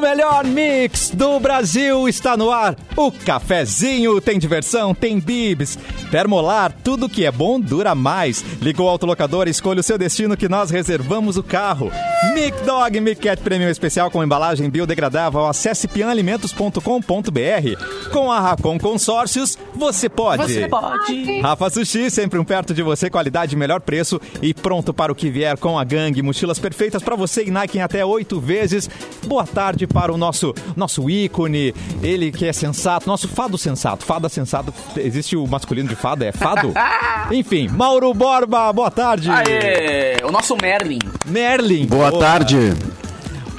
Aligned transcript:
O 0.00 0.02
melhor 0.02 0.46
mix 0.46 1.10
do 1.10 1.38
Brasil 1.38 2.08
está 2.08 2.34
no 2.34 2.50
ar. 2.50 2.74
O 2.96 3.12
cafezinho 3.12 4.18
tem 4.18 4.38
diversão, 4.38 4.94
tem 4.94 5.20
bibs. 5.20 5.78
Termolar, 6.10 6.74
tudo 6.82 7.06
que 7.06 7.26
é 7.26 7.30
bom 7.30 7.60
dura 7.60 7.94
mais. 7.94 8.42
Ligou 8.62 8.86
o 8.86 8.88
autolocador, 8.88 9.46
escolha 9.46 9.80
o 9.80 9.82
seu 9.82 9.98
destino 9.98 10.38
que 10.38 10.48
nós 10.48 10.70
reservamos 10.70 11.36
o 11.36 11.42
carro. 11.42 11.92
Mic 12.32 12.58
Dog 12.64 12.98
Mic 12.98 13.20
Cat 13.20 13.42
Premium 13.42 13.68
Especial 13.68 14.10
com 14.10 14.24
embalagem 14.24 14.70
biodegradável. 14.70 15.46
Acesse 15.46 15.86
pianalimentos.com.br. 15.86 18.10
Com 18.10 18.32
a 18.32 18.40
Racon 18.40 18.78
Consórcios, 18.78 19.58
você 19.74 20.08
pode. 20.08 20.42
Você 20.42 20.66
pode. 20.66 21.40
Rafa 21.42 21.68
Sushi, 21.68 22.10
sempre 22.10 22.38
um 22.38 22.44
perto 22.44 22.72
de 22.72 22.82
você, 22.82 23.10
qualidade, 23.10 23.54
melhor 23.54 23.82
preço 23.82 24.18
e 24.40 24.54
pronto 24.54 24.94
para 24.94 25.12
o 25.12 25.14
que 25.14 25.30
vier 25.30 25.58
com 25.58 25.78
a 25.78 25.84
gangue. 25.84 26.22
Mochilas 26.22 26.58
perfeitas 26.58 27.02
para 27.02 27.14
você 27.14 27.44
e 27.44 27.50
Nike 27.50 27.76
em 27.76 27.82
até 27.82 28.02
oito 28.02 28.40
vezes. 28.40 28.88
Boa 29.26 29.46
tarde 29.46 29.89
para 29.92 30.12
o 30.12 30.16
nosso, 30.16 30.54
nosso 30.76 31.08
ícone, 31.10 31.74
ele 32.02 32.30
que 32.30 32.46
é 32.46 32.52
sensato, 32.52 33.06
nosso 33.06 33.28
fado 33.28 33.58
sensato. 33.58 34.04
Fada 34.04 34.28
sensato, 34.28 34.72
existe 34.96 35.36
o 35.36 35.46
masculino 35.46 35.88
de 35.88 35.96
fada? 35.96 36.24
É 36.24 36.32
fado? 36.32 36.72
Enfim, 37.30 37.68
Mauro 37.68 38.12
Borba, 38.14 38.72
boa 38.72 38.90
tarde. 38.90 39.30
Aê, 39.30 40.16
o 40.24 40.30
nosso 40.30 40.56
Merlin. 40.60 40.98
Merlin. 41.26 41.86
Boa 41.86 42.18
tarde. 42.18 42.72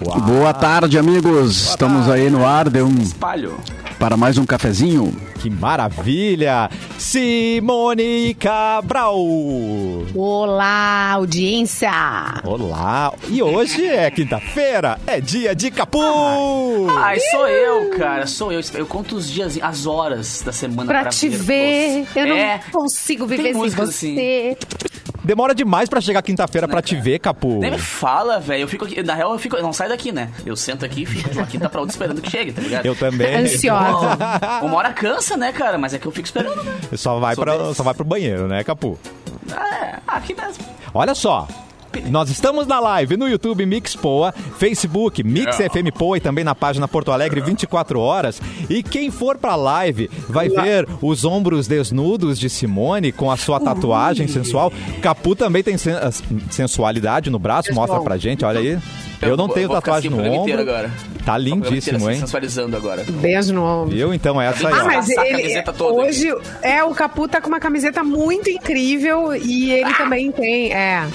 Uau. 0.05 0.19
Boa 0.21 0.53
tarde, 0.53 0.97
amigos. 0.97 1.69
Estamos 1.69 2.09
aí 2.09 2.29
no 2.29 2.45
ar 2.45 2.69
de 2.69 2.81
um, 2.81 2.95
Espalho. 2.95 3.59
Para 4.01 4.17
mais 4.17 4.35
um 4.39 4.45
cafezinho. 4.47 5.15
Que 5.39 5.47
maravilha! 5.47 6.69
Simone 6.97 8.33
Cabral! 8.33 9.15
Olá, 10.15 11.11
audiência! 11.13 11.91
Olá! 12.43 13.13
E 13.29 13.43
hoje 13.43 13.85
é 13.85 14.09
quinta-feira, 14.09 14.99
é 15.05 15.21
dia 15.21 15.53
de 15.55 15.69
Capu! 15.69 15.99
Ai, 16.97 17.19
sou 17.19 17.47
eu, 17.47 17.91
cara, 17.91 18.25
sou 18.25 18.51
eu. 18.51 18.59
Eu 18.73 18.87
conto 18.87 19.15
os 19.15 19.29
dias, 19.29 19.57
as 19.61 19.85
horas 19.85 20.41
da 20.43 20.51
semana 20.51 20.87
Pra 20.87 21.01
pra, 21.01 21.09
te 21.11 21.29
ver, 21.29 22.05
você. 22.07 22.19
eu 22.19 22.25
não 22.27 22.35
É, 22.35 22.59
consigo 22.71 23.27
tem 23.27 23.37
viver 23.37 23.53
sem 23.53 23.69
você. 23.69 24.57
Demora 25.23 25.53
demais 25.53 25.87
pra 25.87 26.01
chegar 26.01 26.21
quinta-feira 26.21 26.67
pra 26.67 26.81
te 26.81 26.95
ver, 26.95 27.19
Capu. 27.19 27.59
nem 27.59 27.71
me 27.71 27.77
fala, 27.77 28.39
velho. 28.39 28.61
Eu 28.63 28.67
fico 28.67 28.85
aqui. 28.85 29.03
Na 29.03 29.13
real, 29.13 29.31
eu 29.33 29.39
fico. 29.39 29.55
Eu 29.55 29.63
não 29.63 29.71
saio 29.73 29.89
daqui, 29.89 30.11
né? 30.11 30.29
Eu 30.45 30.55
sento 30.55 30.83
aqui 30.85 31.03
e 31.03 31.05
fico 31.05 31.29
de 31.29 31.37
uma 31.37 31.45
quinta 31.47 31.69
pra 31.69 31.79
outra 31.81 31.93
esperando 31.93 32.21
que 32.21 32.29
chegue, 32.29 32.51
tá 32.51 32.61
ligado? 32.61 32.85
Eu 32.85 32.95
também. 32.95 33.35
Ansiosa. 33.35 34.17
Uma 34.63 34.77
hora 34.77 34.91
cansa, 34.93 35.37
né, 35.37 35.51
cara? 35.51 35.77
Mas 35.77 35.93
é 35.93 35.99
que 35.99 36.05
eu 36.07 36.11
fico 36.11 36.25
esperando, 36.25 36.63
né? 36.63 36.75
Só 36.95 37.19
vai, 37.19 37.35
Sou 37.35 37.43
pra, 37.43 37.73
só 37.73 37.83
vai 37.83 37.93
pro 37.93 38.03
banheiro, 38.03 38.47
né, 38.47 38.63
Capu? 38.63 38.97
É, 39.51 39.97
aqui 40.07 40.33
mesmo. 40.33 40.63
Olha 40.93 41.13
só. 41.13 41.47
Nós 42.09 42.29
estamos 42.29 42.65
na 42.67 42.79
live 42.79 43.17
no 43.17 43.27
YouTube 43.27 43.65
Mix 43.65 43.95
Poa, 43.95 44.33
Facebook 44.57 45.23
Mix 45.23 45.57
FM 45.57 45.91
Poa 45.97 46.17
e 46.17 46.21
também 46.21 46.43
na 46.43 46.55
página 46.55 46.87
Porto 46.87 47.11
Alegre 47.11 47.41
24 47.41 47.99
horas. 47.99 48.41
E 48.69 48.81
quem 48.83 49.11
for 49.11 49.37
pra 49.37 49.55
live 49.55 50.09
vai 50.29 50.49
ver 50.49 50.87
os 51.01 51.25
ombros 51.25 51.67
desnudos 51.67 52.39
de 52.39 52.49
Simone 52.49 53.11
com 53.11 53.29
a 53.31 53.37
sua 53.37 53.59
tatuagem 53.59 54.27
sensual. 54.27 54.71
Capu 55.01 55.35
também 55.35 55.63
tem 55.63 55.77
sen- 55.77 55.95
sensualidade 56.49 57.29
no 57.29 57.39
braço, 57.39 57.73
mostra 57.73 57.99
pra 58.01 58.17
gente, 58.17 58.43
olha 58.45 58.59
aí. 58.59 58.77
Eu 59.21 59.37
não 59.37 59.47
tenho 59.47 59.69
tatuagem 59.69 60.09
no 60.09 60.17
ombro. 60.23 60.59
agora. 60.59 60.91
Tá 61.23 61.37
lindíssimo, 61.37 61.97
assim, 61.97 62.09
hein? 62.09 62.19
Sensualizando 62.21 62.75
agora. 62.75 63.03
Beijo 63.07 63.53
no 63.53 63.63
ombro. 63.63 63.95
Viu? 63.95 64.11
Então 64.13 64.41
essa 64.41 64.67
aí, 64.67 64.73
Ah, 64.73 64.83
mas 64.83 65.09
ele, 65.09 65.63
hoje, 65.79 66.27
é, 66.63 66.83
o 66.83 66.91
Capu 66.95 67.27
tá 67.27 67.39
com 67.39 67.47
uma 67.47 67.59
camiseta 67.59 68.03
muito 68.03 68.49
incrível 68.49 69.35
e 69.35 69.71
ele 69.71 69.93
também 69.93 70.31
tem, 70.31 70.73
é... 70.73 71.07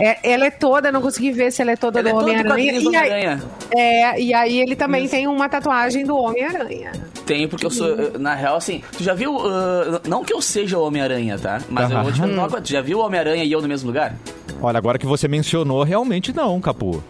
É, 0.00 0.18
ela 0.32 0.46
é 0.46 0.50
toda, 0.50 0.90
não 0.90 1.00
consegui 1.00 1.30
ver 1.30 1.52
se 1.52 1.62
ela 1.62 1.72
é 1.72 1.76
toda 1.76 2.00
Ela 2.00 2.08
é 2.10 2.12
do 2.12 2.18
do 2.18 2.24
Homem-Aranha. 2.24 2.72
E, 2.72 2.96
aí- 2.96 3.38
é, 3.76 4.20
e 4.20 4.34
aí 4.34 4.60
ele 4.60 4.74
também 4.74 5.08
tem 5.08 5.26
uma 5.28 5.48
tatuagem 5.48 6.04
do 6.04 6.16
Homem-Aranha. 6.16 6.92
Tenho, 7.24 7.48
porque 7.48 7.64
eu 7.64 7.70
sou, 7.70 8.18
na 8.18 8.34
real, 8.34 8.56
assim, 8.56 8.82
tu 8.96 9.02
já 9.02 9.14
viu, 9.14 9.38
ah, 9.38 10.00
não 10.06 10.24
que 10.24 10.32
eu 10.34 10.42
seja 10.42 10.76
o 10.78 10.84
Homem-Aranha, 10.86 11.38
tá? 11.38 11.60
Mas 11.70 11.90
eu 11.90 12.02
vou 12.02 12.12
te 12.12 12.20
perguntar 12.20 12.42
uma 12.42 12.48
coisa, 12.50 12.64
tu 12.64 12.70
já 12.70 12.80
viu 12.80 12.98
o 12.98 13.00
Homem-Aranha 13.02 13.44
e 13.44 13.50
eu 13.52 13.62
no 13.62 13.68
mesmo 13.68 13.86
lugar? 13.86 14.14
Olha, 14.60 14.78
agora 14.78 14.98
que 14.98 15.06
você 15.06 15.26
mencionou, 15.28 15.82
realmente 15.82 16.34
não, 16.34 16.60
Capu. 16.60 17.02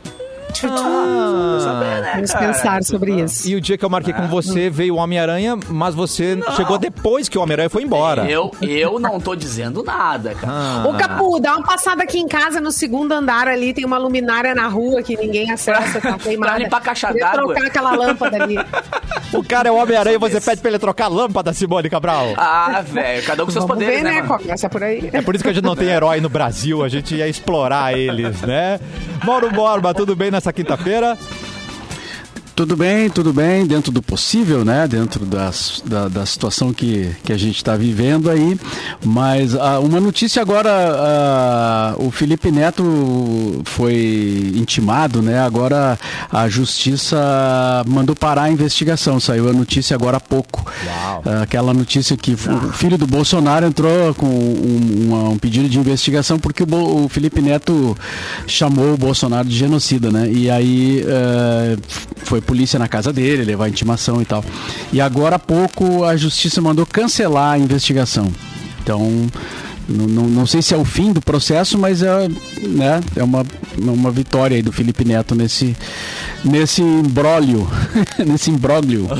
Né, 0.62 2.12
Vamos 2.15 2.32
cara? 2.32 2.47
pensar 2.47 2.82
sobre 2.84 3.22
isso. 3.22 3.48
E 3.48 3.54
o 3.56 3.60
dia 3.60 3.76
que 3.76 3.84
eu 3.84 3.91
marquei 3.91 4.12
com 4.12 4.26
você, 4.28 4.70
veio 4.70 4.94
o 4.94 4.98
Homem-Aranha, 4.98 5.59
mas 5.69 5.94
você 5.94 6.38
chegou 6.56 6.78
depois 6.78 7.28
que 7.28 7.38
o 7.38 7.42
Homem-Aranha 7.42 7.70
foi 7.70 7.82
embora. 7.82 8.31
Eu, 8.31 8.50
eu 8.62 8.98
não 8.98 9.20
tô 9.20 9.34
dizendo 9.34 9.82
nada, 9.82 10.34
cara. 10.34 10.53
Ah. 10.53 10.84
Ô, 10.87 10.94
Capu, 10.94 11.41
dá 11.41 11.56
uma 11.56 11.66
passada 11.66 12.03
aqui 12.03 12.19
em 12.19 12.28
casa 12.28 12.60
no 12.60 12.70
segundo 12.70 13.12
andar 13.12 13.48
ali, 13.48 13.72
tem 13.75 13.84
uma 13.84 13.98
luminária 13.98 14.54
na 14.54 14.69
rua 14.69 15.03
que 15.03 15.16
ninguém 15.16 15.50
acessa, 15.50 16.00
tá 16.00 16.19
queimada. 16.19 16.53
Pra 16.53 16.59
limpar 16.62 16.76
a 16.76 16.81
caixa 16.81 17.12
d'água. 17.12 17.54
trocar 17.54 17.66
aquela 17.66 17.97
lâmpada 17.97 18.43
ali. 18.43 18.56
O 19.32 19.43
cara 19.43 19.69
é 19.69 19.72
o 19.72 19.76
Homem-Aranha 19.76 20.16
e 20.16 20.19
você 20.19 20.41
pede 20.41 20.60
pra 20.60 20.70
ele 20.70 20.78
trocar 20.78 21.06
a 21.06 21.09
lâmpada, 21.09 21.53
Simone 21.53 21.88
Cabral. 21.91 22.34
Ah, 22.37 22.82
velho, 22.87 23.25
cada 23.25 23.43
um 23.43 23.47
com 23.47 23.53
seus 23.53 23.64
Vamos 23.64 23.82
poderes, 23.82 24.03
ver, 24.03 24.04
né, 24.04 24.22
né? 24.22 24.28
Começa 24.28 24.69
por 24.69 24.82
aí. 24.82 25.10
É 25.12 25.22
por 25.22 25.34
isso 25.34 25.43
que 25.43 25.50
a 25.50 25.53
gente 25.53 25.64
não 25.64 25.75
tem 25.75 25.88
herói 25.88 26.20
no 26.20 26.28
Brasil, 26.28 26.84
a 26.84 26.88
gente 26.88 27.14
ia 27.14 27.26
explorar 27.28 27.97
eles, 27.98 28.41
né? 28.43 28.78
Mauro 29.25 29.50
Borba, 29.50 29.94
tudo 29.94 30.14
bem 30.14 30.31
nessa 30.44 30.53
quinta-feira? 30.53 31.16
Tudo 32.56 32.76
bem, 32.76 33.10
tudo 33.10 33.32
bem, 33.32 33.66
dentro 33.66 33.91
do 33.91 34.00
possível, 34.00 34.65
né? 34.65 34.87
Dentro 34.87 35.26
das, 35.26 35.82
da, 35.84 36.06
da 36.06 36.25
situação 36.25 36.72
que, 36.72 37.10
que 37.25 37.32
a 37.32 37.37
gente 37.37 37.56
está 37.56 37.75
vivendo 37.76 38.31
aí. 38.31 38.56
Mas 39.04 39.56
ah, 39.56 39.81
uma 39.81 39.98
notícia 40.00 40.41
agora, 40.41 40.70
ah, 40.72 41.94
o 41.98 42.12
Felipe 42.12 42.53
Neto 42.53 43.60
foi 43.64 44.53
intimado, 44.54 45.20
né? 45.20 45.41
Agora 45.41 45.98
a 46.31 46.48
justiça 46.48 47.16
mandou 47.88 48.14
parar 48.14 48.43
a 48.44 48.50
investigação. 48.53 49.19
Saiu 49.19 49.48
a 49.48 49.53
notícia 49.53 49.97
agora 49.97 50.19
há 50.19 50.20
pouco. 50.20 50.64
Ah, 51.26 51.43
aquela 51.43 51.75
notícia 51.75 52.16
que 52.16 52.34
o 52.34 52.72
filho 52.72 52.97
do 52.97 53.06
Bolsonaro 53.06 53.66
entrou 53.66 54.14
com 54.14 54.26
um, 54.26 55.06
uma- 55.09 55.28
um 55.31 55.38
pedido 55.38 55.69
de 55.69 55.76
investigação 55.76 56.38
porque 56.38 56.62
o, 56.62 56.66
Bo- 56.66 57.04
o 57.04 57.09
Felipe 57.09 57.41
Neto 57.43 57.97
chamou 58.47 58.94
o 58.94 58.97
Bolsonaro 58.97 59.48
de 59.48 59.56
genocida, 59.56 60.09
né? 60.12 60.31
E 60.31 60.48
aí 60.48 61.04
eh, 61.04 61.76
foi 62.19 62.44
polícia 62.44 62.78
na 62.78 62.87
casa 62.87 63.12
dele, 63.12 63.44
levar 63.44 63.69
intimação 63.69 64.22
e 64.22 64.25
tal. 64.25 64.44
E 64.93 65.00
agora 65.00 65.37
há 65.37 65.38
pouco 65.38 66.05
a 66.05 66.16
justiça 66.16 66.60
mandou 66.60 66.87
cancelar 66.87 67.55
a 67.55 67.59
investigação. 67.59 68.31
Então, 68.82 69.27
não, 69.89 70.06
não, 70.06 70.22
não 70.25 70.47
sei 70.47 70.62
se 70.62 70.75
é 70.75 70.77
o 70.77 70.84
fim 70.84 71.12
do 71.12 71.21
processo, 71.21 71.78
mas 71.78 72.03
é, 72.03 72.28
né, 72.62 73.00
é 73.17 73.22
uma, 73.22 73.45
uma 73.78 74.11
vitória 74.11 74.56
aí 74.56 74.62
do 74.62 74.72
Felipe 74.72 75.05
Neto 75.05 75.34
nesse, 75.34 75.77
nesse 76.45 76.83
imbróglio. 76.83 77.69
nesse 78.27 78.50
imbróglio. 78.50 79.06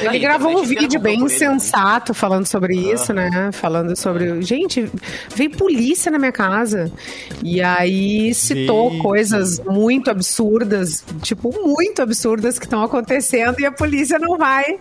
Ele 0.00 0.08
Aí, 0.08 0.18
gravou 0.18 0.50
um 0.50 0.54
também 0.54 0.68
tiveram 0.68 0.82
vídeo 0.82 1.00
bem 1.00 1.28
sensato 1.28 2.12
falando 2.12 2.46
sobre 2.46 2.74
isso, 2.76 3.12
né? 3.12 3.50
Falando 3.52 3.94
sobre. 3.96 4.42
Gente, 4.42 4.90
veio 5.34 5.50
polícia 5.50 6.10
na 6.10 6.18
minha 6.18 6.32
casa. 6.32 6.90
E 7.42 7.62
aí 7.62 8.34
citou 8.34 8.98
coisas 8.98 9.60
muito 9.60 10.10
absurdas, 10.10 11.04
tipo, 11.22 11.52
muito 11.64 12.02
absurdas 12.02 12.58
que 12.58 12.66
estão 12.66 12.82
acontecendo 12.82 13.60
e 13.60 13.66
a 13.66 13.72
polícia 13.72 14.18
não 14.18 14.36
vai. 14.36 14.78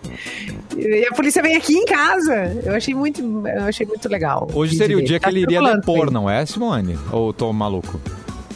E 0.77 1.05
a 1.05 1.13
polícia 1.13 1.41
vem 1.41 1.55
aqui 1.55 1.75
em 1.75 1.85
casa. 1.85 2.61
Eu 2.65 2.75
achei 2.75 2.93
muito, 2.93 3.21
eu 3.57 3.63
achei 3.65 3.85
muito 3.85 4.07
legal. 4.09 4.47
Hoje 4.53 4.75
seria 4.75 4.97
o 4.97 5.03
dia 5.03 5.19
que 5.19 5.23
Tá 5.25 5.29
ele 5.29 5.41
iria 5.41 5.61
depor, 5.61 6.07
aí. 6.07 6.13
não 6.13 6.29
é, 6.29 6.45
Simone? 6.45 6.97
Ou 7.11 7.31
tô 7.33 7.51
maluco? 7.53 7.99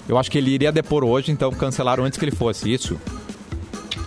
Eu 0.07 0.17
acho 0.17 0.29
que 0.29 0.37
ele 0.37 0.51
iria 0.51 0.71
depor 0.71 1.03
hoje, 1.03 1.31
então 1.31 1.51
cancelaram 1.51 2.03
antes 2.05 2.17
que 2.19 2.25
ele 2.25 2.35
fosse, 2.35 2.71
isso? 2.71 2.99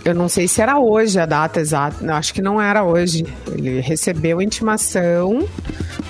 Eu 0.05 0.15
não 0.15 0.29
sei 0.29 0.47
se 0.47 0.61
era 0.61 0.79
hoje 0.79 1.19
a 1.19 1.25
data 1.25 1.59
exata. 1.59 2.13
Acho 2.13 2.33
que 2.33 2.41
não 2.41 2.59
era 2.61 2.83
hoje. 2.83 3.25
Ele 3.51 3.81
recebeu 3.81 4.39
a 4.39 4.43
intimação, 4.43 5.45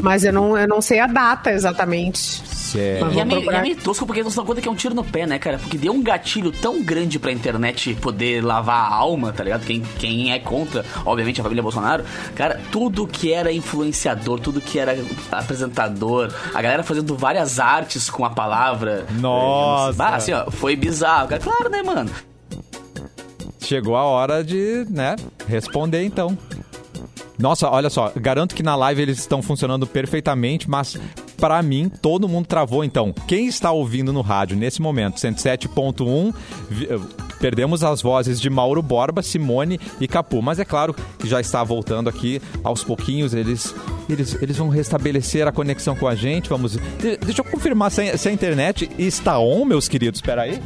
mas 0.02 0.24
eu 0.24 0.32
não, 0.32 0.56
eu 0.58 0.68
não 0.68 0.80
sei 0.82 1.00
a 1.00 1.08
data 1.08 1.52
exatamente. 1.52 2.42
E 2.78 2.80
é, 2.80 3.04
meio, 3.04 3.22
e 3.22 3.26
procurar. 3.26 3.60
é 3.60 3.62
meio 3.62 3.76
tosco 3.76 4.06
porque 4.06 4.24
não 4.24 4.30
se 4.30 4.36
dão 4.36 4.46
conta 4.46 4.62
que 4.62 4.68
é 4.68 4.72
um 4.72 4.76
tiro 4.76 4.94
no 4.94 5.04
pé, 5.04 5.26
né, 5.26 5.40
cara? 5.40 5.58
Porque 5.58 5.78
deu 5.78 5.94
um 5.94 6.02
gatilho 6.02 6.52
tão 6.52 6.84
grande 6.84 7.20
pra 7.20 7.32
internet 7.32 7.96
poder 7.96 8.44
lavar 8.44 8.92
a 8.92 8.96
alma, 8.96 9.32
tá 9.32 9.44
ligado? 9.44 9.66
Quem, 9.66 9.82
quem 9.98 10.32
é 10.32 10.40
contra, 10.40 10.86
obviamente, 11.06 11.40
a 11.40 11.44
família 11.44 11.64
Bolsonaro. 11.64 12.04
Cara, 12.36 12.60
tudo 12.72 13.08
que 13.08 13.32
era 13.32 13.52
influenciador, 13.52 14.40
tudo 14.40 14.62
que 14.62 14.80
era 14.80 14.98
apresentador, 15.32 16.34
a 16.54 16.62
galera 16.62 16.84
fazendo 16.84 17.16
várias 17.16 17.60
artes 17.60 18.10
com 18.10 18.26
a 18.26 18.30
palavra. 18.30 19.06
Nossa. 19.20 19.94
Bah, 19.94 20.16
assim, 20.16 20.34
ó, 20.34 20.50
foi 20.52 20.76
bizarro. 20.76 21.28
Cara, 21.30 21.42
claro, 21.42 21.70
né, 21.70 21.82
mano? 21.82 22.10
Chegou 23.60 23.96
a 23.96 24.04
hora 24.04 24.44
de, 24.44 24.86
né, 24.90 25.16
responder 25.48 26.04
então. 26.04 26.38
Nossa, 27.38 27.70
olha 27.70 27.90
só, 27.90 28.12
garanto 28.16 28.54
que 28.54 28.64
na 28.64 28.76
live 28.76 29.02
eles 29.02 29.20
estão 29.20 29.42
funcionando 29.42 29.88
perfeitamente, 29.88 30.70
mas 30.70 30.98
pra 31.40 31.62
mim 31.62 31.90
todo 32.02 32.28
mundo 32.28 32.46
travou 32.46 32.84
então. 32.84 33.14
Quem 33.28 33.48
está 33.48 33.72
ouvindo 33.72 34.12
no 34.14 34.22
rádio 34.22 34.58
nesse 34.58 34.82
momento, 34.82 35.18
107.1, 35.20 36.34
vi- 36.70 36.88
eh, 36.90 37.00
perdemos 37.40 37.84
as 37.84 38.02
vozes 38.02 38.40
de 38.40 38.50
Mauro 38.50 38.82
Borba, 38.82 39.22
Simone 39.22 39.80
e 40.00 40.08
Capu, 40.08 40.42
mas 40.42 40.60
é 40.60 40.66
claro 40.66 40.94
que 41.18 41.28
já 41.28 41.40
está 41.40 41.64
voltando 41.64 42.10
aqui 42.10 42.42
aos 42.64 42.84
pouquinhos, 42.84 43.34
eles 43.34 43.74
eles, 44.10 44.36
eles 44.42 44.58
vão 44.58 44.70
restabelecer 44.70 45.48
a 45.48 45.52
conexão 45.52 45.96
com 45.96 46.08
a 46.08 46.16
gente, 46.16 46.50
vamos... 46.50 46.72
de- 46.74 47.18
Deixa 47.18 47.42
eu 47.42 47.46
confirmar 47.46 47.92
se 47.92 48.02
a, 48.02 48.18
se 48.18 48.28
a 48.28 48.32
internet 48.32 48.90
está 48.98 49.38
on, 49.40 49.66
meus 49.66 49.88
queridos, 49.88 50.18
espera 50.20 50.42
aí. 50.44 50.60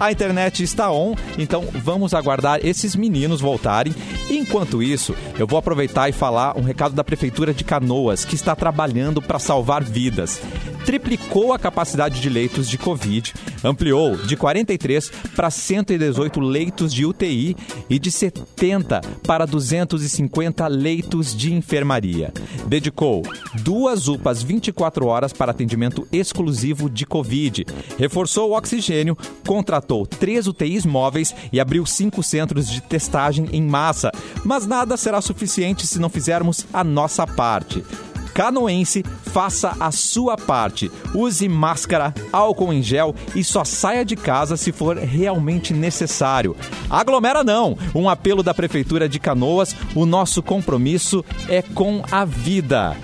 A 0.00 0.10
internet 0.10 0.62
está 0.62 0.90
on, 0.90 1.14
então 1.36 1.68
vamos 1.74 2.14
aguardar 2.14 2.60
esses 2.64 2.96
meninos 2.96 3.38
voltarem. 3.38 3.94
Enquanto 4.30 4.82
isso, 4.82 5.14
eu 5.38 5.46
vou 5.46 5.58
aproveitar 5.58 6.08
e 6.08 6.12
falar 6.12 6.56
um 6.56 6.62
recado 6.62 6.94
da 6.94 7.04
Prefeitura 7.04 7.52
de 7.52 7.64
Canoas, 7.64 8.24
que 8.24 8.34
está 8.34 8.56
trabalhando 8.56 9.20
para 9.20 9.38
salvar 9.38 9.84
vidas. 9.84 10.40
Triplicou 10.86 11.52
a 11.52 11.58
capacidade 11.58 12.18
de 12.18 12.30
leitos 12.30 12.66
de 12.66 12.78
Covid, 12.78 13.34
ampliou 13.62 14.16
de 14.16 14.36
43 14.36 15.12
para 15.36 15.50
118 15.50 16.40
leitos 16.40 16.94
de 16.94 17.04
UTI 17.04 17.54
e 17.88 17.98
de 17.98 18.10
70 18.10 19.02
para 19.26 19.44
250 19.44 20.66
leitos 20.66 21.36
de 21.36 21.52
enfermaria. 21.52 22.32
Dedicou 22.66 23.22
duas 23.62 24.08
UPAs 24.08 24.42
24 24.42 25.06
horas 25.06 25.34
para 25.34 25.50
atendimento 25.50 26.08
exclusivo 26.10 26.88
de 26.88 27.04
Covid. 27.04 27.66
Reforçou 27.98 28.50
o 28.50 28.56
oxigênio, 28.56 29.16
contratou 29.46 29.89
três 30.06 30.46
UTIs 30.46 30.86
móveis 30.86 31.34
e 31.52 31.60
abriu 31.60 31.84
cinco 31.84 32.22
centros 32.22 32.68
de 32.68 32.80
testagem 32.80 33.48
em 33.52 33.62
massa. 33.62 34.10
Mas 34.44 34.66
nada 34.66 34.96
será 34.96 35.20
suficiente 35.20 35.86
se 35.86 35.98
não 35.98 36.08
fizermos 36.08 36.66
a 36.72 36.82
nossa 36.82 37.26
parte. 37.26 37.84
Canoense, 38.32 39.04
faça 39.24 39.76
a 39.78 39.90
sua 39.90 40.36
parte. 40.36 40.90
Use 41.14 41.48
máscara, 41.48 42.14
álcool 42.32 42.72
em 42.72 42.82
gel 42.82 43.14
e 43.34 43.42
só 43.44 43.64
saia 43.64 44.04
de 44.04 44.16
casa 44.16 44.56
se 44.56 44.72
for 44.72 44.96
realmente 44.96 45.72
necessário. 45.72 46.56
Aglomera 46.88 47.44
não! 47.44 47.76
Um 47.94 48.08
apelo 48.08 48.42
da 48.42 48.54
Prefeitura 48.54 49.08
de 49.08 49.18
Canoas, 49.18 49.74
o 49.94 50.06
nosso 50.06 50.42
compromisso 50.42 51.24
é 51.48 51.60
com 51.60 52.02
a 52.10 52.24
vida. 52.24 52.96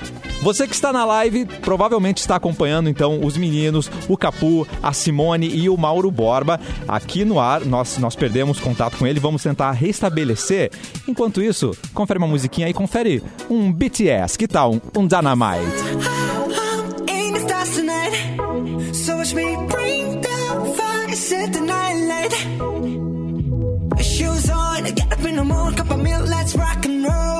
Você 0.43 0.67
que 0.67 0.75
está 0.75 0.93
na 0.93 1.05
live 1.05 1.45
provavelmente 1.63 2.19
está 2.19 2.37
acompanhando 2.37 2.89
então 2.89 3.21
os 3.25 3.37
meninos, 3.37 3.91
o 4.09 4.17
Capu, 4.17 4.67
a 4.83 4.93
Simone 4.93 5.49
e 5.49 5.69
o 5.69 5.77
Mauro 5.77 6.11
Borba 6.11 6.61
aqui 6.87 7.25
no 7.25 7.41
ar. 7.41 7.65
Nós, 7.65 7.99
nós 7.99 8.15
perdemos 8.15 8.61
contato 8.61 8.97
com 8.97 9.07
ele, 9.07 9.19
vamos 9.19 9.43
tentar 9.43 9.73
restabelecer. 9.73 10.71
Enquanto 11.09 11.43
isso, 11.43 11.77
confere 11.93 12.19
uma 12.19 12.29
musiquinha 12.29 12.67
aí, 12.67 12.75
confere 12.75 13.23
um 13.51 13.73
BTS, 13.73 14.39
que 14.39 14.47
tal? 14.47 14.75
Um, 14.75 14.81
um 14.99 15.07
Dynamite. 15.07 15.65
Shoes 23.99 24.49
on, 24.49 24.85
get 24.95 25.13
up 25.13 25.25
in 25.27 25.37
the 25.37 25.75
cup 25.77 25.91
of 25.91 25.99
milk, 25.99 26.29
let's 26.29 26.55
rock 26.55 26.87
and 26.87 27.05
roll. 27.05 27.37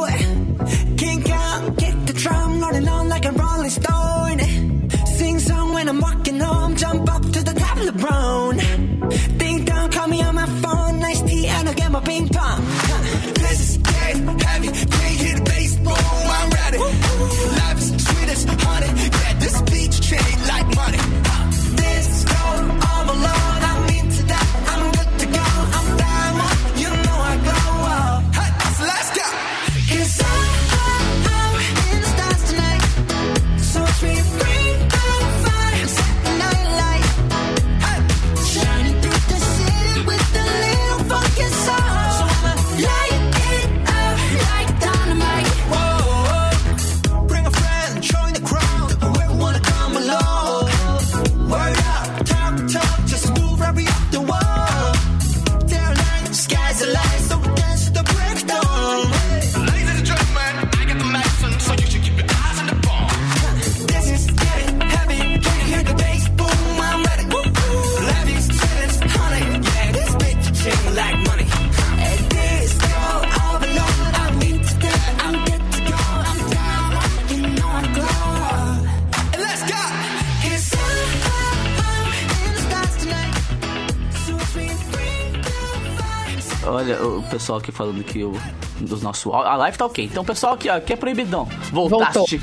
Aqui 87.55 87.71
falando 87.71 88.03
que 88.03 88.25
o 88.25 88.33
dos 88.81 89.03
nossos. 89.03 89.33
A 89.33 89.57
live 89.57 89.77
tá 89.79 89.87
ok. 89.87 90.05
Então, 90.05 90.25
pessoal 90.25 90.55
aqui, 90.55 90.69
ó, 90.69 90.79
que 90.81 90.93
é 90.93 90.97
proibidão. 90.97 91.49
Voltaste. 91.73 92.41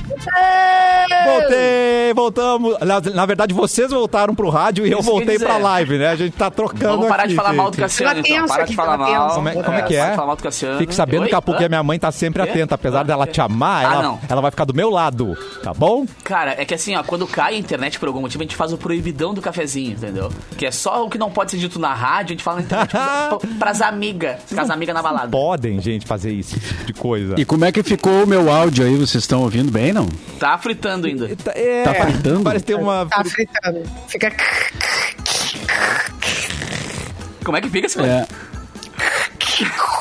Voltei, 1.25 2.13
voltamos. 2.15 2.77
Na, 2.80 3.00
na 3.01 3.25
verdade, 3.25 3.53
vocês 3.53 3.91
voltaram 3.91 4.33
pro 4.35 4.50
rádio 4.50 4.85
e 4.85 4.91
eu 4.91 5.00
Isso 5.00 5.09
eu 5.09 5.13
voltei 5.13 5.38
pra 5.39 5.57
live, 5.57 5.97
né? 5.97 6.07
A 6.09 6.15
gente 6.15 6.33
tá 6.35 6.50
trocando 6.50 6.94
Vamos 6.95 7.07
parar 7.07 7.24
aqui, 7.24 7.30
de 7.31 7.35
falar 7.35 7.53
mal 7.53 7.69
do 7.69 7.75
gente. 7.75 7.81
Cassiano, 7.83 8.24
Fica 8.24 8.30
então. 8.35 8.47
Para 8.47 8.63
aqui, 8.63 8.69
de 8.71 8.75
falar 8.75 8.97
mal. 8.97 9.33
Como 9.35 9.50
é, 9.50 9.53
como 9.63 9.77
é 9.77 9.81
que 9.83 9.95
é? 9.95 10.13
falar 10.15 10.27
mal 10.27 10.35
do 10.35 10.44
Cassiano. 10.44 10.77
Fique 10.80 10.94
sabendo, 10.95 11.24
Oi? 11.24 11.30
Capu, 11.30 11.56
que 11.56 11.63
a 11.65 11.69
minha 11.69 11.83
mãe 11.83 12.00
tá 12.00 12.12
sempre 12.12 12.41
atenta. 12.41 12.75
Apesar 12.75 13.01
Hã? 13.01 13.06
dela 13.06 13.27
te 13.27 13.41
amar, 13.41 13.86
Ah, 13.86 13.94
ela, 13.94 14.19
ela 14.29 14.41
vai 14.41 14.51
ficar 14.51 14.65
do 14.65 14.74
meu 14.74 14.89
lado, 14.89 15.38
tá 15.63 15.74
bom? 15.74 16.06
Cara, 16.24 16.56
é 16.57 16.65
que 16.65 16.74
assim, 16.74 16.95
ó, 16.95 17.03
quando 17.03 17.27
cai 17.27 17.56
a 17.56 17.57
internet 17.57 18.00
por 18.00 18.07
algum 18.07 18.21
motivo, 18.21 18.41
a 18.44 18.45
gente 18.45 18.56
faz 18.56 18.71
o 18.74 18.77
proibidão 18.77 19.33
do 19.33 19.41
cafezinho, 19.41 19.91
entendeu? 19.91 20.31
Que 20.57 20.65
é 20.65 20.71
só 20.71 21.06
o 21.06 21.09
que 21.09 21.18
não 21.18 21.29
pode 21.31 21.51
ser 21.51 21.57
dito 21.57 21.79
na 21.79 21.94
rádio, 21.94 22.33
a 22.33 22.33
gente 22.33 22.44
fala 22.44 22.57
na 22.57 22.63
internet 22.63 22.89
pra- 22.91 23.38
pras 23.59 23.81
amigas. 23.81 24.38
As 24.57 24.69
amigas 24.69 24.94
na 24.95 25.01
balada. 25.01 25.29
Podem, 25.29 25.79
gente, 25.79 26.06
fazer 26.06 26.22
isso, 26.31 26.55
esse 26.57 26.67
tipo 26.67 26.85
de 26.85 26.93
coisa. 26.93 27.35
E 27.37 27.45
como 27.45 27.65
é 27.65 27.71
que 27.71 27.81
ficou 27.83 28.23
o 28.23 28.27
meu 28.27 28.51
áudio 28.51 28.85
aí? 28.85 28.95
Vocês 28.95 29.23
estão 29.23 29.41
ouvindo 29.41 29.71
bem, 29.71 29.91
não? 29.93 30.07
Tá 30.39 30.57
fritando 30.57 31.07
ainda. 31.07 31.29
É, 31.55 31.83
Tá 31.83 31.93
fritando? 31.93 32.43
Parece 32.43 32.65
ter 32.65 32.75
uma... 32.75 33.05
Tá 33.05 33.24
fritando. 33.24 33.83
Fica. 34.07 34.31
Como 37.43 37.57
é 37.57 37.62
que 37.62 37.69
fica, 37.69 37.89
Simone? 37.89 38.09
É. 38.09 38.25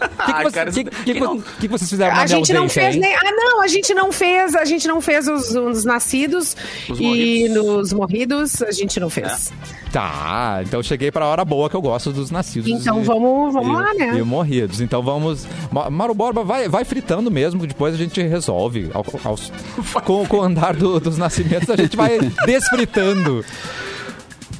O 1.30 1.42
que, 1.60 1.68
vocês 1.68 1.88
fizeram 1.90 2.14
na 2.16 2.22
A 2.22 2.26
gente 2.26 2.52
não 2.52 2.68
fez 2.68 2.94
hein? 2.94 3.00
nem. 3.00 3.14
Ah, 3.14 3.20
não, 3.32 3.62
a 3.62 3.66
gente 3.66 3.92
não 3.94 4.10
fez. 4.12 4.54
A 4.54 4.64
gente 4.64 4.86
não 4.88 5.00
fez 5.00 5.28
os, 5.28 5.54
os 5.54 5.84
nascidos 5.84 6.56
Os 6.88 6.98
e 7.00 7.48
nos 7.48 7.92
morridos 7.92 8.62
a 8.62 8.70
gente 8.72 8.98
não 9.00 9.10
fez. 9.10 9.52
Tá, 9.92 10.60
então 10.62 10.82
cheguei 10.82 11.10
pra 11.10 11.26
hora 11.26 11.44
boa 11.44 11.68
que 11.68 11.74
eu 11.76 11.82
gosto 11.82 12.12
dos 12.12 12.30
nascidos. 12.30 12.68
Então 12.70 13.00
e- 13.00 13.04
vamos- 13.04 13.52
vamos 13.52 13.70
e- 13.70 13.82
lá, 13.82 13.94
né? 13.94 14.18
E 14.18 14.22
morridos. 14.22 14.80
Então 14.80 15.02
vamos. 15.02 15.46
Ma- 15.70 15.90
Mauro 15.90 16.14
Borba 16.14 16.44
vai, 16.44 16.68
vai 16.68 16.84
fritando 16.84 17.30
mesmo, 17.30 17.66
depois 17.66 17.94
a 17.94 17.98
gente 17.98 18.20
resolve. 18.22 18.90
Ao- 18.94 19.04
aos- 19.24 19.52
com, 20.04 20.26
com 20.26 20.36
o 20.38 20.42
andar 20.42 20.74
do- 20.74 21.00
dos 21.00 21.18
nascimentos, 21.18 21.68
a 21.70 21.76
gente 21.76 21.96
vai 21.96 22.18
desfritando. 22.46 23.44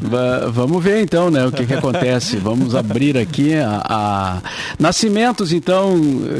Va- 0.02 0.48
vamos 0.50 0.82
ver 0.82 1.02
então, 1.02 1.30
né, 1.30 1.44
o 1.46 1.52
que, 1.52 1.66
que 1.66 1.74
acontece. 1.74 2.36
Vamos 2.42 2.74
abrir 2.74 3.18
aqui 3.18 3.54
a, 3.54 3.82
a- 3.84 4.42
Nascimentos, 4.78 5.52
então. 5.52 5.94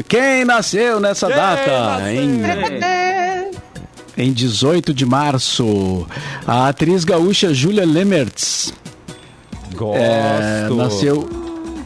Quem 0.07 0.43
nasceu 0.45 0.99
nessa 0.99 1.27
Quem 1.27 1.35
data? 1.35 1.71
nasceu? 1.99 2.07
Em, 2.23 2.43
É, 2.43 3.51
em 4.17 4.33
18 4.33 4.93
de 4.93 5.05
março, 5.05 6.07
a 6.47 6.69
atriz 6.69 7.03
gaúcha 7.03 7.53
Julia 7.53 7.85
Lemertz 7.85 8.73
Gosto. 9.75 9.97
é, 10.01 10.67
nasceu, 10.75 11.29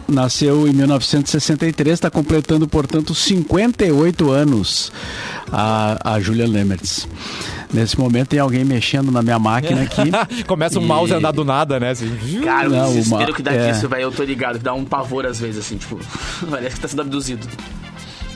nasceu 0.07 0.67
em 0.67 0.71
1963, 0.73 1.93
está 1.93 2.09
completando, 2.09 2.67
portanto, 2.67 3.13
58 3.13 4.31
anos 4.31 4.91
a, 5.51 6.13
a 6.15 6.19
Julia 6.21 6.47
Lemertz. 6.47 7.07
Nesse 7.75 7.99
momento 7.99 8.29
tem 8.29 8.39
alguém 8.39 8.63
mexendo 8.63 9.11
na 9.11 9.21
minha 9.21 9.37
máquina 9.37 9.81
aqui. 9.81 10.09
Começa 10.47 10.79
o 10.79 10.81
E- 10.81 10.85
mouse 10.85 11.13
a 11.13 11.17
andar 11.17 11.31
do 11.31 11.43
nada, 11.43 11.79
né? 11.79 11.89
Assim. 11.91 12.09
Cara, 12.43 12.69
Não, 12.69 12.85
o 12.85 12.93
desespero 12.93 13.23
uma- 13.31 13.33
que 13.33 13.43
dá 13.43 13.51
é. 13.53 13.71
disso, 13.71 13.87
velho, 13.89 14.03
eu 14.03 14.11
tô 14.11 14.23
ligado, 14.23 14.57
que 14.57 14.63
dá 14.63 14.73
um 14.73 14.85
pavor 14.85 15.25
às 15.25 15.39
vezes, 15.39 15.59
assim, 15.59 15.77
tipo, 15.77 15.99
parece 16.49 16.75
que 16.75 16.81
tá 16.81 16.87
sendo 16.87 17.01
abduzido. 17.01 17.45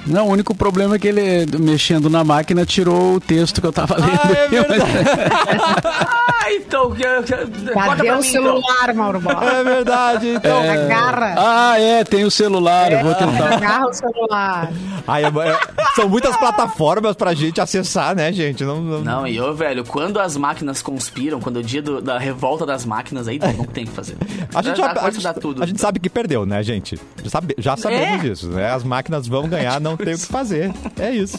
Não, 0.07 0.27
o 0.27 0.31
único 0.31 0.55
problema 0.55 0.95
é 0.95 0.99
que 0.99 1.07
ele, 1.07 1.45
mexendo 1.59 2.09
na 2.09 2.23
máquina, 2.23 2.65
tirou 2.65 3.15
o 3.15 3.19
texto 3.19 3.61
que 3.61 3.67
eu 3.67 3.71
tava 3.73 3.95
lendo. 3.97 4.19
Ah, 4.23 4.31
é 4.31 4.47
verdade. 4.47 4.81
Ah, 6.41 6.53
então. 6.53 6.89
que- 6.91 7.03
que- 7.03 7.73
Bota 7.73 7.97
Cadê 7.97 8.01
o 8.11 8.17
mim, 8.17 8.19
então. 8.19 8.21
celular, 8.23 8.93
Mauro 8.95 9.19
Borba? 9.19 9.45
É 9.45 9.63
verdade, 9.63 10.29
então. 10.29 10.57
Agarra. 10.57 11.35
ah, 11.37 11.79
é, 11.79 12.03
tem 12.03 12.23
o 12.23 12.31
celular, 12.31 12.91
eu 12.91 13.03
vou 13.03 13.13
tentar. 13.13 13.53
Agarra 13.53 13.87
o 13.87 13.93
celular. 13.93 14.71
Ai, 15.07 15.25
é- 15.25 15.27
é- 15.27 15.59
são 15.95 16.07
muitas 16.09 16.35
plataformas 16.37 17.15
pra 17.15 17.33
gente 17.33 17.59
acessar, 17.61 18.15
né, 18.15 18.31
gente? 18.31 18.63
Não, 18.63 18.81
não- 18.81 19.01
Não, 19.01 19.27
e 19.27 19.39
ô, 19.39 19.53
velho, 19.53 19.83
quando 19.83 20.17
as 20.19 20.37
máquinas 20.37 20.81
conspiram, 20.81 21.39
quando 21.41 21.57
é 21.57 21.59
o 21.59 21.63
dia 21.63 21.81
do- 21.81 22.01
da 22.01 22.17
revolta 22.17 22.65
das 22.65 22.85
máquinas, 22.85 23.27
aí 23.27 23.37
não 23.37 23.65
tem 23.65 23.83
o 23.83 23.87
que 23.87 23.93
fazer. 23.93 24.15
A 24.55 24.61
gente, 24.63 24.77
já, 24.77 24.91
a, 24.93 25.11
gente, 25.11 25.27
a 25.27 25.31
dar 25.33 25.39
tudo. 25.39 25.61
a 25.61 25.65
gente 25.67 25.79
sabe 25.81 25.99
que 25.99 26.09
perdeu, 26.09 26.45
né, 26.45 26.63
gente? 26.63 26.97
Já, 27.23 27.29
sabe- 27.29 27.55
já 27.59 27.77
sabemos 27.77 28.07
É. 28.25 28.29
disso, 28.29 28.47
né? 28.49 28.71
As 28.71 28.83
máquinas 28.83 29.27
vão 29.27 29.47
ganhar, 29.47 29.79
não 29.81 29.88
tem 29.97 30.13
o 30.13 30.17
que 30.17 30.25
fazer. 30.25 30.71
É 30.99 31.11
isso. 31.11 31.37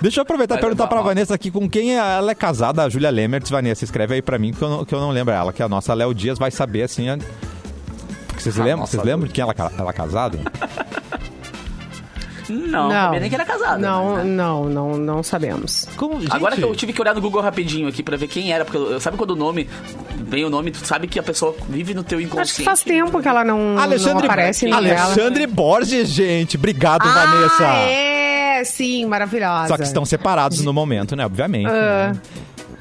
Deixa 0.00 0.20
eu 0.20 0.22
aproveitar 0.22 0.56
e 0.56 0.60
perguntar 0.60 0.86
pra. 0.86 1.00
Vanessa 1.02 1.34
aqui 1.34 1.50
com 1.50 1.68
quem 1.68 1.96
ela 1.96 2.30
é 2.30 2.34
casada, 2.34 2.84
a 2.84 2.88
Júlia 2.88 3.10
Lemertz. 3.10 3.50
Vanessa, 3.50 3.84
escreve 3.84 4.14
aí 4.14 4.22
pra 4.22 4.38
mim 4.38 4.52
que 4.52 4.62
eu 4.62 4.68
não, 4.68 4.84
que 4.84 4.94
eu 4.94 5.00
não 5.00 5.10
lembro 5.10 5.34
ela, 5.34 5.52
que 5.52 5.62
a 5.62 5.68
nossa 5.68 5.92
Léo 5.94 6.14
Dias 6.14 6.38
vai 6.38 6.50
saber 6.50 6.82
assim. 6.82 7.08
a- 7.08 7.18
vocês 8.38 8.56
lembram? 8.56 8.86
Vocês 8.86 9.02
lembram 9.02 9.26
de 9.26 9.34
quem 9.34 9.42
ela, 9.42 9.52
ca- 9.54 9.72
ela 9.76 9.90
é 9.90 9.92
casada? 9.92 10.38
Não, 12.52 12.84
não 12.84 12.90
sabia 12.90 13.20
nem 13.20 13.28
que 13.28 13.34
era 13.34 13.44
casado. 13.44 13.80
Não, 13.80 14.14
mas, 14.14 14.24
né? 14.24 14.30
não, 14.30 14.64
não, 14.68 14.96
não 14.96 15.22
sabemos. 15.22 15.86
Como, 15.96 16.20
gente? 16.20 16.34
Agora 16.34 16.56
que 16.56 16.62
eu 16.62 16.74
tive 16.74 16.92
que 16.92 17.00
olhar 17.00 17.14
no 17.14 17.20
Google 17.20 17.40
rapidinho 17.42 17.88
aqui 17.88 18.02
pra 18.02 18.16
ver 18.16 18.28
quem 18.28 18.52
era, 18.52 18.64
porque 18.64 18.76
eu- 18.78 19.00
sabe 19.00 19.16
quando 19.16 19.30
o 19.32 19.36
nome 19.36 19.68
vem 20.16 20.44
o 20.44 20.50
nome, 20.50 20.70
tu 20.70 20.84
sabe 20.86 21.06
que 21.06 21.18
a 21.18 21.22
pessoa 21.22 21.54
vive 21.68 21.94
no 21.94 22.02
teu 22.02 22.20
inconsciente. 22.20 22.50
Acho 22.50 22.54
que 22.56 22.64
faz 22.64 22.82
tempo 22.82 23.20
que 23.20 23.28
ela 23.28 23.44
não, 23.44 23.78
Alexandre, 23.78 24.14
não 24.14 24.24
aparece 24.24 24.66
em. 24.66 24.72
Alexandre 24.72 25.46
Borges, 25.46 26.08
gente. 26.08 26.56
Obrigado, 26.56 27.04
Vanessa. 27.04 27.64
Ah, 27.66 27.78
é, 27.90 28.64
sim, 28.64 29.06
maravilhosa. 29.06 29.68
Só 29.68 29.76
que 29.76 29.82
estão 29.84 30.04
separados 30.04 30.62
no 30.62 30.72
momento, 30.72 31.14
né? 31.14 31.24
Obviamente. 31.26 31.66
Ah, 31.68 32.12
né? 32.12 32.20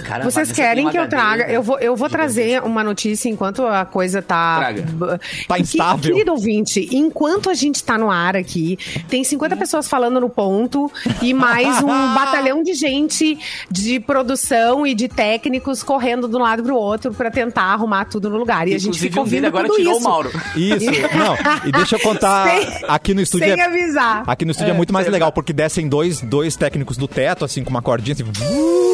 Cara, 0.04 0.24
Vocês 0.24 0.52
querem 0.52 0.90
que 0.90 0.98
eu 0.98 1.08
traga? 1.10 1.46
Eu 1.52 1.62
vou, 1.64 1.80
eu 1.80 1.96
vou 1.96 2.10
trazer 2.10 2.62
uma 2.64 2.84
notícia 2.84 3.30
enquanto 3.30 3.66
a 3.66 3.86
coisa 3.86 4.22
tá. 4.22 4.58
Traga. 4.60 5.20
Tá 5.48 5.56
Que- 5.56 5.62
instável. 5.64 6.12
Querido 6.14 6.32
ouvinte, 6.32 6.88
enquanto 6.92 7.50
a 7.50 7.54
gente 7.54 7.84
tá 7.84 7.98
no 7.98 8.10
ar 8.12 8.36
aqui, 8.36 8.78
tem 9.10 9.24
50 9.24 9.56
pessoas 9.58 9.88
falando 9.88 10.20
no 10.22 10.30
ponto 10.30 10.92
e 11.22 11.34
mais 11.34 11.82
um 11.82 11.88
batalhão 12.14 12.64
de 12.64 12.74
gente 12.74 13.38
de 13.70 14.00
produção 14.00 14.86
e 14.86 14.94
de 14.94 15.08
técnicos 15.08 15.82
correndo 15.84 16.28
de 16.28 16.36
um 16.36 16.40
lado 16.40 16.64
pro 16.64 16.76
outro 16.76 17.14
pra 17.14 17.30
tentar 17.32 17.64
arrumar 17.74 18.06
tudo 18.06 18.30
no 18.30 18.38
lugar. 18.38 18.68
E 18.68 18.74
a 18.76 18.78
gente 18.78 18.88
Inclusive, 18.98 19.10
fica 19.10 19.22
um 19.22 19.24
dele 19.26 19.46
ouvindo 19.46 19.48
agora 19.48 19.68
tudo 19.68 19.78
tirou 19.78 19.98
isso. 19.98 20.02
o 20.06 20.10
Mauro. 20.10 20.32
Isso, 20.56 20.92
não. 21.18 21.68
E 21.68 21.72
deixa 21.72 21.96
eu 21.96 22.00
contar 22.00 22.48
Sem- 22.50 22.86
aqui 22.88 23.14
no 23.14 23.22
estúdio. 23.22 23.48
Sem 23.48 23.60
é- 23.60 23.66
avisar. 23.66 24.24
Aqui 24.28 24.46
no 24.46 24.52
estúdio 24.52 24.72
é, 24.72 24.74
muito 24.76 24.94
mais 24.94 25.08
legal, 25.08 25.32
porque 25.32 25.52
descem 25.54 25.88
dois, 25.88 26.22
dois 26.22 26.56
técnicos 26.56 26.98
do 26.98 27.08
teto, 27.08 27.44
assim, 27.44 27.64
com 27.64 27.70
uma 27.70 27.82
cordinha, 27.82 28.14
assim, 28.14 28.24
vuuu, 28.24 28.87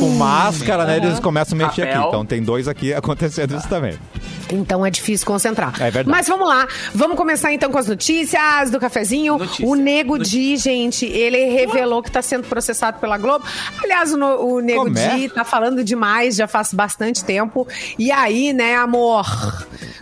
com 0.00 0.08
máscara, 0.10 0.84
né? 0.84 0.96
Eles 0.96 1.20
começam 1.20 1.58
a 1.58 1.66
mexer 1.66 1.82
Papel. 1.86 2.00
aqui. 2.00 2.08
Então 2.08 2.24
tem 2.26 2.42
dois 2.42 2.68
aqui 2.68 2.92
acontecendo 2.92 3.56
isso 3.56 3.68
também. 3.68 3.98
Então 4.52 4.84
é 4.84 4.90
difícil 4.90 5.26
concentrar. 5.26 5.74
É 5.76 5.90
verdade. 5.90 6.08
Mas 6.08 6.28
vamos 6.28 6.46
lá. 6.46 6.66
Vamos 6.94 7.16
começar 7.16 7.52
então 7.52 7.70
com 7.70 7.78
as 7.78 7.88
notícias 7.88 8.70
do 8.70 8.78
cafezinho. 8.78 9.38
Notícia. 9.38 9.66
O 9.66 9.74
Nego 9.74 10.18
Di, 10.18 10.56
gente, 10.56 11.06
ele 11.06 11.44
revelou 11.46 12.02
que 12.02 12.08
está 12.08 12.22
sendo 12.22 12.46
processado 12.46 12.98
pela 12.98 13.16
Globo. 13.18 13.44
Aliás, 13.82 14.12
o, 14.12 14.18
o 14.18 14.60
Nego 14.60 14.84
Como 14.84 14.98
é? 14.98 15.16
Di 15.16 15.28
tá 15.28 15.44
falando 15.44 15.82
demais 15.82 16.36
já 16.36 16.46
faz 16.46 16.72
bastante 16.72 17.24
tempo. 17.24 17.66
E 17.98 18.12
aí, 18.12 18.52
né, 18.52 18.76
amor? 18.76 19.26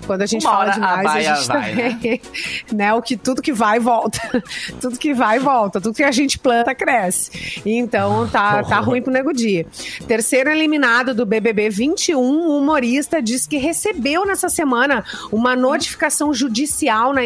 Quando 0.06 0.22
a 0.22 0.26
gente 0.26 0.44
Uma 0.44 0.50
fala 0.50 0.70
a 0.70 0.74
demais, 0.74 0.98
a, 0.98 1.02
baia 1.02 1.34
gente 1.34 1.46
vai, 1.46 1.70
também, 1.70 2.20
né? 2.72 2.94
O 2.94 3.02
que 3.02 3.16
tudo 3.16 3.40
que 3.40 3.52
vai 3.52 3.78
volta. 3.78 4.42
tudo 4.80 4.98
que 4.98 5.14
vai 5.14 5.38
volta. 5.38 5.80
Tudo 5.80 5.94
que 5.94 6.02
a 6.02 6.10
gente 6.10 6.38
planta 6.38 6.74
cresce. 6.74 7.62
Então 7.64 8.28
tá, 8.28 8.62
tá 8.64 8.80
ruim 8.80 9.00
pro 9.00 9.12
Nego 9.12 9.32
Di. 9.32 9.66
Terceiro 10.06 10.50
eliminado 10.50 11.14
do 11.14 11.24
BBB 11.24 11.70
21, 11.70 12.18
o 12.18 12.58
humorista 12.58 13.22
diz 13.22 13.46
que 13.46 13.56
recebeu 13.56 14.11
nessa 14.26 14.48
semana 14.48 15.04
uma 15.30 15.56
notificação 15.56 16.32
judicial 16.32 17.12
na 17.12 17.22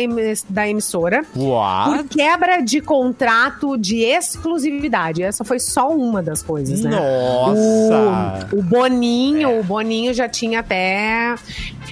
da 0.49 0.69
emissora 0.69 1.25
Uau! 1.37 1.91
por 1.91 2.05
quebra 2.09 2.61
de 2.61 2.81
contrato 2.81 3.77
de 3.77 4.03
exclusividade. 4.03 5.23
Essa 5.23 5.45
foi 5.45 5.59
só 5.59 5.91
uma 5.91 6.23
das 6.23 6.43
coisas, 6.43 6.81
né? 6.83 6.91
Nossa! 6.91 8.49
O, 8.53 8.59
o 8.59 8.63
Boninho, 8.63 9.61
o 9.61 9.65
Boninho 9.65 10.13
já 10.15 10.29
tinha 10.29 10.61
até 10.61 11.35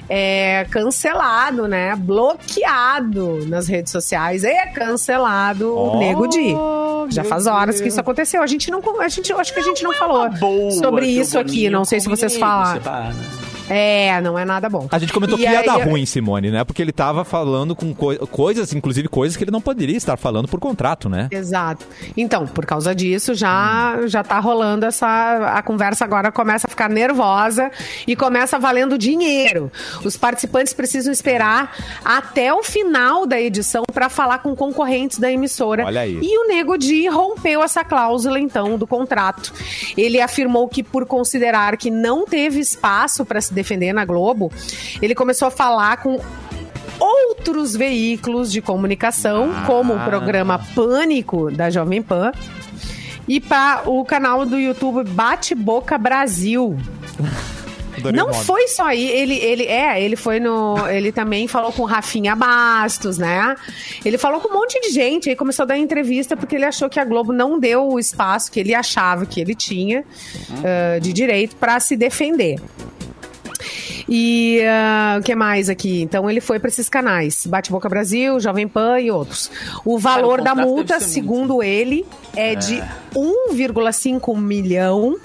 é, 0.08 0.66
cancelado, 0.70 1.66
né? 1.66 1.94
Bloqueado 1.96 3.46
nas 3.48 3.66
redes 3.66 3.92
sociais. 3.92 4.44
É 4.44 4.66
cancelado 4.66 5.74
o 5.74 5.94
Oh, 5.94 5.98
Nego 5.98 6.26
Di. 6.26 6.54
Já 7.10 7.24
faz 7.24 7.46
horas 7.46 7.76
que 7.76 7.82
Deus. 7.82 7.94
isso 7.94 8.00
aconteceu. 8.00 8.42
A 8.42 8.46
gente 8.46 8.70
não, 8.70 8.80
a 9.00 9.08
gente, 9.08 9.32
acho 9.32 9.52
que 9.52 9.60
a 9.60 9.62
gente 9.62 9.82
não 9.82 9.92
falou 9.92 10.30
Boa, 10.30 10.70
sobre 10.72 11.06
que 11.06 11.18
o 11.18 11.22
isso 11.22 11.38
aqui. 11.38 11.68
Não 11.68 11.84
sei 11.84 12.00
se 12.00 12.08
vocês 12.08 12.32
comigo, 12.32 12.46
falaram. 12.46 13.14
É, 13.68 14.20
não 14.20 14.38
é 14.38 14.44
nada 14.44 14.68
bom. 14.68 14.86
A 14.90 14.98
gente 14.98 15.12
comentou 15.12 15.38
E 15.38 15.42
que 15.42 15.48
ia 15.48 15.60
aí- 15.60 15.66
dar 15.66 15.82
ruim, 15.84 16.04
Simone, 16.04 16.50
né? 16.50 16.64
Porque 16.64 16.82
ele 16.82 16.92
tava 16.92 17.24
falando 17.24 17.74
com 17.74 17.94
coi- 17.94 18.18
coisas, 18.18 18.72
inclusive 18.74 19.08
coisas 19.08 19.36
que 19.36 19.44
ele 19.44 19.50
não 19.50 19.60
poderia 19.60 19.96
estar 19.96 20.16
falando 20.16 20.48
por 20.48 20.60
contrato, 20.60 21.08
né? 21.08 21.28
Exato. 21.30 21.86
Então, 22.16 22.46
por 22.46 22.66
causa 22.66 22.94
disso, 22.94 23.34
já 23.34 23.98
já 24.06 24.22
tá 24.22 24.38
rolando 24.38 24.84
essa 24.84 25.06
a 25.54 25.62
conversa 25.62 26.04
agora 26.04 26.30
começa 26.30 26.66
a 26.66 26.70
ficar 26.70 26.88
nervosa 26.90 27.70
e 28.06 28.14
começa 28.14 28.58
valendo 28.58 28.98
dinheiro. 28.98 29.70
Os 30.04 30.16
participantes 30.16 30.72
precisam 30.74 31.12
esperar 31.12 31.74
até 32.04 32.52
o 32.52 32.62
final 32.62 33.26
da 33.26 33.40
edição 33.40 33.82
para 33.92 34.08
falar 34.08 34.38
com 34.38 34.54
concorrentes 34.54 35.18
da 35.18 35.30
emissora. 35.32 35.84
Olha 35.86 36.02
aí. 36.02 36.18
E 36.22 36.38
o 36.38 36.48
Nego 36.48 36.76
Di 36.76 37.08
rompeu 37.08 37.62
essa 37.62 37.84
cláusula 37.84 38.38
então 38.38 38.76
do 38.76 38.86
contrato. 38.86 39.52
Ele 39.96 40.20
afirmou 40.20 40.68
que 40.68 40.82
por 40.82 41.06
considerar 41.06 41.76
que 41.76 41.90
não 41.90 42.24
teve 42.26 42.60
espaço 42.60 43.24
para 43.24 43.40
se 43.40 43.53
defender 43.54 43.92
na 43.92 44.04
Globo, 44.04 44.52
ele 45.00 45.14
começou 45.14 45.48
a 45.48 45.50
falar 45.50 45.96
com 45.98 46.20
outros 46.98 47.74
veículos 47.74 48.52
de 48.52 48.60
comunicação, 48.60 49.50
como 49.66 49.94
o 49.94 50.04
programa 50.04 50.58
Pânico 50.74 51.50
da 51.50 51.70
Jovem 51.70 52.02
Pan 52.02 52.32
e 53.26 53.40
para 53.40 53.88
o 53.88 54.04
canal 54.04 54.44
do 54.44 54.58
YouTube 54.58 55.08
Bate 55.10 55.54
Boca 55.54 55.96
Brasil. 55.96 56.76
Não 58.12 58.34
foi 58.34 58.68
só 58.68 58.86
aí, 58.86 59.06
ele, 59.06 59.34
ele 59.34 59.64
é, 59.64 60.02
ele 60.02 60.16
foi 60.16 60.40
no, 60.40 60.76
ele 60.88 61.12
também 61.12 61.46
falou 61.46 61.72
com 61.72 61.84
Rafinha 61.84 62.34
Bastos, 62.34 63.18
né? 63.18 63.54
Ele 64.04 64.18
falou 64.18 64.40
com 64.40 64.48
um 64.48 64.60
monte 64.60 64.80
de 64.80 64.90
gente, 64.90 65.30
aí 65.30 65.36
começou 65.36 65.62
a 65.62 65.66
dar 65.66 65.78
entrevista 65.78 66.36
porque 66.36 66.56
ele 66.56 66.64
achou 66.64 66.90
que 66.90 66.98
a 66.98 67.04
Globo 67.04 67.32
não 67.32 67.58
deu 67.58 67.88
o 67.88 67.98
espaço 67.98 68.50
que 68.50 68.60
ele 68.60 68.74
achava 68.74 69.24
que 69.24 69.40
ele 69.40 69.54
tinha 69.54 70.04
ah, 70.64 70.98
de 70.98 71.12
direito 71.12 71.56
para 71.56 71.78
se 71.80 71.96
defender. 71.96 72.60
E 74.08 74.60
ah, 74.64 75.16
o 75.20 75.22
que 75.22 75.34
mais 75.34 75.68
aqui? 75.68 76.02
Então 76.02 76.28
ele 76.28 76.40
foi 76.40 76.58
para 76.58 76.68
esses 76.68 76.88
canais, 76.88 77.46
Bate 77.46 77.70
Boca 77.70 77.88
Brasil, 77.88 78.38
Jovem 78.38 78.68
Pan 78.68 79.00
e 79.00 79.10
outros. 79.10 79.50
O 79.84 79.98
valor 79.98 80.42
da 80.42 80.50
contrato 80.50 80.68
multa, 80.68 80.94
deve 80.94 81.04
ser 81.04 81.10
segundo 81.12 81.62
ele, 81.62 82.04
é, 82.36 82.54
de 82.54 82.82
1,5 83.14 84.36
milhão. 84.38 85.16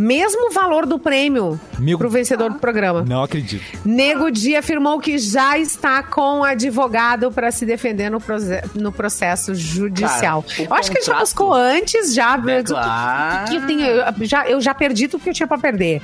Mesmo 0.00 0.50
valor 0.50 0.86
do 0.86 0.98
prêmio 0.98 1.60
Mil- 1.78 1.98
pro 1.98 2.08
vencedor 2.08 2.50
do 2.50 2.58
programa. 2.58 3.02
Não 3.06 3.22
acredito. 3.22 3.62
Nego 3.84 4.30
Di 4.30 4.56
afirmou 4.56 4.98
que 4.98 5.18
já 5.18 5.58
está 5.58 6.02
com 6.02 6.42
advogado 6.42 7.30
para 7.30 7.50
se 7.50 7.66
defender 7.66 8.10
no, 8.10 8.18
proce- 8.20 8.62
no 8.74 8.90
processo 8.90 9.54
judicial. 9.54 10.42
Cara, 10.42 10.62
eu 10.68 10.74
acho 10.74 10.90
que 10.90 10.96
ele 10.98 11.04
já 11.04 11.12
contrato- 11.12 11.20
buscou 11.26 11.52
antes, 11.52 12.14
já. 12.14 12.40
É 12.48 12.62
claro. 12.62 13.50
que 13.50 13.56
eu, 13.56 13.66
tenho, 13.66 13.80
eu 13.86 14.04
já. 14.22 14.48
Eu 14.48 14.60
já 14.60 14.74
perdi 14.74 15.06
tudo 15.06 15.22
que 15.22 15.28
eu 15.30 15.34
tinha 15.34 15.46
para 15.46 15.58
perder. 15.58 16.00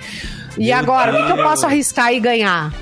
E 0.59 0.67
Meu 0.67 0.77
agora, 0.77 1.23
o 1.23 1.27
que 1.27 1.33
eu 1.33 1.43
posso 1.43 1.65
arriscar 1.67 2.13
e 2.13 2.21
ganhar? 2.21 2.73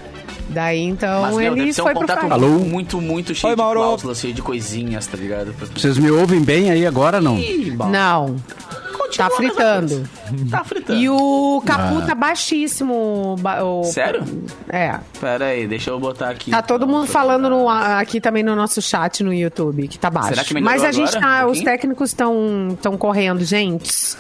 Daí 0.49 0.81
então 0.83 1.23
Mas, 1.23 1.37
meu, 1.37 1.47
ele 1.53 1.57
deve 1.57 1.73
ser 1.73 1.81
um 1.83 1.85
foi 1.85 1.93
pro 1.95 2.01
contrato. 2.03 2.33
Alô? 2.33 2.49
muito, 2.59 3.01
muito 3.01 3.35
cheio 3.35 3.53
Oi, 3.53 3.57
de 3.57 3.63
cláusulas, 3.63 4.19
cheio 4.21 4.35
de 4.35 4.43
coisinhas, 4.43 5.07
tá 5.07 5.17
ligado? 5.17 5.55
Vocês 5.75 5.97
me 5.97 6.11
ouvem 6.11 6.41
bem 6.43 6.71
aí 6.71 6.87
agora 6.87 7.21
não? 7.21 7.39
Ih. 7.39 7.75
Não, 7.91 8.37
Continua 8.97 9.29
tá 9.31 9.37
fritando. 9.37 10.09
Tá 10.51 10.65
fritando. 10.65 10.99
E 10.99 11.09
o 11.09 11.63
Capu 11.67 12.03
tá 12.07 12.15
baixíssimo. 12.15 13.37
ba- 13.41 13.63
o- 13.63 13.85
Sério? 13.85 14.23
É. 14.69 14.99
Pera 15.21 15.47
aí, 15.47 15.67
deixa 15.67 15.91
eu 15.91 15.99
botar 16.01 16.31
aqui. 16.31 16.51
Tá 16.51 16.63
todo 16.63 16.85
então, 16.85 16.95
mundo 16.95 17.05
pra 17.05 17.13
falando 17.21 17.43
botar. 17.51 17.55
no- 17.55 17.69
aqui 17.99 18.21
também 18.21 18.43
no 18.43 18.55
nosso 18.57 18.81
chat 18.81 19.23
no 19.23 19.33
YouTube, 19.33 19.89
que 19.89 19.99
tá 19.99 20.11
baixo. 20.11 20.29
Será 20.31 20.45
que 20.45 20.61
Mas 20.61 20.83
a 20.83 20.93
gente 20.93 21.17
agora? 21.17 21.41
tá, 21.41 21.47
Um 21.47 21.51
os 21.51 21.61
técnicos 21.61 22.11
estão 22.11 22.79
tão 22.81 22.97
correndo, 22.97 23.45
gente. 23.45 24.17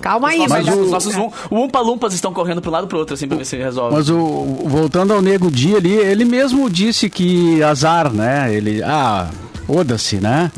Calma 0.00 0.28
aí, 0.28 0.38
nossos, 0.38 0.66
dar 0.66 0.76
os 0.76 0.90
nossos 0.90 1.12
certo. 1.14 1.32
um, 1.50 1.64
Umpa-Lumpas 1.64 2.14
estão 2.14 2.32
correndo 2.32 2.62
pro 2.62 2.70
lado 2.70 2.86
pro 2.86 2.98
outro, 2.98 3.14
assim, 3.14 3.28
pra 3.28 3.36
ver 3.36 3.44
se 3.44 3.56
resolve. 3.56 3.94
Mas 3.96 4.08
o, 4.08 4.16
voltando 4.64 5.12
ao 5.12 5.20
Nego 5.20 5.50
Dia 5.50 5.76
ali, 5.76 5.92
ele 5.92 6.24
mesmo 6.24 6.70
disse 6.70 7.10
que 7.10 7.62
azar, 7.62 8.10
né? 8.12 8.54
Ele, 8.54 8.82
ah, 8.82 9.28
foda-se, 9.74 10.16
né? 10.16 10.50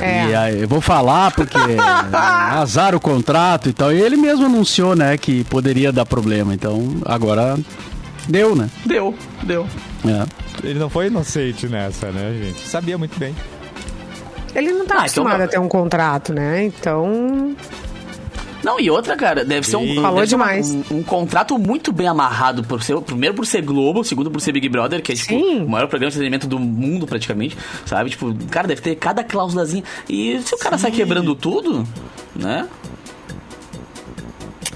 É. 0.00 0.26
E 0.30 0.34
aí, 0.34 0.60
eu 0.62 0.68
vou 0.68 0.80
falar 0.80 1.30
porque 1.30 1.56
azar 2.12 2.94
o 2.96 3.00
contrato 3.00 3.68
e 3.68 3.72
tal. 3.72 3.92
E 3.92 4.00
ele 4.00 4.16
mesmo 4.16 4.46
anunciou, 4.46 4.96
né, 4.96 5.16
que 5.16 5.44
poderia 5.44 5.92
dar 5.92 6.04
problema. 6.04 6.52
Então, 6.52 6.96
agora 7.04 7.56
deu, 8.28 8.56
né? 8.56 8.68
Deu, 8.84 9.14
deu. 9.44 9.68
É. 10.04 10.26
Ele 10.66 10.78
não 10.80 10.90
foi 10.90 11.06
inocente 11.06 11.68
nessa, 11.68 12.10
né, 12.10 12.32
gente? 12.42 12.66
Sabia 12.68 12.98
muito 12.98 13.16
bem. 13.18 13.36
Ele 14.52 14.72
não 14.72 14.84
tá 14.86 14.94
Ah, 14.94 15.06
então 15.06 15.22
acostumado 15.24 15.38
não. 15.38 15.44
a 15.44 15.48
ter 15.48 15.60
um 15.60 15.68
contrato, 15.68 16.32
né? 16.32 16.64
Então. 16.64 17.54
Não, 18.62 18.80
e 18.80 18.90
outra, 18.90 19.16
cara, 19.16 19.44
deve 19.44 19.66
ser 19.66 19.76
um, 19.76 19.80
Sim. 19.80 19.88
deve 19.88 20.00
Falou 20.00 20.26
demais. 20.26 20.70
um, 20.70 20.98
um 20.98 21.02
contrato 21.02 21.58
muito 21.58 21.92
bem 21.92 22.08
amarrado. 22.08 22.64
Por 22.64 22.82
ser, 22.82 23.00
primeiro 23.00 23.34
por 23.34 23.46
ser 23.46 23.62
Globo, 23.62 24.02
segundo 24.04 24.30
por 24.30 24.40
ser 24.40 24.52
Big 24.52 24.68
Brother, 24.68 25.02
que 25.02 25.12
é 25.12 25.14
tipo 25.14 25.34
Sim. 25.34 25.62
o 25.62 25.68
maior 25.68 25.88
programa 25.88 26.10
de 26.10 26.16
entretenimento 26.16 26.46
do 26.46 26.58
mundo, 26.58 27.06
praticamente. 27.06 27.56
Sabe? 27.84 28.10
Tipo, 28.10 28.34
cara, 28.50 28.66
deve 28.66 28.80
ter 28.80 28.94
cada 28.96 29.22
cláusulazinha. 29.22 29.84
E 30.08 30.40
se 30.42 30.54
o 30.54 30.58
cara 30.58 30.78
sai 30.78 30.90
quebrando 30.90 31.34
tudo, 31.34 31.86
né? 32.34 32.66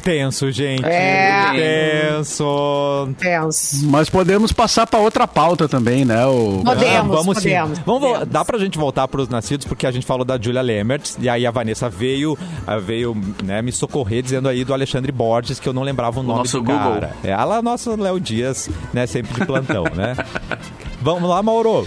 Tenso, 0.02 0.50
gente. 0.50 0.84
É. 0.84 1.50
Tenso. 1.52 3.08
Penso. 3.18 3.86
Mas 3.86 4.08
podemos 4.10 4.52
passar 4.52 4.86
para 4.86 4.98
outra 5.00 5.26
pauta 5.26 5.68
também, 5.68 6.04
né? 6.04 6.24
O... 6.26 6.62
Podemos, 6.64 7.16
vamos 7.16 7.38
sim. 7.38 7.50
podemos. 7.50 7.78
Vamos, 7.80 8.00
vo- 8.00 8.08
podemos. 8.08 8.28
dá 8.28 8.44
pra 8.44 8.58
gente 8.58 8.78
voltar 8.78 9.06
pros 9.08 9.28
nascidos, 9.28 9.66
porque 9.66 9.86
a 9.86 9.90
gente 9.90 10.06
falou 10.06 10.24
da 10.24 10.38
Julia 10.40 10.62
Lemert, 10.62 11.12
e 11.18 11.28
aí 11.28 11.46
a 11.46 11.50
Vanessa 11.50 11.88
veio, 11.88 12.36
ah, 12.66 12.78
veio 12.78 13.16
né, 13.44 13.62
me 13.62 13.72
socorrer 13.72 14.22
dizendo 14.22 14.48
aí 14.48 14.64
do 14.64 14.72
Alexandre 14.72 15.12
Borges, 15.12 15.58
que 15.60 15.68
eu 15.68 15.72
não 15.72 15.82
lembrava 15.82 16.20
o 16.20 16.22
nome 16.22 16.38
nosso 16.40 16.58
do 16.58 16.64
Google. 16.64 16.92
cara. 16.94 17.10
É, 17.22 17.30
ela, 17.30 17.60
nosso 17.62 17.94
Léo 17.96 18.18
Dias, 18.20 18.68
né, 18.92 19.06
sempre 19.06 19.34
de 19.34 19.44
plantão, 19.46 19.84
né? 19.94 20.16
Vamos 21.02 21.28
lá, 21.28 21.42
Mauro. 21.42 21.86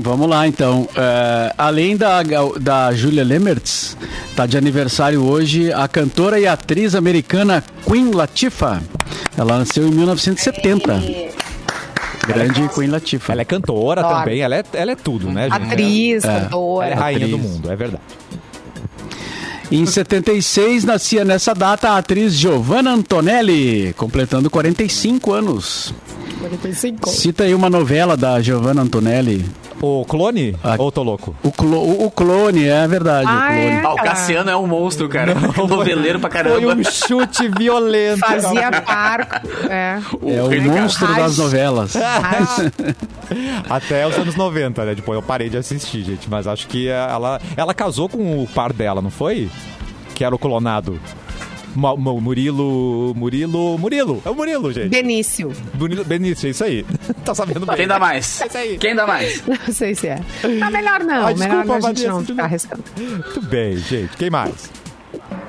Vamos 0.00 0.28
lá, 0.28 0.46
então. 0.46 0.88
É, 0.94 1.52
além 1.56 1.96
da, 1.96 2.20
da 2.60 2.92
Julia 2.92 3.24
Lemertz, 3.24 3.96
tá 4.34 4.46
de 4.46 4.56
aniversário 4.56 5.22
hoje 5.24 5.72
a 5.72 5.88
cantora 5.88 6.38
e 6.38 6.46
atriz 6.46 6.94
americana 6.94 7.62
Queen 7.86 8.10
Latifah. 8.12 8.80
Ela 9.36 9.58
nasceu 9.58 9.86
em 9.86 9.90
1970. 9.90 11.00
Grande 12.26 12.68
Queen 12.74 12.88
Latifah. 12.90 13.32
Ela 13.32 13.42
é 13.42 13.44
cantora 13.44 14.00
Adoro. 14.00 14.18
também, 14.18 14.40
ela 14.40 14.56
é, 14.56 14.64
ela 14.72 14.92
é 14.92 14.96
tudo, 14.96 15.30
né, 15.30 15.48
gente? 15.48 15.62
Atriz, 15.62 16.24
Ela 16.24 16.36
é 16.36 16.40
cantora. 16.40 16.94
rainha 16.96 17.28
do 17.28 17.36
Atriz. 17.36 17.50
mundo, 17.50 17.70
é 17.72 17.76
verdade. 17.76 18.02
Em 19.70 19.84
76, 19.84 20.84
nascia 20.84 21.24
nessa 21.24 21.52
data 21.52 21.90
a 21.90 21.98
atriz 21.98 22.34
Giovanna 22.34 22.92
Antonelli, 22.92 23.92
completando 23.96 24.48
45 24.48 25.32
anos. 25.32 25.92
45. 26.40 27.08
Cita 27.10 27.44
aí 27.44 27.52
uma 27.54 27.68
novela 27.68 28.16
da 28.16 28.40
Giovanna 28.40 28.82
Antonelli. 28.82 29.44
O 29.82 30.04
clone? 30.06 30.56
Ah. 30.64 30.74
Ou 30.78 30.90
tô 30.90 31.02
louco? 31.02 31.34
O, 31.42 31.52
clo- 31.52 31.82
o- 31.82 32.06
o 32.06 32.10
clone, 32.10 32.66
é 32.66 32.88
verdade, 32.88 33.28
Ah, 33.28 33.34
o 33.36 33.46
clone. 33.46 33.60
é? 33.60 33.82
Ah, 33.84 33.92
o. 33.92 33.96
Cassiano 33.96 34.50
é 34.50 34.56
um 34.56 34.66
monstro, 34.66 35.08
cara. 35.08 35.34
Noveleiro 35.68 36.18
pra 36.18 36.30
caramba. 36.30 36.60
Foi 36.60 36.74
um 36.74 36.82
chute 36.84 37.48
violento. 37.48 38.18
Fazia 38.20 38.70
parco. 38.82 39.46
É. 39.68 40.00
É 40.26 40.42
o 40.42 40.48
Rei 40.48 40.60
do 40.60 40.70
monstro 40.70 41.06
Carrasco. 41.06 41.22
das 41.28 41.38
novelas. 41.38 41.94
Raj- 41.94 42.72
Até 43.68 44.06
os 44.06 44.16
anos 44.16 44.34
90, 44.36 44.84
né? 44.84 44.94
Depois 44.94 45.16
eu 45.16 45.22
parei 45.22 45.48
de 45.50 45.56
assistir, 45.58 46.02
gente. 46.02 46.28
Mas 46.30 46.46
acho 46.46 46.66
que 46.68 46.88
ela, 46.88 47.40
ela 47.56 47.74
casou 47.74 48.08
com 48.08 48.42
o 48.42 48.46
par 48.46 48.72
dela, 48.72 49.02
não 49.02 49.10
foi? 49.10 49.50
Que 50.14 50.24
era 50.24 50.34
o 50.34 50.38
clonado. 50.38 50.98
Ma- 51.76 51.96
Ma- 51.96 52.12
Murilo. 52.20 53.12
Murilo. 53.14 53.78
Murilo! 53.78 54.22
É 54.24 54.30
o 54.30 54.34
Murilo, 54.34 54.72
gente. 54.72 54.88
Benício. 54.88 55.52
Murilo 55.78 56.04
Benício, 56.04 56.46
é 56.46 56.50
isso 56.50 56.64
aí. 56.64 56.84
tá 57.24 57.34
sabendo 57.34 57.66
bem. 57.66 57.76
Quem 57.76 57.86
dá 57.86 57.98
mais? 57.98 58.40
É 58.40 58.46
isso 58.46 58.58
aí. 58.58 58.78
Quem 58.78 58.94
dá 58.94 59.06
mais? 59.06 59.42
Não 59.46 59.72
sei 59.74 59.94
se 59.94 60.08
é. 60.08 60.20
Mas 60.60 60.72
melhor 60.72 61.00
não. 61.00 61.34
Melhor 61.36 61.64
desculpa, 61.64 61.74
a 61.88 61.94
gente 61.94 62.06
não 62.06 62.24
ficar 62.24 62.44
arriscando. 62.44 62.84
Muito 62.98 63.42
bem, 63.42 63.76
gente. 63.76 64.16
Quem 64.16 64.30
mais? 64.30 64.70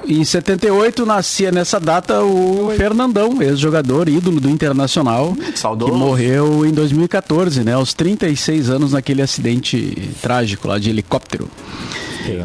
Em 0.07 0.23
78 0.23 1.05
nascia 1.05 1.51
nessa 1.51 1.79
data 1.79 2.21
o 2.23 2.71
Fernandão, 2.77 3.41
ex-jogador, 3.41 4.07
ídolo 4.07 4.39
do 4.39 4.49
Internacional, 4.49 5.35
Saudoso. 5.53 5.91
que 5.91 5.97
morreu 5.97 6.65
em 6.65 6.71
2014, 6.71 7.61
né, 7.63 7.73
aos 7.73 7.93
36 7.93 8.69
anos 8.69 8.93
naquele 8.93 9.21
acidente 9.21 10.09
trágico 10.21 10.67
lá 10.69 10.79
de 10.79 10.89
helicóptero. 10.89 11.49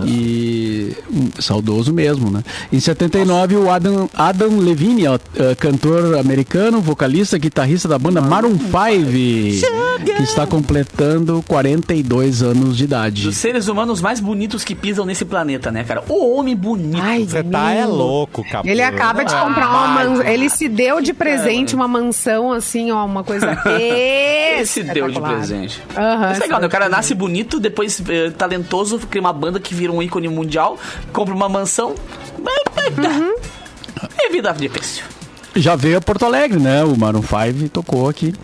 E 0.07 0.97
um, 1.11 1.41
saudoso 1.41 1.93
mesmo, 1.93 2.31
né? 2.31 2.43
Em 2.73 2.81
79 2.81 3.57
o 3.57 3.71
Adam, 3.71 4.09
Adam 4.15 4.59
Levine, 4.59 5.09
ó, 5.09 5.19
eh, 5.37 5.55
cantor 5.55 6.19
americano, 6.19 6.81
vocalista, 6.81 7.39
guitarrista 7.39 7.89
da 7.89 7.99
banda 7.99 8.21
Maroon 8.21 8.59
5, 8.59 8.73
que 10.05 10.23
está 10.23 10.47
completando 10.47 11.43
42 11.47 12.43
anos 12.43 12.77
de 12.77 12.85
idade. 12.85 13.23
Dos 13.25 13.37
seres 13.37 13.69
humanos 13.69 14.01
mais 14.01 14.21
bonitos 14.21 14.65
que 14.65 14.75
pisam 14.75 15.05
nesse 15.05 15.25
planeta, 15.25 15.71
né, 15.71 15.85
cara? 15.85 16.03
O 16.09 16.37
homem 16.37 16.57
bonito. 16.57 17.03
Ai, 17.03 17.25
Você 17.25 17.43
tá 17.43 17.73
é 17.73 17.87
louco, 17.87 18.45
capô. 18.49 18.69
Ele 18.69 18.83
acaba 18.83 19.25
de 19.25 19.35
é 19.35 19.39
comprar 19.39 19.69
uma 19.69 19.89
mansão. 19.89 20.27
Ele 20.27 20.49
se 20.49 20.69
deu 20.69 21.01
de 21.01 21.13
presente 21.13 21.75
uma 21.75 21.89
mansão, 21.89 22.53
assim, 22.53 22.91
ó, 22.91 23.05
uma 23.05 23.25
coisa. 23.25 23.59
Esse 24.61 24.83
deu 24.83 25.09
de 25.09 25.21
presente. 25.21 25.83
Isso 26.33 26.43
é 26.43 26.45
legal, 26.45 26.61
né? 26.61 26.67
O 26.67 26.71
cara 26.71 26.89
nasce 26.89 27.15
bonito, 27.15 27.59
depois 27.59 28.03
eh, 28.09 28.31
talentoso, 28.31 28.99
cria 28.99 29.21
uma 29.21 29.33
banda 29.33 29.59
que 29.59 29.72
vira 29.73 29.93
um 29.93 30.03
ícone 30.03 30.29
mundial, 30.29 30.79
compra 31.13 31.35
uma 31.35 31.49
mansão. 31.49 31.95
Uhum. 32.39 33.35
É 34.21 34.29
vida 34.31 34.53
difícil. 34.53 35.05
Já 35.55 35.77
veio 35.77 35.99
a 35.99 36.01
Porto 36.01 36.25
Alegre, 36.25 36.59
né? 36.59 36.83
O 36.85 36.97
Maroon 36.97 37.23
5 37.23 37.69
tocou 37.69 38.09
aqui. 38.09 38.35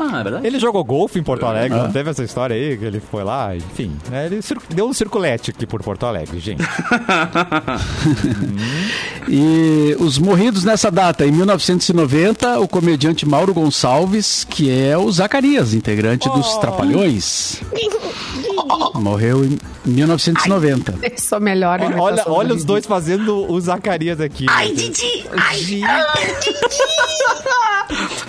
Ah, 0.00 0.20
é 0.20 0.22
verdade? 0.22 0.46
Ele 0.46 0.58
jogou 0.60 0.84
golfe 0.84 1.18
em 1.18 1.22
Porto 1.24 1.44
Alegre, 1.44 1.76
Ah. 1.76 1.82
não 1.84 1.90
teve 1.92 2.08
essa 2.10 2.22
história 2.22 2.54
aí 2.54 2.76
que 2.76 2.84
ele 2.84 3.00
foi 3.00 3.24
lá, 3.24 3.56
enfim. 3.56 3.96
né, 4.08 4.26
Ele 4.26 4.38
deu 4.70 4.86
um 4.86 4.92
circulete 4.92 5.50
aqui 5.50 5.66
por 5.66 5.82
Porto 5.82 6.06
Alegre, 6.06 6.38
gente. 6.38 6.62
E 9.28 9.94
os 9.98 10.18
morridos 10.18 10.64
nessa 10.64 10.90
data, 10.90 11.26
em 11.26 11.32
1990, 11.32 12.60
o 12.60 12.68
comediante 12.68 13.26
Mauro 13.26 13.52
Gonçalves, 13.52 14.44
que 14.48 14.70
é 14.70 14.96
o 14.96 15.10
Zacarias, 15.10 15.74
integrante 15.74 16.28
dos 16.30 16.56
Trapalhões. 16.58 17.60
Morreu 18.94 19.44
em 19.44 19.58
1990. 19.84 20.94
Eu 21.02 21.12
sou 21.18 21.40
melhor. 21.40 21.80
Olha, 21.98 22.24
olha 22.26 22.48
do 22.48 22.54
os 22.56 22.64
dois 22.64 22.86
fazendo 22.86 23.50
o 23.50 23.60
Zacarias 23.60 24.20
aqui. 24.20 24.46
Ai, 24.48 24.74
gente. 24.74 25.02
Didi! 25.54 25.84
Ai, 25.84 26.04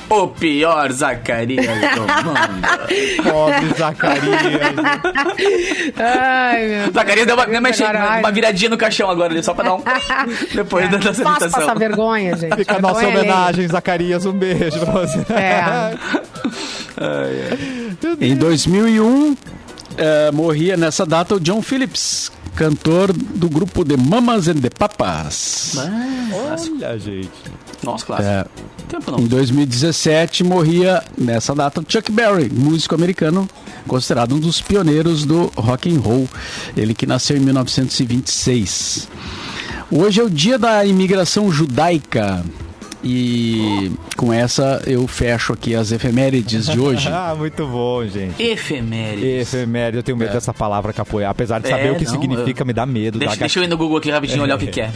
O 0.10 0.28
pior 0.28 0.92
Zacarias 0.92 1.66
do 1.66 2.02
mundo. 2.02 3.24
Pobre 3.24 3.78
Zacarias. 3.78 4.42
Ai, 5.98 6.68
meu 6.68 6.92
Zacarias 6.94 7.28
deu 7.28 7.36
uma, 7.36 7.46
uma, 7.46 7.62
Melhor, 7.62 7.96
ai. 7.96 8.20
uma 8.20 8.32
viradinha 8.32 8.70
no 8.70 8.78
caixão 8.78 9.10
agora, 9.10 9.32
ali, 9.34 9.44
só 9.44 9.54
pra 9.54 9.66
dar 9.66 9.76
um. 9.76 9.82
Depois 10.54 10.90
dessa 10.90 11.14
Faço 11.14 11.22
apresentação. 11.30 11.60
passar 11.68 11.78
vergonha, 11.78 12.36
gente. 12.38 12.56
Fica 12.56 12.78
a 12.78 12.82
nossa 12.82 13.08
homenagem, 13.08 13.68
Zacarias. 13.68 14.26
Um 14.26 14.34
beijo 14.34 14.80
pra 14.80 14.92
você. 14.94 15.20
É. 15.34 15.94
Em 18.20 18.36
2001, 18.36 19.38
eh, 20.00 20.32
morria 20.32 20.78
nessa 20.78 21.06
data 21.06 21.36
o 21.36 21.40
John 21.40 21.62
Phillips, 21.62 22.32
cantor 22.56 23.12
do 23.14 23.50
grupo 23.50 23.84
The 23.84 23.98
Mamas 23.98 24.48
and 24.48 24.62
the 24.62 24.70
Papas. 24.70 25.76
Olha, 26.34 26.98
gente. 26.98 27.30
Nossa, 27.84 28.06
clássico. 28.06 28.30
É, 28.30 28.46
Tempo 28.88 29.12
em 29.12 29.22
não. 29.22 29.28
2017 29.28 30.44
morria 30.44 31.04
nessa 31.18 31.54
data 31.54 31.84
Chuck 31.88 32.12
Berry, 32.12 32.50
músico 32.50 32.96
americano, 32.96 33.48
considerado 33.88 34.36
um 34.36 34.40
dos 34.40 34.62
pioneiros 34.62 35.26
do 35.26 35.52
rock 35.56 35.94
and 35.94 36.00
roll. 36.00 36.28
Ele 36.76 36.94
que 36.94 37.06
nasceu 37.06 37.38
em 37.38 37.42
1926. 37.42 39.08
Hoje 39.92 40.22
é 40.22 40.24
o 40.24 40.30
dia 40.30 40.58
da 40.58 40.86
imigração 40.86 41.52
judaica. 41.52 42.44
E 43.04 43.92
com 44.18 44.34
essa 44.34 44.82
eu 44.86 45.08
fecho 45.08 45.54
aqui 45.54 45.74
as 45.76 45.92
efemérides 45.92 46.68
de 46.68 46.80
hoje. 46.80 47.08
Ah, 47.20 47.34
muito 47.36 47.66
bom, 47.68 48.06
gente. 48.06 48.42
Efeméride. 48.42 49.26
Efeméride, 49.26 49.98
eu 49.98 50.04
tenho 50.04 50.18
medo 50.18 50.32
dessa 50.34 50.54
palavra 50.54 50.92
capoeira. 50.94 51.30
Apesar 51.30 51.60
de 51.60 51.68
saber 51.68 51.88
É, 51.88 51.92
o 51.92 51.96
que 51.96 52.06
não, 52.06 52.12
significa, 52.12 52.62
eu- 52.62 52.66
me 52.66 52.74
dá 52.74 52.86
medo. 52.86 53.20
Deixa, 53.20 53.36
dá 53.36 53.40
deixa 53.40 53.60
eu 53.60 53.64
ir 53.64 53.68
no 53.68 53.78
Google 53.78 53.98
aqui 53.98 54.10
rapidinho 54.12 54.44
olhar 54.44 54.56
o 54.56 54.60
que, 54.60 54.68
que 54.68 54.82
é. 54.82 54.90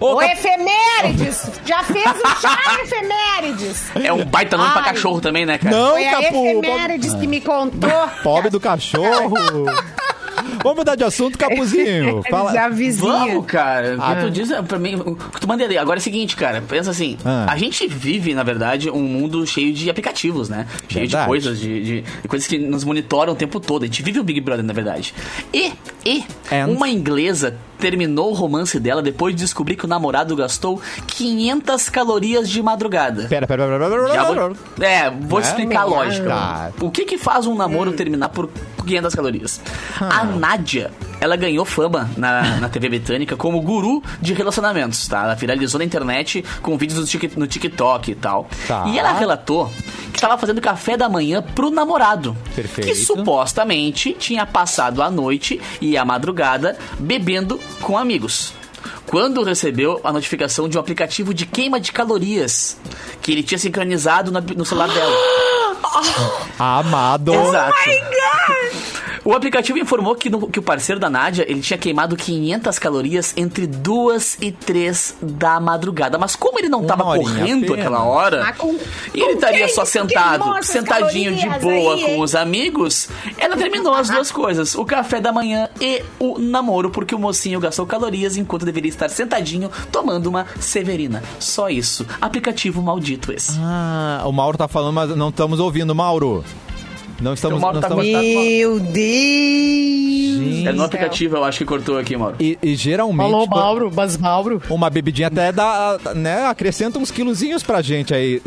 Ô, 0.00 0.14
O 0.14 0.16
Cap- 0.18 0.32
Efemérides! 0.32 1.50
Já 1.66 1.82
fez 1.84 2.04
o 2.04 2.40
chá 2.40 2.58
Efemérides! 2.82 3.84
É 4.02 4.12
um 4.12 4.24
baita 4.24 4.56
nome 4.56 4.70
pra 4.72 4.82
Ai. 4.82 4.88
cachorro 4.94 5.20
também, 5.20 5.44
né, 5.46 5.58
cara? 5.58 5.74
Não, 5.76 5.90
Foi 5.92 6.06
a 6.06 6.10
Capu! 6.12 6.32
Pobre, 6.32 6.68
Efemérides 6.68 7.14
que 7.14 7.26
me 7.26 7.40
contou. 7.40 7.90
pobre 8.22 8.50
do 8.50 8.60
cachorro! 8.60 9.34
Vamos 10.62 10.78
mudar 10.78 10.94
de 10.96 11.04
assunto, 11.04 11.36
Capuzinho. 11.38 12.22
Fala. 12.30 12.68
vizinha. 12.68 13.10
Vamos, 13.10 13.46
cara. 13.46 13.96
Ah. 13.98 14.12
O 14.12 14.16
que 14.16 14.22
tu 14.22 14.30
diz, 14.30 14.50
é, 14.50 14.62
pra 14.62 14.78
mim, 14.78 14.94
o 14.96 15.14
que 15.16 15.40
tu 15.40 15.48
manda 15.48 15.64
ali. 15.64 15.76
Agora 15.78 15.98
é 15.98 16.00
o 16.00 16.02
seguinte, 16.02 16.36
cara. 16.36 16.62
Pensa 16.66 16.90
assim. 16.90 17.16
Ah. 17.24 17.46
A 17.48 17.56
gente 17.56 17.86
vive, 17.86 18.34
na 18.34 18.42
verdade, 18.42 18.90
um 18.90 19.02
mundo 19.02 19.46
cheio 19.46 19.72
de 19.72 19.88
aplicativos, 19.90 20.48
né? 20.48 20.66
Cheio 20.88 21.02
Verdade. 21.06 21.24
de 21.24 21.28
coisas, 21.28 21.58
de, 21.60 21.82
de- 21.84 22.02
de 22.22 22.28
coisas 22.28 22.46
que 22.48 22.58
nos 22.58 22.84
monitoram 22.84 23.32
o 23.32 23.36
tempo 23.36 23.58
todo. 23.60 23.82
A 23.82 23.86
gente 23.86 24.02
vive 24.02 24.18
o 24.20 24.24
Big 24.24 24.40
Brother, 24.40 24.64
na 24.64 24.72
verdade. 24.72 25.14
E, 25.52 25.72
e, 26.04 26.24
And? 26.52 26.68
uma 26.68 26.88
inglesa 26.88 27.56
terminou 27.84 28.30
o 28.30 28.34
romance 28.34 28.80
dela 28.80 29.02
depois 29.02 29.34
de 29.34 29.42
descobrir 29.42 29.76
que 29.76 29.84
o 29.84 29.88
namorado 29.88 30.34
gastou 30.34 30.80
500 31.06 31.90
calorias 31.90 32.48
de 32.48 32.62
madrugada. 32.62 33.26
Pera, 33.28 33.46
pera, 33.46 33.66
pera, 33.66 33.78
pera, 33.78 34.02
pera, 34.02 34.14
Já 34.14 34.24
pera. 34.24 34.48
vou, 34.48 34.56
é, 34.86 35.10
vou 35.10 35.38
É? 35.38 35.42
explicar 35.42 35.80
a 35.82 35.84
lógica. 35.84 36.26
Tá. 36.28 36.70
O 36.80 36.90
que 36.90 37.04
que 37.04 37.18
faz 37.18 37.46
um 37.46 37.54
namoro 37.54 37.92
terminar 37.92 38.30
por 38.30 38.48
500 38.86 39.14
calorias. 39.14 39.60
A 40.00 40.24
Nádia, 40.24 40.90
ela 41.20 41.36
ganhou 41.36 41.64
fama 41.64 42.10
na, 42.16 42.58
na 42.60 42.68
TV 42.68 42.88
britânica 42.88 43.36
como 43.36 43.60
guru 43.60 44.02
de 44.20 44.32
relacionamentos, 44.34 45.06
tá? 45.08 45.24
Ela 45.24 45.34
viralizou 45.34 45.78
na 45.78 45.84
internet 45.84 46.44
com 46.62 46.76
vídeos 46.76 46.98
no, 47.00 47.06
Tik- 47.06 47.38
no 47.38 47.46
TikTok 47.46 48.10
e 48.10 48.14
tal. 48.14 48.48
Tá. 48.68 48.84
E 48.88 48.98
ela 48.98 49.12
relatou 49.12 49.70
que 50.12 50.16
estava 50.18 50.36
fazendo 50.38 50.60
café 50.60 50.96
da 50.96 51.08
manhã 51.08 51.42
pro 51.42 51.70
namorado. 51.70 52.36
Perfeito. 52.54 52.88
Que 52.88 52.94
supostamente 52.94 54.12
tinha 54.18 54.46
passado 54.46 55.02
a 55.02 55.10
noite 55.10 55.60
e 55.80 55.96
a 55.96 56.04
madrugada 56.04 56.76
bebendo 56.98 57.58
com 57.80 57.96
amigos. 57.98 58.52
Quando 59.06 59.42
recebeu 59.42 60.00
a 60.04 60.12
notificação 60.12 60.68
de 60.68 60.76
um 60.76 60.80
aplicativo 60.80 61.32
de 61.32 61.46
queima 61.46 61.78
de 61.80 61.92
calorias 61.92 62.76
que 63.22 63.32
ele 63.32 63.42
tinha 63.42 63.58
sincronizado 63.58 64.30
no 64.32 64.64
celular 64.64 64.88
dela. 64.88 65.12
Amado. 66.58 67.32
Exato. 67.34 67.74
O 69.24 69.32
aplicativo 69.32 69.78
informou 69.78 70.14
que, 70.14 70.28
no- 70.28 70.48
que 70.48 70.58
o 70.58 70.62
parceiro 70.62 71.00
da 71.00 71.08
Nádia 71.08 71.46
ele 71.48 71.60
tinha 71.60 71.78
queimado 71.78 72.14
500 72.14 72.78
calorias 72.78 73.32
entre 73.36 73.66
2 73.66 74.36
e 74.40 74.52
3 74.52 75.16
da 75.22 75.58
madrugada. 75.58 76.18
Mas 76.18 76.36
como 76.36 76.58
ele 76.58 76.68
não 76.68 76.80
Uma 76.80 76.84
estava 76.84 77.04
correndo 77.04 77.64
apenas. 77.64 77.78
aquela 77.80 78.04
hora, 78.04 78.52
com- 78.52 78.74
e 79.14 79.20
ele 79.20 79.24
com 79.24 79.30
estaria 79.32 79.68
só 79.68 79.84
sentado, 79.84 80.44
sentadinho 80.62 81.34
de 81.34 81.48
boa 81.58 81.94
aí, 81.94 82.02
com 82.02 82.10
hein? 82.10 82.20
os 82.22 82.34
amigos, 82.34 83.08
ela 83.38 83.56
terminou 83.56 83.94
as 83.94 84.10
duas 84.10 84.30
coisas: 84.30 84.74
o 84.74 84.84
café 84.84 85.20
da 85.20 85.32
manhã 85.32 85.68
e 85.80 86.02
o 86.18 86.38
namoro, 86.38 86.90
porque 86.90 87.14
o 87.14 87.18
mocinho 87.18 87.58
gastou 87.60 87.86
calorias 87.86 88.36
enquanto 88.36 88.66
deveria 88.66 88.90
estar 88.90 89.08
sentadinho 89.08 89.70
tomando 89.90 90.26
uma 90.26 90.46
Severina. 90.60 91.22
Só 91.40 91.70
isso. 91.70 92.06
Aplicativo 92.20 92.82
maldito 92.82 93.32
esse. 93.32 93.52
Ah, 93.58 94.22
o 94.26 94.32
Mauro 94.32 94.58
tá 94.58 94.68
falando, 94.68 94.92
mas 94.94 95.16
não 95.16 95.30
estamos 95.30 95.58
ouvindo, 95.60 95.94
Mauro. 95.94 96.44
Não 97.20 97.34
estamos. 97.34 97.58
O 97.58 97.60
Mauro 97.60 97.80
não 97.80 97.80
tá 97.82 97.88
estamos... 97.88 98.06
Meu 98.06 98.80
Deus! 98.80 99.64
É 100.66 100.72
no 100.72 100.82
aplicativo, 100.82 101.36
eu 101.36 101.44
acho 101.44 101.58
que 101.58 101.64
cortou 101.64 101.98
aqui, 101.98 102.16
Mauro. 102.16 102.36
E, 102.40 102.58
e 102.62 102.74
geralmente. 102.74 103.18
Falou 103.18 103.46
Mauro, 103.46 103.92
mas 103.94 104.16
Mauro. 104.16 104.62
Uma 104.70 104.88
bebidinha 104.90 105.28
até 105.28 105.52
dá, 105.52 105.98
né? 106.14 106.46
Acrescenta 106.46 106.98
uns 106.98 107.10
quilozinhos 107.10 107.62
pra 107.62 107.82
gente 107.82 108.14
aí. 108.14 108.40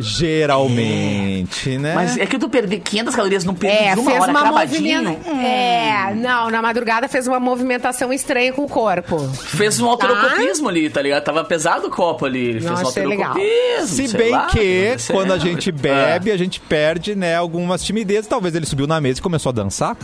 Geralmente, 0.68 1.78
né? 1.78 1.94
Mas 1.94 2.18
é 2.18 2.26
que 2.26 2.38
tu 2.40 2.50
perder 2.50 2.80
500 2.80 3.16
calorias 3.16 3.44
num 3.46 3.54
período 3.54 3.82
É, 3.84 3.94
de 3.94 4.00
uma 4.00 4.12
fez 4.12 4.22
hora 4.24 4.32
uma 4.32 4.46
movimentação. 4.52 5.42
É, 5.44 6.14
não, 6.16 6.50
na 6.50 6.62
madrugada 6.62 7.08
fez 7.08 7.28
uma 7.28 7.40
movimentação 7.40 8.12
estranha 8.12 8.52
com 8.52 8.64
o 8.64 8.70
corpo. 8.70 9.20
fez 9.34 9.80
um 9.80 9.88
alterocopismo 9.88 10.70
ali, 10.70 10.90
tá 10.90 11.02
ligado? 11.02 11.24
Tava 11.24 11.44
pesado 11.44 11.88
o 11.88 11.90
copo 11.92 12.26
ali. 12.26 12.48
Ele 12.50 12.60
Não, 12.62 12.76
fez 12.76 12.82
um 12.88 12.90
achei 12.90 13.06
legal. 13.06 13.30
alterocopismo. 13.30 13.88
Se 14.08 14.18
bem 14.18 14.32
lá, 14.32 14.46
que 14.48 14.88
aconteceu. 14.88 15.16
quando 15.16 15.34
a 15.34 15.38
gente 15.38 15.70
É. 15.70 15.72
bebe, 15.72 16.32
a 16.32 16.38
gente 16.38 16.60
perde, 16.60 17.16
né, 17.16 17.36
algumas 17.36 17.84
timidezes. 17.84 18.28
Talvez 18.28 18.56
ele 18.58 18.66
subiu 18.66 18.88
na 18.88 19.00
mesa 19.00 19.20
e 19.20 19.22
começou 19.24 19.50
a 19.50 19.54
dançar. 19.54 19.96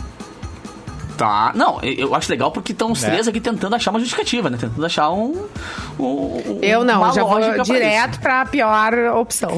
Tá. 1.16 1.52
Não, 1.54 1.80
eu 1.82 2.12
acho 2.12 2.28
legal 2.28 2.50
porque 2.50 2.72
estão 2.72 2.90
os 2.90 3.00
Né? 3.00 3.08
três 3.10 3.28
aqui 3.28 3.40
tentando 3.40 3.76
achar 3.76 3.92
uma 3.92 4.00
justificativa, 4.00 4.50
né? 4.50 4.58
Tentando 4.60 4.84
achar 4.84 5.10
um. 5.10 5.46
um- 5.96 6.02
um- 6.04 6.58
Eu 6.60 6.84
não, 6.84 6.98
uma 7.02 7.12
já 7.12 7.22
vou 7.22 7.34
lógica 7.34 7.54
pra 7.54 7.62
direto 7.62 8.10
isso. 8.12 8.20
pra 8.20 8.44
pior 8.46 8.92
opção. 9.16 9.50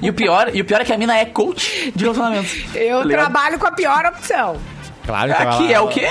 E 0.00 0.08
o, 0.08 0.14
pior, 0.14 0.50
e 0.54 0.62
o 0.62 0.64
pior 0.64 0.80
é 0.80 0.84
que 0.84 0.92
a 0.92 0.96
mina 0.96 1.14
é 1.18 1.26
coach 1.26 1.92
de 1.94 2.04
relacionamento. 2.04 2.48
Eu 2.74 3.02
tá 3.02 3.08
trabalho 3.08 3.58
com 3.58 3.66
a 3.66 3.72
pior 3.72 4.06
opção. 4.06 4.56
Claro 5.04 5.34
que 5.34 5.42
Aqui 5.42 5.64
ela- 5.64 5.72
é 5.74 5.80
o 5.80 5.88
quê? 5.88 6.08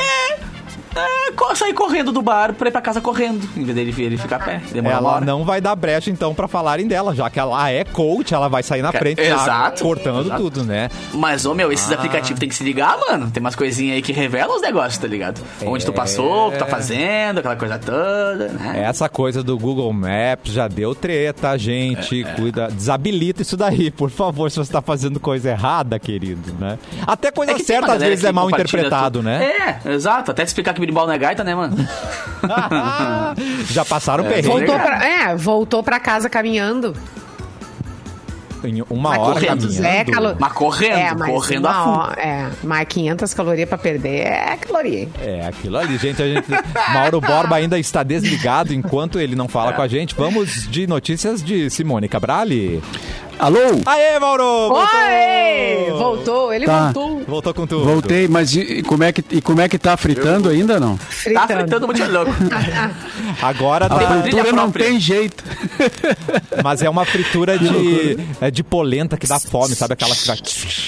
É, 0.96 1.56
sair 1.56 1.74
correndo 1.74 2.12
do 2.12 2.22
bar 2.22 2.54
pra 2.54 2.70
ir 2.70 2.72
pra 2.72 2.82
casa 2.82 3.02
correndo, 3.02 3.48
em 3.58 3.64
vez 3.64 3.76
dele 3.76 3.94
ele 3.98 4.18
ficar 4.18 4.38
a 4.38 4.40
pé. 4.40 4.62
Ela 4.84 5.20
não 5.22 5.44
vai 5.44 5.60
dar 5.62 5.76
brecha, 5.76 6.10
então, 6.10 6.34
pra 6.34 6.48
falarem 6.48 6.88
dela, 6.88 7.14
já 7.14 7.30
que 7.30 7.40
ela 7.40 7.70
é 7.70 7.84
coach, 7.84 8.34
ela 8.34 8.48
vai 8.48 8.64
sair 8.64 8.82
na 8.82 8.92
frente, 8.92 9.24
já 9.24 9.36
Exato. 9.36 9.84
cortando 9.84 10.26
Exato. 10.28 10.42
tudo, 10.42 10.64
né? 10.64 10.90
Mas, 11.14 11.46
ô 11.46 11.54
meu, 11.54 11.70
Ah. 11.70 11.74
esses 11.74 11.92
aplicativos 11.92 12.40
tem 12.40 12.48
que 12.50 12.56
se 12.56 12.64
ligar, 12.64 12.98
mano. 13.00 13.30
Tem 13.30 13.42
umas 13.42 13.56
coisinhas 13.56 13.96
aí 13.96 14.02
que 14.02 14.12
revelam 14.12 14.56
os 14.56 14.62
negócios, 14.62 14.98
tá 14.98 15.08
ligado? 15.08 15.42
Onde 15.66 15.86
tu 15.86 15.94
passou, 15.94 16.48
o 16.48 16.52
que 16.52 16.58
tá 16.58 16.66
fazendo, 16.66 17.40
aquela 17.40 17.56
coisa 17.56 17.78
toda, 17.78 18.48
né? 18.50 18.84
Essa 18.86 19.08
coisa 19.10 19.44
do 19.44 19.58
Google 19.58 19.92
Maps 19.94 20.52
já 20.54 20.68
deu 20.68 20.96
treta, 20.96 21.58
gente. 21.58 22.24
É, 22.24 22.32
Cuida, 22.34 22.68
desabilita 22.70 23.42
isso 23.42 23.58
daí, 23.58 23.92
por 23.92 24.10
favor, 24.10 24.50
se 24.50 24.58
você 24.58 24.72
tá 24.72 24.82
fazendo 24.82 25.20
coisa 25.20 25.50
errada, 25.52 26.00
querido, 26.00 26.54
né? 26.60 26.78
Até 27.06 27.30
coisa 27.32 27.52
É 27.54 27.60
certa 27.60 27.94
às 27.94 28.02
vezes 28.02 28.24
é 28.26 28.32
mal 28.32 28.50
interpretado, 28.50 29.20
tudo. 29.20 29.26
né? 29.26 29.80
É, 29.86 29.92
exato. 29.92 30.32
Até 30.32 30.44
te 30.44 30.48
explicar 30.48 30.74
que 30.74 30.81
berimbau 30.82 31.06
não 31.08 31.14
é 31.14 31.18
gaita, 31.18 31.44
né, 31.44 31.56
mano? 31.56 31.76
já 33.70 33.86
passaram 33.86 34.26
É, 34.26 34.30
perrengue 34.30 34.48
Voltou 34.66 34.80
pra, 34.80 35.06
é, 35.06 35.36
voltou 35.36 35.84
pra 35.84 36.00
casa 36.00 36.30
caminhando. 36.30 36.96
em 38.64 38.84
uma 38.90 39.10
Mas 39.12 39.20
hora 39.20 39.40
500 39.40 39.66
caminhando. 39.78 39.86
é 39.88 40.06
calo- 40.06 40.36
Mas 40.40 40.52
correndo, 40.54 40.98
é, 40.98 41.14
mas 41.16 41.32
correndo 41.32 41.68
a 41.68 41.84
full. 41.84 42.22
É, 42.24 42.50
mas 42.64 42.86
500 42.88 43.34
calorias 43.34 43.68
pra 43.70 43.78
perder 43.78 44.20
é 44.28 44.58
caloria. 44.58 45.08
É, 45.20 45.48
aquilo 45.48 45.78
ali, 45.78 45.98
gente. 45.98 46.22
A 46.22 46.28
gente 46.28 46.48
Mauro 46.94 47.20
Borba 47.22 47.56
ainda 47.56 47.80
está 47.80 48.04
desligado 48.04 48.74
enquanto 48.74 49.20
ele 49.20 49.36
não 49.36 49.46
É. 49.46 49.48
fala 49.50 49.74
com 49.74 49.82
a 49.82 49.88
gente. 49.88 50.14
Vamos 50.16 50.68
de 50.70 50.86
notícias 50.86 51.44
de 51.44 51.70
Simone 51.72 52.08
Cabrali. 52.08 52.82
Alô? 53.42 53.60
Aê, 53.88 54.20
Mauro! 54.20 54.44
Voltou! 54.70 54.86
Oi! 54.86 55.92
Voltou, 55.98 56.54
ele 56.54 56.66
Tá. 56.68 56.92
voltou. 56.92 57.24
Voltou 57.28 57.54
com 57.56 57.66
tudo. 57.66 57.84
Voltei, 57.86 58.28
mas 58.28 58.54
e, 58.56 58.60
e 58.62 58.84
como 58.84 59.04
é 59.04 59.12
que, 59.12 59.24
e 59.32 59.42
como 59.42 59.60
é 59.62 59.68
que 59.68 59.80
tá 59.80 59.98
fritando 59.98 60.48
ainda 60.48 60.80
não? 60.80 60.96
Tá 60.96 61.06
Fritando. 61.10 61.48
fritando 61.54 61.88
muito 61.88 62.12
louco. 62.12 62.32
Agora 63.42 63.88
A 63.88 63.90
tá. 63.90 63.96
trilha 63.96 64.22
fritura 64.22 64.52
não 64.52 64.72
tem 64.72 65.00
jeito. 65.00 65.44
Mas 66.64 66.82
é 66.84 66.90
uma 66.90 67.04
fritura 67.06 67.58
de, 67.58 68.18
é 68.40 68.52
de 68.52 68.62
polenta 68.64 69.18
que 69.18 69.26
dá 69.26 69.40
fome, 69.40 69.74
sabe? 69.74 69.94
Aquela 69.94 70.14
que 70.16 70.28
vai. 70.28 70.38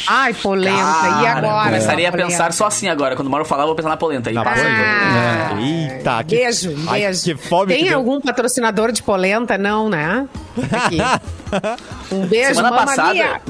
Ai, 0.08 0.34
polenta. 0.34 0.78
e 0.78 1.24
Cara, 1.24 1.38
agora? 1.40 1.64
Começaria 1.66 2.10
a 2.10 2.12
polenta? 2.12 2.30
pensar 2.30 2.54
só 2.54 2.68
assim 2.68 2.88
agora. 2.90 3.16
Quando 3.16 3.28
o 3.30 3.32
Mauro 3.32 3.46
falar, 3.46 3.64
eu 3.64 3.68
vou 3.68 3.76
pensar 3.76 3.90
na 3.90 3.98
polenta. 3.98 4.30
Aí 4.30 4.36
Na 4.36 4.42
aí. 4.42 4.60
Ah, 4.62 5.50
Eita, 5.60 6.24
que- 6.26 6.36
Beijo, 6.36 6.76
Ai, 6.88 7.02
beijo. 7.02 7.24
que 7.24 7.36
fome 7.36 7.74
Tem 7.74 7.86
que 7.86 7.94
algum 7.94 8.20
patrocinador 8.22 8.92
de 8.92 9.02
polenta? 9.02 9.58
Não, 9.58 9.90
né? 9.90 10.28
Aqui. 10.72 10.98
Um 12.12 12.26
beijo, 12.26 12.43
Semana 12.48 12.70
mamma 12.72 12.86
passada, 12.86 13.42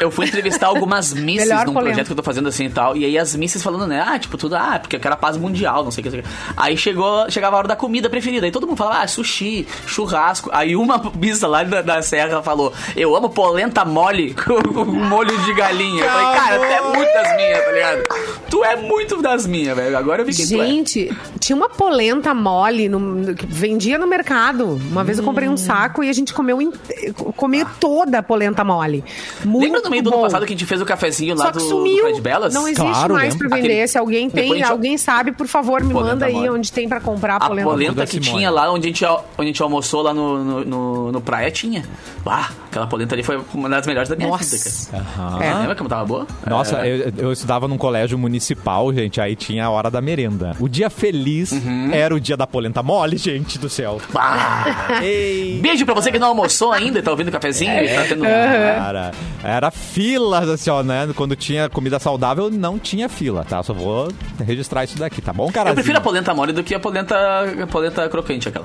eu 0.00 0.10
fui 0.10 0.26
entrevistar 0.26 0.66
algumas 0.66 1.12
misses 1.14 1.48
num 1.48 1.72
polenta. 1.72 1.80
projeto 1.82 2.06
que 2.06 2.12
eu 2.12 2.16
tô 2.16 2.22
fazendo 2.22 2.48
assim 2.48 2.66
e 2.66 2.70
tal. 2.70 2.96
E 2.96 3.04
aí 3.04 3.18
as 3.18 3.34
misses 3.36 3.62
falando, 3.62 3.86
né? 3.86 4.04
Ah, 4.06 4.18
tipo, 4.18 4.36
tudo, 4.36 4.56
ah, 4.56 4.78
porque 4.80 4.96
eu 4.96 5.00
quero 5.00 5.14
a 5.14 5.16
paz 5.16 5.36
mundial, 5.36 5.84
não 5.84 5.90
sei 5.90 6.02
o 6.02 6.10
que. 6.10 6.16
não 6.16 6.22
sei 6.22 6.30
o 6.30 6.54
que. 6.54 6.54
Aí 6.56 6.76
chegou, 6.76 7.30
chegava 7.30 7.56
a 7.56 7.58
hora 7.60 7.68
da 7.68 7.76
comida 7.76 8.08
preferida. 8.10 8.46
Aí 8.46 8.52
todo 8.52 8.66
mundo 8.66 8.76
falava, 8.76 9.02
ah, 9.02 9.06
sushi, 9.06 9.66
churrasco. 9.86 10.50
Aí 10.52 10.74
uma 10.74 11.00
missa 11.16 11.46
lá 11.46 11.62
da, 11.62 11.82
da 11.82 12.02
Serra 12.02 12.42
falou, 12.42 12.72
eu 12.96 13.14
amo 13.14 13.30
polenta 13.30 13.84
mole 13.84 14.34
com, 14.42 14.60
com 14.62 14.84
molho 14.84 15.36
de 15.44 15.54
galinha. 15.54 16.04
Eu 16.04 16.10
falei, 16.10 16.38
cara, 16.40 16.58
tu 16.58 16.64
é 16.64 16.96
muito 16.96 17.12
das 17.12 17.36
minhas, 17.36 17.64
tá 17.64 17.72
ligado? 17.72 18.02
Tu 18.50 18.64
é 18.64 18.76
muito 18.76 19.22
das 19.22 19.46
minhas, 19.46 19.76
velho. 19.76 19.96
Agora 19.96 20.22
eu 20.22 20.26
vi 20.26 20.34
quem 20.34 20.46
tu 20.46 20.60
é. 20.60 20.66
Gente, 20.66 21.16
tinha 21.38 21.56
uma 21.56 21.68
polenta 21.68 22.34
mole 22.34 22.88
no, 22.88 23.34
que 23.34 23.46
vendia 23.46 23.98
no 23.98 24.06
mercado. 24.06 24.80
Uma 24.90 25.04
vez 25.04 25.18
eu 25.18 25.24
comprei 25.24 25.48
Hum. 25.48 25.52
um 25.52 25.56
saco 25.56 26.02
e 26.04 26.08
a 26.08 26.12
gente 26.12 26.32
comeu, 26.32 26.58
comeu 27.36 27.66
toda 27.80 28.18
a 28.18 28.22
polenta 28.22 28.41
mole. 28.64 29.04
Muito 29.44 29.64
Lembra 29.64 29.80
no 29.82 29.90
meio 29.90 30.02
do 30.02 30.12
ano 30.12 30.22
passado 30.22 30.46
que 30.46 30.52
a 30.52 30.56
gente 30.56 30.66
fez 30.66 30.80
o 30.80 30.84
cafezinho 30.86 31.34
lá 31.36 31.46
Só 31.46 31.52
que 31.52 31.58
do, 31.58 31.64
do 31.64 31.70
sumiu. 31.70 32.02
Fred 32.02 32.20
Belas? 32.20 32.52
Não 32.54 32.66
existe 32.68 32.82
Claro, 32.90 33.14
mais 33.14 33.32
lembro. 33.34 33.48
pra 33.48 33.56
vender. 33.56 33.68
Aquele- 33.72 33.88
Se 33.88 33.98
alguém 33.98 34.26
a 34.26 34.30
tem, 34.30 34.48
gente- 34.54 34.62
alguém 34.64 34.98
sabe, 34.98 35.32
por 35.32 35.46
favor, 35.46 35.82
me 35.82 35.92
Polenta 35.92 36.10
manda 36.12 36.26
aí 36.26 36.32
mole. 36.34 36.50
onde 36.50 36.72
tem 36.72 36.88
pra 36.88 37.00
comprar 37.00 37.34
a 37.34 37.36
A 37.36 37.48
polenta. 37.48 37.68
polenta 37.68 37.92
Da 37.94 38.06
que 38.06 38.18
tinha 38.20 38.50
lá 38.50 38.70
onde 38.72 38.86
a 38.86 38.90
gente, 38.90 39.04
onde 39.04 39.20
a 39.38 39.44
gente 39.44 39.62
almoçou 39.62 40.02
lá 40.02 40.12
no, 40.14 40.42
no, 40.44 40.64
no, 40.64 41.12
no 41.12 41.20
praia 41.20 41.50
tinha. 41.50 41.84
Bah, 42.24 42.50
aquela 42.72 42.86
polenta 42.86 43.14
ali 43.14 43.22
foi 43.22 43.38
uma 43.52 43.68
das 43.68 43.86
melhores 43.86 44.08
da 44.08 44.16
minha 44.16 44.28
Nossa. 44.30 44.56
vida, 44.56 44.90
cara. 44.90 45.04
Aham. 45.28 45.42
É, 45.42 45.54
lembra 45.54 45.74
como 45.76 45.88
tava 45.90 46.04
boa? 46.06 46.26
Nossa, 46.46 46.78
É. 46.86 46.88
eu, 46.88 47.12
eu 47.18 47.32
estudava 47.32 47.68
num 47.68 47.76
colégio 47.76 48.16
municipal, 48.18 48.92
gente, 48.94 49.20
aí 49.20 49.36
tinha 49.36 49.66
a 49.66 49.70
hora 49.70 49.90
da 49.90 50.00
merenda. 50.00 50.56
O 50.58 50.68
dia 50.68 50.88
feliz 50.88 51.52
Uhum. 51.52 51.90
era 51.92 52.14
o 52.14 52.18
dia 52.20 52.36
da 52.36 52.46
polenta 52.46 52.82
mole, 52.82 53.18
gente 53.18 53.58
do 53.58 53.68
céu. 53.68 54.00
Beijo 55.60 55.84
pra 55.84 55.94
você 55.94 56.10
que 56.10 56.18
não 56.18 56.28
almoçou 56.28 56.72
ainda 56.72 56.98
e 56.98 57.02
tá 57.02 57.10
ouvindo 57.10 57.28
o 57.28 57.32
cafezinho. 57.32 57.72
e 57.72 57.88
tá 57.94 58.04
tendo... 58.08 58.22
cara, 58.24 59.12
era 59.44 59.70
fila, 59.70 60.40
assim, 60.54 60.70
ó, 60.70 60.82
né? 60.82 61.08
Quando 61.14 61.36
tinha 61.36 61.68
comida 61.68 61.98
saudável, 61.98 62.50
não 62.50 62.78
tinha 62.78 63.08
fila, 63.08 63.44
tá? 63.44 63.62
Só 63.62 63.72
vou 63.74 64.08
registrar 64.44 64.84
isso 64.84 64.98
daqui, 64.98 65.20
tá 65.20 65.32
bom, 65.32 65.50
cara? 65.52 65.70
Eu 65.70 65.74
prefiro 65.74 65.98
a 65.98 66.00
polenta 66.00 66.32
mole 66.34 66.52
do 66.52 66.62
que 66.62 66.74
a 66.74 66.80
polenta, 66.80 67.14
a 67.62 67.66
polenta 67.66 68.08
crocante, 68.08 68.48
aquela. 68.48 68.64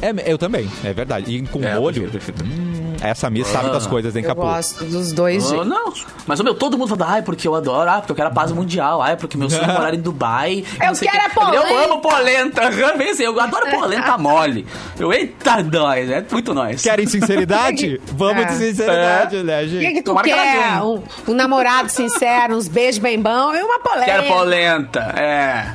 É, 0.00 0.12
eu 0.32 0.36
também, 0.36 0.68
é 0.82 0.92
verdade. 0.92 1.32
E 1.32 1.42
com 1.46 1.62
É, 1.62 1.76
eu 1.76 1.80
molho, 1.80 2.08
prefiro, 2.08 2.34
prefiro. 2.34 2.44
hum, 2.44 2.81
essa 3.08 3.28
miss 3.30 3.46
sabe 3.48 3.70
das 3.70 3.86
coisas, 3.86 4.14
hein, 4.16 4.22
Eu 4.22 4.28
Capu? 4.28 4.42
gosto 4.42 4.84
dos 4.84 5.12
dois 5.12 5.44
Oh, 5.46 5.48
jeitos. 5.48 5.66
não, 5.68 5.92
mas 6.26 6.40
o 6.40 6.44
meu, 6.44 6.54
todo 6.54 6.78
mundo 6.78 6.88
fala, 6.96 7.12
ai, 7.14 7.22
porque 7.22 7.46
eu 7.48 7.54
adoro, 7.54 7.90
ah, 7.90 7.98
porque 7.98 8.12
eu 8.12 8.16
quero 8.16 8.28
a 8.28 8.32
paz 8.32 8.52
mundial, 8.52 9.00
ai, 9.02 9.16
porque 9.16 9.36
meu 9.36 9.48
sonho 9.50 9.64
é 9.64 9.72
morar 9.72 9.94
em 9.94 10.00
Dubai. 10.00 10.64
Eu 10.82 10.94
quero 10.94 10.98
quê. 10.98 11.08
a 11.18 11.30
polenta. 11.30 11.68
Eu 11.68 11.78
amo 11.84 12.00
polenta, 12.00 12.70
vem 12.70 13.10
assim, 13.10 13.22
eu 13.24 13.38
adoro 13.40 13.70
polenta 13.70 14.16
mole. 14.18 14.66
Eu, 14.98 15.12
eita, 15.12 15.62
nós, 15.62 16.10
é 16.10 16.24
muito 16.30 16.52
nós. 16.54 16.82
Querem 16.82 17.06
sinceridade? 17.06 18.00
Vamos 18.14 18.46
de 18.46 18.52
É. 18.52 18.56
sinceridade, 18.56 19.42
né, 19.42 19.58
O 19.62 19.64
que, 19.64 19.68
gente? 19.80 19.92
que 19.94 20.02
tu 20.02 20.06
Tomara 20.06 20.28
que 20.28 20.34
quer? 20.34 20.56
ganhe. 20.70 20.82
Um, 20.82 21.02
um 21.28 21.34
namorado 21.34 21.88
sincero, 21.90 22.56
uns 22.56 22.68
beijos 22.68 22.98
bem 22.98 23.20
bons 23.20 23.54
e 23.56 23.62
uma 23.62 23.78
polenta. 23.80 24.04
Quero 24.06 24.26
polenta, 24.28 25.00
é. 25.16 25.66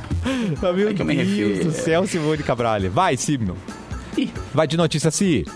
Ah, 0.62 0.72
meu 0.72 0.90
É 0.90 0.94
que 0.94 1.02
eu 1.02 1.06
me 1.06 1.14
Deus 1.16 1.28
refiro. 1.28 1.64
do 1.64 1.72
céu, 1.72 2.06
Simone 2.06 2.42
Cabralha. 2.42 2.90
Vai, 2.90 3.16
Simon. 3.16 3.54
Vai 4.52 4.66
de 4.66 4.76
notícia, 4.76 5.10
Si. 5.10 5.46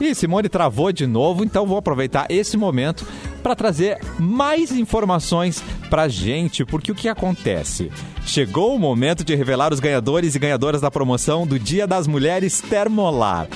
Ih, 0.00 0.14
Simone 0.14 0.48
travou 0.48 0.92
de 0.92 1.06
novo, 1.06 1.44
então 1.44 1.66
vou 1.66 1.78
aproveitar 1.78 2.26
esse 2.28 2.56
momento 2.56 3.06
para 3.42 3.56
trazer 3.56 3.98
mais 4.18 4.70
informações 4.70 5.62
pra 5.90 6.08
gente, 6.08 6.64
porque 6.64 6.92
o 6.92 6.94
que 6.94 7.08
acontece? 7.08 7.90
Chegou 8.24 8.74
o 8.74 8.78
momento 8.78 9.24
de 9.24 9.34
revelar 9.34 9.72
os 9.72 9.80
ganhadores 9.80 10.34
e 10.34 10.38
ganhadoras 10.38 10.80
da 10.80 10.90
promoção 10.90 11.46
do 11.46 11.58
Dia 11.58 11.86
das 11.86 12.06
Mulheres 12.06 12.60
Termolar. 12.60 13.48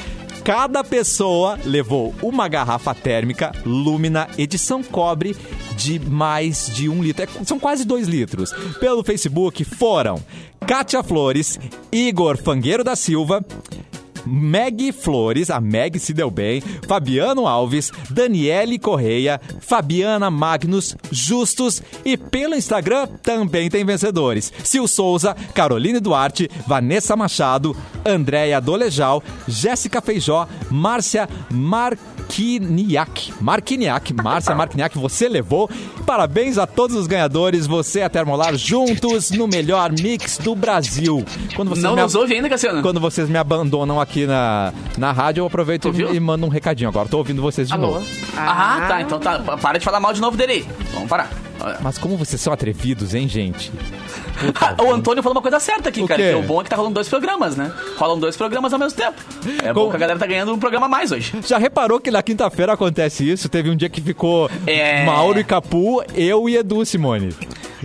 Cada 0.44 0.82
pessoa 0.82 1.56
levou 1.64 2.12
uma 2.20 2.48
garrafa 2.48 2.92
térmica 2.92 3.52
Lumina 3.64 4.28
edição 4.36 4.82
cobre 4.82 5.36
de 5.76 6.00
mais 6.00 6.66
de 6.66 6.88
um 6.88 7.00
litro. 7.00 7.22
É, 7.22 7.44
são 7.44 7.60
quase 7.60 7.84
dois 7.84 8.08
litros. 8.08 8.52
Pelo 8.80 9.04
Facebook 9.04 9.64
foram 9.64 10.20
Kátia 10.66 11.02
Flores, 11.04 11.60
Igor 11.92 12.36
Fangueiro 12.36 12.82
da 12.82 12.96
Silva, 12.96 13.44
Meg 14.26 14.92
Flores, 14.92 15.50
a 15.50 15.60
Meg 15.60 15.98
se 15.98 16.12
deu 16.12 16.30
bem, 16.30 16.62
Fabiano 16.86 17.46
Alves, 17.46 17.92
Daniele 18.10 18.78
Correia, 18.78 19.40
Fabiana 19.60 20.30
Magnus, 20.30 20.96
Justus 21.10 21.82
e 22.04 22.16
pelo 22.16 22.54
Instagram 22.54 23.06
também 23.22 23.68
tem 23.68 23.84
vencedores. 23.84 24.52
Sil 24.64 24.86
Souza, 24.88 25.34
Caroline 25.54 26.00
Duarte, 26.00 26.50
Vanessa 26.66 27.16
Machado, 27.16 27.76
Andréia 28.04 28.60
Dolejal, 28.60 29.22
Jéssica 29.46 30.00
Feijó, 30.00 30.46
Márcia 30.70 31.28
Marquiniak. 32.32 33.32
Marquiniak, 33.40 34.14
Márcia 34.14 34.54
Marquiniak, 34.54 34.96
você 34.96 35.28
levou. 35.28 35.68
Parabéns 36.06 36.56
a 36.56 36.66
todos 36.66 36.96
os 36.96 37.06
ganhadores, 37.06 37.66
você 37.66 38.00
e 38.00 38.02
a 38.02 38.08
Termolar 38.08 38.56
juntos 38.56 39.30
no 39.30 39.46
melhor 39.46 39.92
mix 39.92 40.38
do 40.38 40.54
Brasil. 40.54 41.24
Quando 41.54 41.68
vocês 41.68 41.82
Não 41.82 41.94
me 41.94 42.02
nos 42.02 42.14
ouve 42.14 42.34
ainda, 42.34 42.48
Cassiano? 42.48 42.80
quando 42.82 43.00
vocês 43.00 43.28
me 43.28 43.36
abandonam 43.36 44.00
aqui 44.00 44.26
na, 44.26 44.72
na 44.96 45.12
rádio, 45.12 45.42
eu 45.42 45.46
aproveito 45.46 45.92
e, 45.94 46.16
e 46.16 46.20
mando 46.20 46.46
um 46.46 46.48
recadinho 46.48 46.88
agora. 46.88 47.08
Tô 47.08 47.18
ouvindo 47.18 47.42
vocês 47.42 47.68
de 47.68 47.74
Alô? 47.74 47.94
novo. 47.94 48.06
Ah, 48.36 48.86
tá. 48.88 49.02
Então 49.02 49.20
tá. 49.20 49.38
Para 49.58 49.78
de 49.78 49.84
falar 49.84 50.00
mal 50.00 50.12
de 50.14 50.20
novo 50.20 50.36
dele 50.36 50.52
aí. 50.52 50.66
Vamos 50.94 51.08
parar. 51.08 51.30
Mas 51.80 51.98
como 51.98 52.16
vocês 52.16 52.40
são 52.40 52.52
atrevidos, 52.52 53.14
hein, 53.14 53.28
gente? 53.28 53.70
Ah, 54.60 54.82
o 54.82 54.92
Antônio 54.92 55.22
falou 55.22 55.36
uma 55.36 55.42
coisa 55.42 55.60
certa 55.60 55.88
aqui, 55.88 56.02
O 56.02 56.08
cara. 56.08 56.20
Que 56.20 56.34
o 56.34 56.42
bom 56.42 56.60
é 56.60 56.64
que 56.64 56.70
tá 56.70 56.74
rolando 56.74 56.94
dois 56.94 57.08
programas, 57.08 57.54
né? 57.54 57.70
Rolam 57.96 58.18
dois 58.18 58.36
programas 58.36 58.72
ao 58.72 58.78
mesmo 58.78 58.98
tempo. 58.98 59.14
É 59.62 59.72
bom 59.72 59.84
Com- 59.84 59.90
que 59.90 59.96
a 59.96 59.98
galera 60.00 60.18
tá 60.18 60.26
ganhando 60.26 60.52
um 60.52 60.58
programa 60.58 60.86
a 60.86 60.88
mais 60.88 61.12
hoje. 61.12 61.32
Já 61.46 61.58
reparou 61.58 62.00
que 62.00 62.10
na 62.10 62.22
quinta-feira 62.22 62.72
acontece 62.72 63.28
isso? 63.30 63.48
Teve 63.48 63.70
um 63.70 63.76
dia 63.76 63.88
que 63.88 64.00
ficou 64.00 64.50
É. 64.66 65.04
Mauro 65.04 65.38
e 65.38 65.44
Capu, 65.44 66.02
eu 66.14 66.48
e 66.48 66.56
Edu, 66.56 66.84
Simone. 66.84 67.28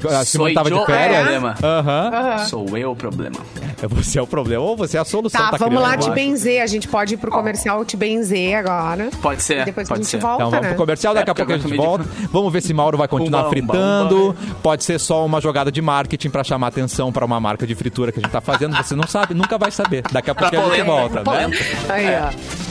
A 0.06 0.24
Simone 0.26 0.54
Sou 0.54 0.54
tava 0.54 0.70
de 0.70 0.76
eu 0.76 0.82
o 0.82 0.86
férias. 0.86 1.20
problema. 1.22 1.56
Aham. 1.64 2.38
Sou 2.46 2.78
eu 2.78 2.92
o 2.92 2.96
problema. 2.96 3.36
É 3.82 3.88
Você 3.88 4.20
é 4.20 4.22
o 4.22 4.28
problema. 4.28 4.64
Ou 4.64 4.76
você 4.78 4.98
é 4.98 5.00
a 5.00 5.06
solução. 5.06 5.40
Tá, 5.42 5.52
tá 5.52 5.58
vamos 5.58 5.82
lá 5.82 5.98
te 5.98 6.10
benzer. 6.12 6.62
A 6.62 6.68
gente 6.68 6.88
pode 6.88 7.14
ir 7.16 7.18
pro 7.18 7.32
comercial 7.32 7.84
te 7.86 7.98
benzer 7.98 8.56
agora. 8.58 9.10
Pode 9.22 9.42
ser. 9.44 9.62
E 9.62 9.66
depois 9.66 9.88
a 9.88 9.90
pode 9.90 10.02
gente 10.04 10.12
ser. 10.12 10.20
volta, 10.20 10.36
Então 10.44 10.50
vamos 10.52 10.64
né? 10.64 10.70
pro 10.70 10.78
comercial, 10.78 11.14
daqui 11.14 11.30
É, 11.30 11.32
a 11.32 11.36
pouco 11.36 11.52
a 11.54 11.58
gente 11.58 11.76
volta. 11.76 12.06
Vamos 12.32 12.52
ver 12.54 12.62
se 12.62 12.74
Mauro 12.74 12.98
vai 12.98 13.08
continuar 13.08 13.50
fritando. 13.50 14.36
Pode 14.62 14.84
ser 14.84 15.00
só 15.00 15.26
uma 15.26 15.40
jogada 15.42 15.72
de 15.72 15.82
marketing 15.82 16.30
pra 16.30 16.44
chamar 16.44 16.68
atenção 16.68 17.12
pra 17.12 17.26
uma 17.26 17.40
marca 17.40 17.66
de 17.66 17.74
fritura 17.76 18.12
que 18.12 18.20
a 18.20 18.22
gente 18.22 18.32
tá 18.32 18.42
fazendo. 18.42 18.76
Você 18.78 18.96
não 18.96 19.08
sabe, 19.08 19.34
nunca 19.34 19.58
vai 19.58 19.72
saber. 19.72 20.04
Daqui 20.12 20.30
a 20.30 20.36
pouco 20.36 20.56
a 20.56 20.70
gente 20.76 20.84
volta, 20.84 21.24
né? 21.24 21.52
Aí, 21.90 22.06
ó. 22.16 22.67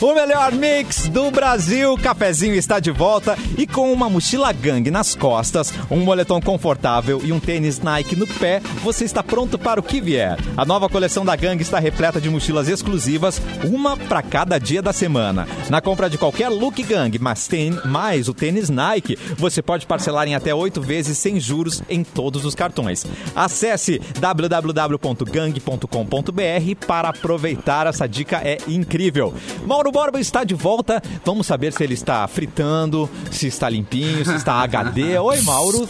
O 0.00 0.14
melhor 0.14 0.52
mix 0.52 1.08
do 1.08 1.28
Brasil, 1.28 1.98
cafezinho 1.98 2.54
está 2.54 2.78
de 2.78 2.92
volta 2.92 3.36
e 3.56 3.66
com 3.66 3.92
uma 3.92 4.08
mochila 4.08 4.52
gangue 4.52 4.92
nas 4.92 5.16
costas, 5.16 5.74
um 5.90 6.04
moletom 6.04 6.40
confortável 6.40 7.20
e 7.24 7.32
um 7.32 7.40
tênis 7.40 7.80
Nike 7.80 8.14
no 8.14 8.24
pé, 8.24 8.62
você 8.84 9.04
está 9.04 9.24
pronto 9.24 9.58
para 9.58 9.80
o 9.80 9.82
que 9.82 10.00
vier. 10.00 10.38
A 10.56 10.64
nova 10.64 10.88
coleção 10.88 11.24
da 11.24 11.34
gangue 11.34 11.64
está 11.64 11.80
repleta 11.80 12.20
de 12.20 12.30
mochilas 12.30 12.68
exclusivas, 12.68 13.42
uma 13.64 13.96
para 13.96 14.22
cada 14.22 14.56
dia 14.60 14.80
da 14.80 14.92
semana. 14.92 15.48
Na 15.68 15.80
compra 15.80 16.08
de 16.08 16.16
qualquer 16.16 16.48
look 16.48 16.80
gangue, 16.84 17.18
mas 17.18 17.48
tem 17.48 17.72
mais 17.84 18.28
o 18.28 18.34
tênis 18.34 18.70
Nike, 18.70 19.18
você 19.36 19.60
pode 19.60 19.84
parcelar 19.84 20.28
em 20.28 20.34
até 20.36 20.54
oito 20.54 20.80
vezes 20.80 21.18
sem 21.18 21.40
juros 21.40 21.82
em 21.90 22.04
todos 22.04 22.44
os 22.44 22.54
cartões. 22.54 23.04
Acesse 23.34 24.00
www.gang.com.br 24.20 26.86
para 26.86 27.08
aproveitar 27.08 27.88
essa 27.88 28.06
dica 28.06 28.40
é 28.44 28.58
incrível. 28.68 29.34
Mauro 29.66 29.87
Borba 29.92 30.20
está 30.20 30.44
de 30.44 30.54
volta. 30.54 31.02
Vamos 31.24 31.46
saber 31.46 31.72
se 31.72 31.82
ele 31.82 31.94
está 31.94 32.26
fritando, 32.28 33.08
se 33.30 33.46
está 33.46 33.68
limpinho, 33.68 34.24
se 34.24 34.34
está 34.34 34.54
HD. 34.62 35.18
Oi, 35.18 35.40
Mauro. 35.42 35.88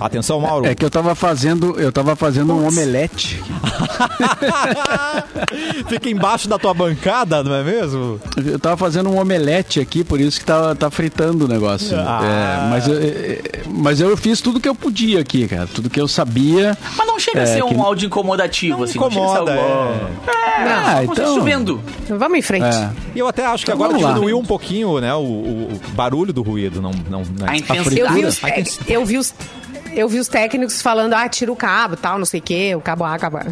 Atenção, 0.00 0.40
Mauro. 0.40 0.66
É 0.66 0.74
que 0.74 0.84
eu 0.84 0.90
tava 0.90 1.14
fazendo, 1.14 1.78
eu 1.80 1.92
tava 1.92 2.16
fazendo 2.16 2.54
um 2.54 2.66
omelete. 2.66 3.42
Fica 5.88 6.08
embaixo 6.10 6.48
da 6.48 6.58
tua 6.58 6.74
bancada, 6.74 7.42
não 7.42 7.54
é 7.54 7.62
mesmo? 7.62 8.20
Eu 8.44 8.58
tava 8.58 8.76
fazendo 8.76 9.08
um 9.10 9.18
omelete 9.20 9.80
aqui, 9.80 10.04
por 10.04 10.20
isso 10.20 10.38
que 10.40 10.46
tá, 10.46 10.74
tá 10.74 10.90
fritando 10.90 11.44
o 11.44 11.48
negócio. 11.48 11.96
Ah. 11.98 12.20
É, 12.24 12.70
mas, 12.70 12.88
eu, 12.88 12.94
é, 13.00 13.42
mas 13.66 14.00
eu 14.00 14.16
fiz 14.16 14.40
tudo 14.40 14.60
que 14.60 14.68
eu 14.68 14.74
podia 14.74 15.20
aqui, 15.20 15.46
cara. 15.48 15.66
Tudo 15.66 15.90
que 15.90 16.00
eu 16.00 16.08
sabia. 16.08 16.76
Mas 16.96 17.06
não 17.06 17.18
chega 17.18 17.40
a 17.40 17.42
É, 17.42 17.46
ser 17.46 17.64
um 17.64 17.68
que- 17.68 17.80
áudio 17.80 18.06
incomodativo, 18.06 18.78
Não 18.78 18.84
assim. 18.84 18.98
incomoda, 18.98 19.40
não 19.40 19.46
chega 19.46 19.52
a 19.52 19.54
ser 19.54 19.60
é. 19.60 19.62
algo- 19.62 20.08
É, 20.28 20.88
Ah, 20.88 21.04
então- 21.04 21.34
chovendo. 21.34 21.80
Vamos 22.08 22.38
em 22.38 22.42
frente. 22.42 22.64
É, 23.18 23.20
E 23.20 23.20
eu 23.20 23.28
até 23.28 23.44
acho 23.46 23.64
que 23.64 23.72
Então 23.72 23.84
agora 23.84 23.98
diminuiu 23.98 24.38
um 24.38 24.44
pouquinho, 24.44 25.00
né, 25.00 25.12
o, 25.14 25.18
o- 25.18 25.72
o 25.74 25.90
barulho 25.92 26.32
do 26.32 26.42
ruído. 26.42 26.80
Não, 26.80 26.92
não, 27.10 27.20
né? 27.20 27.46
A 27.46 27.52
Eu 27.52 27.58
intensidade. 27.58 28.14
vi, 28.14 28.24
os, 28.24 28.80
eu 28.88 29.04
vi 29.04 29.18
os 29.18 29.34
eu 29.94 30.08
vi 30.08 30.18
os 30.18 30.28
técnicos 30.28 30.80
falando, 30.82 31.14
ah, 31.14 31.28
tira 31.28 31.50
o 31.52 31.56
cabo, 31.56 31.96
tal, 31.96 32.18
não 32.18 32.24
sei 32.26 32.40
o 32.40 32.42
quê, 32.42 32.74
o 32.74 32.80
cabo 32.80 33.04
A, 33.04 33.18
cabo 33.18 33.38
A. 33.38 33.44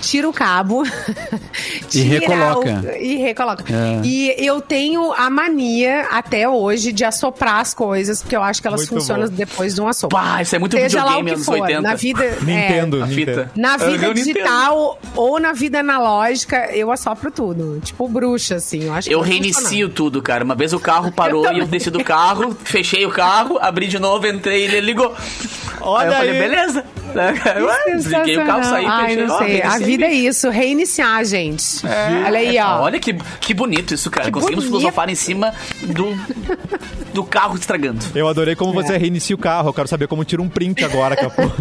Tira 0.00 0.28
o 0.28 0.32
cabo. 0.32 0.82
tira 1.88 2.18
recoloca. 2.20 2.84
o- 2.84 3.02
e 3.02 3.16
recoloca. 3.16 3.64
É. 3.72 4.00
E 4.04 4.34
eu 4.38 4.60
tenho 4.60 5.12
a 5.12 5.28
mania, 5.30 6.06
até 6.10 6.48
hoje, 6.48 6.92
de 6.92 7.04
assoprar 7.04 7.60
as 7.60 7.74
coisas, 7.74 8.22
porque 8.22 8.36
eu 8.36 8.42
acho 8.42 8.60
que 8.60 8.66
elas 8.68 8.80
Muito 8.80 8.94
funcionam 8.94 9.26
bom. 9.28 9.34
depois 9.34 9.74
de 9.74 9.80
um 9.80 9.88
assopro. 9.88 10.16
Pá, 10.16 10.42
isso 10.42 10.54
é 10.56 10.58
muito 10.58 10.76
Seja 10.76 11.04
lá 11.04 11.18
o 11.18 11.24
videogame 11.24 11.28
que 11.30 11.34
anos 11.34 11.46
for, 11.46 11.60
80. 11.60 11.80
na 11.82 11.94
vida... 11.94 12.24
é, 12.24 12.30
Nintendo, 12.40 13.02
A 13.02 13.06
Nintendo. 13.06 13.14
fita. 13.14 13.50
na 13.56 13.76
vida 13.76 14.06
Eu 14.06 14.14
Nintendo. 14.14 14.14
digital 14.14 14.98
ou 15.16 15.40
na 15.40 15.52
vida 15.52 15.80
analógica, 15.80 16.70
eu 16.72 16.90
assopro 16.90 17.30
tudo. 17.30 17.80
Tipo 17.82 18.08
bruxa, 18.08 18.56
assim. 18.56 18.84
Eu, 18.84 18.94
acho 18.94 19.08
que 19.08 19.14
Eu 19.14 19.20
reinicio 19.20 19.88
tudo, 19.88 20.20
cara. 20.22 20.44
Uma 20.44 20.54
vez 20.54 20.72
o 20.72 20.80
carro 20.80 21.12
parou 21.12 21.44
Eu 21.46 21.52
e 21.52 21.58
eu 21.60 21.66
desci 21.66 21.90
do 21.90 22.02
carro, 22.04 22.56
fechei 22.64 23.04
o 23.06 23.10
carro, 23.10 23.58
abri 23.60 23.86
de 23.88 23.98
novo, 23.98 24.26
entrei 24.26 24.62
e 24.62 24.64
ele 24.64 24.80
ligou. 24.80 25.14
Olha 25.80 26.02
aí 26.02 26.08
eu 26.08 26.12
falei, 26.14 26.30
aí. 26.32 26.38
beleza. 26.38 26.84
Ué, 27.14 27.94
desliguei 27.94 28.38
o 28.38 28.46
carro, 28.46 28.64
saí, 28.64 28.86
Ai, 28.86 29.08
fechei. 29.10 29.26
não 29.26 29.34
ó, 29.34 29.38
sei. 29.38 29.62
A 29.62 29.78
vida 29.78 30.04
é 30.06 30.12
isso, 30.12 30.48
reiniciar, 30.48 31.22
gente. 31.24 31.64
Olha 32.26 32.38
aí, 32.38 32.58
ó. 32.58 32.80
Olha 32.82 32.98
que, 32.98 33.12
que 33.40 33.52
bonito 33.52 33.92
isso, 33.92 34.10
cara. 34.10 34.26
Que 34.26 34.32
Conseguimos 34.32 34.64
bonito. 34.64 34.78
filosofar 34.80 35.10
em 35.10 35.14
cima 35.14 35.52
do, 35.82 36.16
do 37.12 37.22
carro 37.24 37.54
estragando. 37.56 38.00
Eu 38.14 38.26
adorei 38.28 38.56
como 38.56 38.72
você 38.72 38.96
reinicia 38.96 39.36
o 39.36 39.38
carro. 39.38 39.68
Eu 39.68 39.74
quero 39.74 39.88
saber 39.88 40.06
como 40.08 40.24
tira 40.24 40.40
um 40.40 40.48
print 40.48 40.84
agora, 40.84 41.14
Capu. 41.16 41.42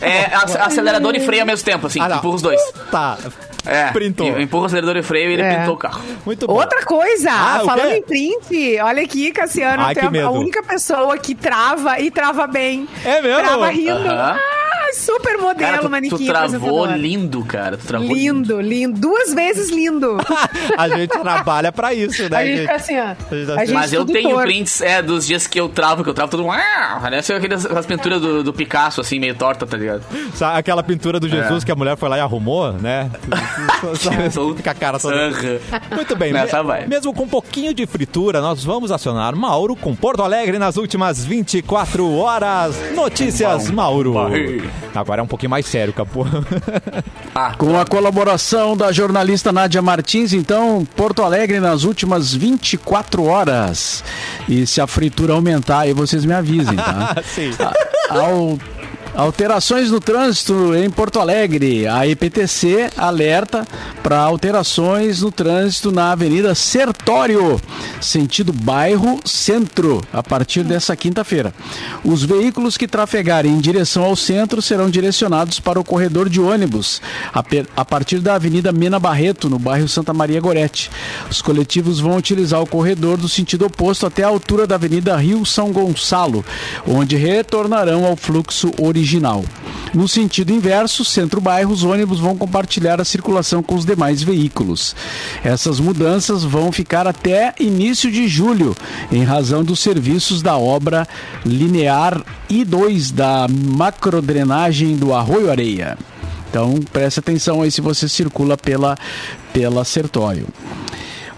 É, 0.00 0.26
ac- 0.34 0.56
acelerador 0.58 1.14
e 1.16 1.20
freio 1.20 1.42
ao 1.42 1.46
mesmo 1.46 1.64
tempo, 1.64 1.86
assim. 1.86 2.00
Ah, 2.00 2.16
empurra 2.18 2.34
os 2.36 2.42
dois. 2.42 2.60
Tá. 2.90 3.18
É, 3.64 3.90
Printou. 3.92 4.26
eu 4.26 4.40
Empurra 4.40 4.64
o 4.64 4.66
acelerador 4.66 4.96
e 4.96 5.02
freio 5.02 5.30
e 5.30 5.32
ele 5.34 5.42
É. 5.42 5.58
pintou 5.60 5.74
o 5.74 5.78
carro. 5.78 6.00
Muito 6.26 6.46
bom. 6.46 6.54
Outra 6.54 6.84
coisa, 6.84 7.30
Ah, 7.30 7.62
falando 7.64 7.92
em 7.92 8.02
print, 8.02 8.78
olha 8.82 9.02
aqui, 9.02 9.30
Cassiano, 9.30 9.82
Ai, 9.84 9.94
tem 9.94 10.02
que 10.02 10.08
a, 10.08 10.10
medo. 10.10 10.30
única 10.32 10.62
pessoa 10.62 11.16
que 11.18 11.34
trava 11.34 11.98
e 12.00 12.10
trava 12.10 12.46
bem. 12.46 12.88
É 13.04 13.20
mesmo? 13.22 13.40
Trava 13.40 13.68
rindo. 13.70 13.90
Aham. 14.08 14.38
Super 14.94 15.38
modelo, 15.38 15.58
Cara, 15.58 15.78
tu, 15.78 15.90
manequim. 15.90 16.16
tu 16.16 16.24
travou 16.26 16.86
lindo, 16.86 17.44
cara. 17.44 17.76
Tu 17.76 17.86
travou 17.86 18.14
Lindo, 18.14 18.60
lindo. 18.60 19.00
Duas 19.00 19.32
vezes 19.34 19.70
lindo. 19.70 20.16
A 20.76 20.88
gente 20.88 21.10
trabalha 21.18 21.72
pra 21.72 21.92
isso, 21.94 22.22
né, 22.28 22.36
A 22.36 22.44
gente 22.44 22.56
gente? 22.56 22.60
fica 22.62 22.74
assim, 22.76 22.98
ó. 22.98 23.34
gente 23.34 23.46
tá 23.46 23.54
A 23.54 23.64
gente 23.64 23.74
Mas 23.74 23.92
eu 23.92 24.04
tenho 24.04 24.30
torto. 24.30 24.42
prints 24.42 24.80
é, 24.80 25.02
dos 25.02 25.26
dias 25.26 25.46
que 25.46 25.58
eu 25.60 25.68
travo, 25.68 26.02
que 26.04 26.10
eu 26.10 26.14
travo 26.14 26.30
tudo. 26.30 26.50
"Ah", 26.50 26.98
Parece 27.00 27.32
aquelas, 27.32 27.64
aquelas 27.64 27.86
pinturas 27.86 28.20
do, 28.20 28.42
do 28.44 28.52
Picasso, 28.52 29.00
assim, 29.00 29.18
meio 29.18 29.34
torta, 29.34 29.66
tá 29.66 29.76
ligado? 29.76 30.02
Sabe 30.34 30.58
Aquela 30.58 30.82
pintura 30.82 31.18
do 31.18 31.28
Jesus 31.28 31.62
É. 31.62 31.66
que 31.66 31.72
a 31.72 31.74
mulher 31.76 31.96
foi 31.96 32.08
lá 32.08 32.18
e 32.18 32.20
arrumou, 32.20 32.72
né? 32.72 33.10
Sabe, 33.98 34.56
Fica 34.56 34.70
a 34.70 34.74
cara 34.74 34.98
toda. 34.98 35.16
Muito 35.94 36.14
bem, 36.16 36.32
Nessa 36.32 36.58
me- 36.62 36.68
vai. 36.68 36.86
mesmo 36.86 37.12
com 37.12 37.24
um 37.24 37.28
pouquinho 37.28 37.72
de 37.74 37.86
fritura, 37.86 38.40
nós 38.40 38.64
vamos 38.64 38.90
acionar 38.92 39.34
Mauro 39.34 39.74
com 39.76 39.94
Porto 39.94 40.22
Alegre 40.22 40.58
nas 40.58 40.76
últimas 40.76 41.24
24 41.24 42.16
horas. 42.16 42.74
Notícias, 42.94 43.70
Mauro. 43.70 44.12
vai. 44.14 44.60
Agora 44.94 45.20
é 45.20 45.24
um 45.24 45.26
pouquinho 45.26 45.50
mais 45.50 45.66
sério, 45.66 45.92
Capu. 45.92 46.26
Ah, 47.34 47.54
Com 47.56 47.78
a 47.80 47.86
colaboração 47.86 48.76
da 48.76 48.92
jornalista 48.92 49.50
Nádia 49.50 49.80
Martins, 49.80 50.34
então, 50.34 50.86
Porto 50.94 51.22
Alegre 51.22 51.60
nas 51.60 51.82
últimas 51.84 52.34
24 52.34 53.24
horas. 53.24 54.04
E 54.46 54.66
se 54.66 54.82
a 54.82 54.86
fritura 54.86 55.32
aumentar, 55.32 55.80
aí 55.80 55.94
vocês 55.94 56.26
me 56.26 56.34
avisem, 56.34 56.76
tá? 56.76 57.16
Sim. 57.24 57.52
Ao 58.10 58.58
Alterações 59.14 59.90
no 59.90 60.00
trânsito 60.00 60.74
em 60.74 60.88
Porto 60.88 61.20
Alegre. 61.20 61.86
A 61.86 62.06
EPTC 62.06 62.88
alerta 62.96 63.66
para 64.02 64.18
alterações 64.18 65.20
no 65.20 65.30
trânsito 65.30 65.92
na 65.92 66.12
Avenida 66.12 66.54
Sertório, 66.54 67.60
sentido 68.00 68.54
bairro 68.54 69.20
centro, 69.24 70.00
a 70.12 70.22
partir 70.22 70.64
dessa 70.64 70.96
quinta-feira. 70.96 71.52
Os 72.02 72.24
veículos 72.24 72.78
que 72.78 72.88
trafegarem 72.88 73.52
em 73.52 73.60
direção 73.60 74.02
ao 74.02 74.16
centro 74.16 74.62
serão 74.62 74.88
direcionados 74.88 75.60
para 75.60 75.78
o 75.78 75.84
corredor 75.84 76.30
de 76.30 76.40
ônibus, 76.40 77.02
a, 77.76 77.84
partir 77.84 78.18
da 78.18 78.34
Avenida 78.34 78.72
Mena 78.72 78.98
Barreto, 78.98 79.50
no 79.50 79.58
bairro 79.58 79.88
Santa 79.88 80.14
Maria 80.14 80.40
Gorete. 80.40 80.90
Os 81.30 81.42
coletivos 81.42 82.00
vão 82.00 82.16
utilizar 82.16 82.62
o 82.62 82.66
corredor 82.66 83.18
do 83.18 83.28
sentido 83.28 83.66
oposto 83.66 84.06
até 84.06 84.24
a 84.24 84.28
altura 84.28 84.66
da 84.66 84.76
Avenida 84.76 85.14
Rio 85.16 85.44
São 85.44 85.70
Gonçalo, 85.70 86.42
onde 86.86 87.14
retornarão 87.14 88.06
ao 88.06 88.16
fluxo 88.16 88.72
original. 89.02 89.44
No 89.92 90.08
sentido 90.08 90.52
inverso, 90.52 91.04
centro-bairro, 91.04 91.72
os 91.72 91.84
ônibus 91.84 92.18
vão 92.18 92.36
compartilhar 92.36 93.00
a 93.00 93.04
circulação 93.04 93.62
com 93.62 93.74
os 93.74 93.84
demais 93.84 94.22
veículos. 94.22 94.96
Essas 95.44 95.78
mudanças 95.80 96.44
vão 96.44 96.72
ficar 96.72 97.06
até 97.06 97.52
início 97.60 98.10
de 98.10 98.26
julho, 98.26 98.74
em 99.10 99.22
razão 99.22 99.62
dos 99.62 99.80
serviços 99.80 100.40
da 100.40 100.56
obra 100.56 101.06
linear 101.44 102.24
I2 102.48 103.12
da 103.12 103.46
macrodrenagem 103.48 104.96
do 104.96 105.12
Arroio 105.12 105.50
Areia. 105.50 105.98
Então, 106.48 106.74
preste 106.92 107.18
atenção 107.18 107.60
aí 107.60 107.70
se 107.70 107.80
você 107.80 108.08
circula 108.08 108.56
pela, 108.56 108.96
pela 109.52 109.84
Sertório. 109.84 110.46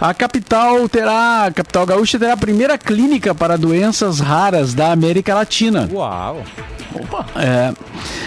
A 0.04 0.12
capital 0.12 0.86
terá, 0.86 1.46
a 1.46 1.50
capital 1.50 1.86
gaúcha 1.86 2.18
terá 2.18 2.34
a 2.34 2.36
primeira 2.36 2.76
clínica 2.76 3.34
para 3.34 3.56
doenças 3.56 4.20
raras 4.20 4.74
da 4.74 4.92
América 4.92 5.34
Latina. 5.34 5.88
Uau. 5.90 6.44
É, 7.34 7.72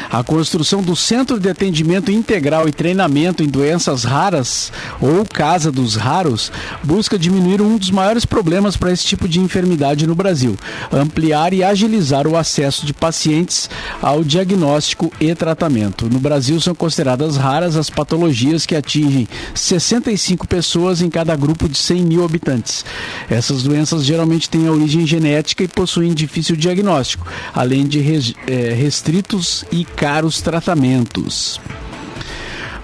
a 0.10 0.24
construção 0.24 0.82
do 0.82 0.96
Centro 0.96 1.40
de 1.40 1.50
Atendimento 1.50 2.12
Integral 2.12 2.68
e 2.68 2.72
Treinamento 2.72 3.44
em 3.44 3.48
Doenças 3.48 4.04
Raras, 4.04 4.72
ou 5.00 5.26
Casa 5.26 5.72
dos 5.72 5.96
Raros, 5.96 6.52
busca 6.84 7.18
diminuir 7.18 7.62
um 7.62 7.78
dos 7.78 7.92
maiores 7.92 8.26
problemas 8.26 8.76
para 8.76 8.92
esse 8.92 9.06
tipo 9.06 9.28
de 9.28 9.40
enfermidade 9.40 10.08
no 10.08 10.16
Brasil: 10.16 10.58
ampliar 10.92 11.54
e 11.54 11.64
agilizar 11.64 12.28
o 12.28 12.36
acesso 12.36 12.86
de 12.86 12.94
pacientes 12.94 13.70
ao 14.02 14.24
diagnóstico 14.24 15.12
e 15.20 15.34
tratamento. 15.36 16.10
No 16.10 16.20
Brasil, 16.20 16.60
são 16.60 16.76
consideradas 16.76 17.38
raras 17.38 17.76
as 17.76 17.90
patologias 17.90 18.66
que 18.66 18.76
atingem 18.76 19.28
65 19.54 20.48
pessoas 20.48 21.02
em 21.02 21.10
cada 21.10 21.36
grupo 21.36 21.67
de 21.68 21.78
100 21.78 22.04
mil 22.04 22.24
habitantes. 22.24 22.86
Essas 23.30 23.64
doenças 23.64 24.06
geralmente 24.06 24.50
têm 24.50 24.70
origem 24.70 25.06
genética 25.06 25.64
e 25.64 25.68
possuem 25.68 26.14
difícil 26.14 26.56
diagnóstico, 26.56 27.28
além 27.54 27.86
de 27.86 28.00
eh, 28.48 28.74
restritos 28.74 29.66
e 29.72 29.84
caros 29.86 30.42
tratamentos. 30.42 31.60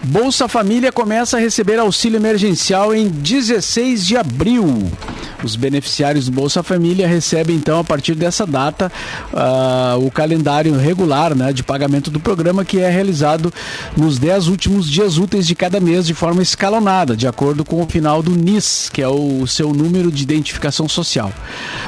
Bolsa 0.06 0.50
Família 0.50 0.92
começa 0.92 1.38
a 1.38 1.40
receber 1.40 1.80
auxílio 1.80 2.18
emergencial 2.18 2.94
em 2.94 3.08
16 3.08 4.06
de 4.06 4.18
abril. 4.18 4.92
Os 5.44 5.56
beneficiários 5.56 6.26
do 6.26 6.32
Bolsa 6.32 6.64
Família 6.64 7.08
recebem, 7.08 7.56
então, 7.56 7.80
a 7.80 7.84
partir 7.84 8.16
dessa 8.16 8.46
data, 8.46 8.92
ah, 9.34 9.96
o 10.00 10.10
calendário 10.10 10.76
regular 10.78 11.36
né, 11.36 11.52
de 11.52 11.64
pagamento 11.64 12.10
do 12.10 12.20
programa, 12.20 12.64
que 12.64 12.80
é 12.80 12.90
realizado 12.90 13.54
nos 13.98 14.18
10 14.18 14.48
últimos 14.48 14.90
dias 14.90 15.18
úteis 15.18 15.46
de 15.46 15.56
cada 15.56 15.80
mês, 15.80 16.06
de 16.08 16.14
forma 16.14 16.42
escalonada, 16.42 17.16
de 17.16 17.28
acordo 17.28 17.66
com 17.66 17.82
o 17.82 17.88
final 17.88 18.24
do 18.24 18.32
NIS, 18.32 18.90
que 18.92 19.02
é 19.02 19.08
o 19.08 19.46
seu 19.46 19.74
número 19.74 20.12
de 20.12 20.24
identificação 20.24 20.88
social. 20.88 21.32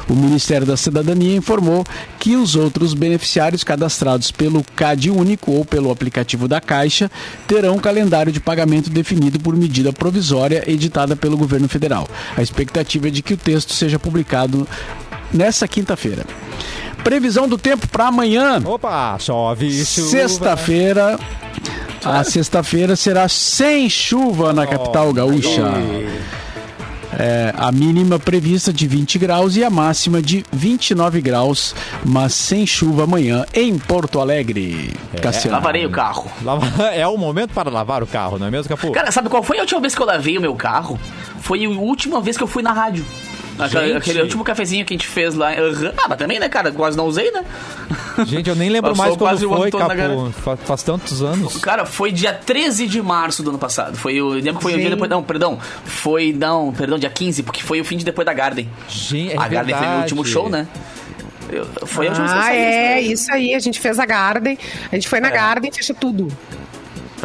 O 0.09 0.13
Ministério 0.13 0.67
da 0.67 0.75
Cidadania 0.75 1.35
informou 1.35 1.85
que 2.19 2.35
os 2.35 2.55
outros 2.55 2.93
beneficiários 2.93 3.63
cadastrados 3.63 4.31
pelo 4.31 4.63
CAD 4.75 5.11
Único 5.11 5.51
ou 5.51 5.63
pelo 5.63 5.91
aplicativo 5.91 6.47
da 6.47 6.59
Caixa 6.59 7.09
terão 7.47 7.75
um 7.75 7.79
calendário 7.79 8.31
de 8.31 8.39
pagamento 8.39 8.89
definido 8.89 9.39
por 9.39 9.55
medida 9.55 9.93
provisória 9.93 10.63
editada 10.67 11.15
pelo 11.15 11.37
governo 11.37 11.69
federal. 11.69 12.07
A 12.35 12.41
expectativa 12.41 13.07
é 13.07 13.11
de 13.11 13.21
que 13.21 13.33
o 13.33 13.37
texto 13.45 13.71
seja 13.73 13.99
publicado 13.99 14.67
nessa 15.31 15.67
quinta-feira. 15.67 16.25
Previsão 17.03 17.47
do 17.47 17.57
tempo 17.57 17.87
para 17.87 18.07
amanhã. 18.07 18.59
Opa, 18.65 19.15
chove. 19.19 19.71
Sexta-feira. 19.85 21.19
A 22.03 22.23
sexta-feira 22.23 22.95
será 22.95 23.27
sem 23.29 23.87
chuva 23.89 24.51
na 24.53 24.65
capital 24.65 25.13
gaúcha. 25.13 25.61
É, 27.17 27.53
a 27.57 27.71
mínima 27.71 28.19
prevista 28.19 28.73
de 28.73 28.85
20 28.87 29.17
graus 29.19 29.55
e 29.55 29.63
a 29.63 29.69
máxima 29.69 30.21
de 30.21 30.43
29 30.51 31.21
graus, 31.21 31.73
mas 32.03 32.33
sem 32.33 32.67
chuva 32.67 33.03
amanhã 33.05 33.45
em 33.53 33.77
Porto 33.79 34.19
Alegre. 34.19 34.91
Cassiano. 35.21 35.55
Lavarei 35.55 35.85
o 35.85 35.89
carro. 35.89 36.29
Lava- 36.43 36.67
É 36.93 37.07
o 37.07 37.15
momento 37.17 37.53
para 37.53 37.69
lavar 37.69 38.03
o 38.03 38.07
carro, 38.07 38.37
não 38.37 38.47
é 38.47 38.51
mesmo, 38.51 38.67
Capu? 38.67 38.91
Cara, 38.91 39.11
sabe 39.13 39.29
qual 39.29 39.41
foi 39.43 39.57
a 39.59 39.61
última 39.61 39.79
vez 39.79 39.95
que 39.95 40.01
eu 40.01 40.05
lavei 40.05 40.37
o 40.37 40.41
meu 40.41 40.55
carro? 40.55 40.99
Foi 41.39 41.63
a 41.63 41.69
última 41.69 42.19
vez 42.19 42.35
que 42.35 42.43
eu 42.43 42.47
fui 42.47 42.61
na 42.61 42.73
rádio. 42.73 43.05
Aquele, 43.57 43.93
aquele 43.93 44.21
último 44.21 44.43
cafezinho 44.43 44.85
que 44.85 44.93
a 44.93 44.97
gente 44.97 45.07
fez 45.07 45.33
lá. 45.33 45.51
Aham. 45.53 45.93
Ah, 45.97 46.05
mas 46.09 46.17
também, 46.17 46.39
né, 46.39 46.49
cara? 46.49 46.71
Quase 46.71 46.97
não 46.97 47.05
usei, 47.07 47.31
né? 47.31 47.43
Gente, 48.25 48.49
eu 48.49 48.55
nem 48.55 48.69
lembro 48.69 48.95
mais 48.95 49.15
quando 49.15 49.43
o 49.51 49.55
foi, 49.57 49.71
Capu. 49.71 49.87
garagem. 49.87 50.31
Fa- 50.33 50.57
Faz 50.57 50.83
tantos 50.83 51.21
anos. 51.21 51.57
Cara, 51.57 51.85
foi 51.85 52.11
dia 52.11 52.33
13 52.33 52.87
de 52.87 53.01
março 53.01 53.41
do 53.43 53.49
ano 53.51 53.59
passado. 53.59 53.95
Foi 53.97 54.21
o. 54.21 54.29
Lembro 54.29 54.55
que 54.57 54.63
foi 54.63 54.73
o 54.75 54.77
dia 54.79 54.89
depois. 54.89 55.09
Não, 55.09 55.23
perdão. 55.23 55.57
Foi. 55.85 56.33
Não, 56.33 56.73
perdão, 56.73 56.97
dia 56.97 57.09
15, 57.09 57.43
porque 57.43 57.61
foi 57.63 57.79
o 57.79 57.85
fim 57.85 57.97
de 57.97 58.03
depois 58.05 58.25
da 58.25 58.33
Garden. 58.33 58.69
Gente, 58.89 59.31
é 59.33 59.37
a 59.37 59.47
Garden 59.47 59.59
foi 59.59 59.63
meu 59.73 59.79
verdade. 59.79 60.01
último 60.01 60.25
show, 60.25 60.49
né? 60.49 60.67
Eu- 61.51 61.65
foi 61.85 62.07
a 62.07 62.09
última 62.09 62.27
vez 62.27 62.39
que 62.39 62.49
eu 62.51 62.53
Ah, 62.53 62.55
é, 62.55 63.01
isso 63.01 63.31
aí. 63.31 63.53
A 63.53 63.59
gente 63.59 63.79
fez 63.79 63.99
a 63.99 64.05
Garden. 64.05 64.57
A 64.91 64.95
gente 64.95 65.07
foi 65.07 65.19
na 65.19 65.27
É. 65.29 65.31
Garden 65.31 65.69
e 65.71 65.75
fecha 65.75 65.93
tudo. 65.93 66.27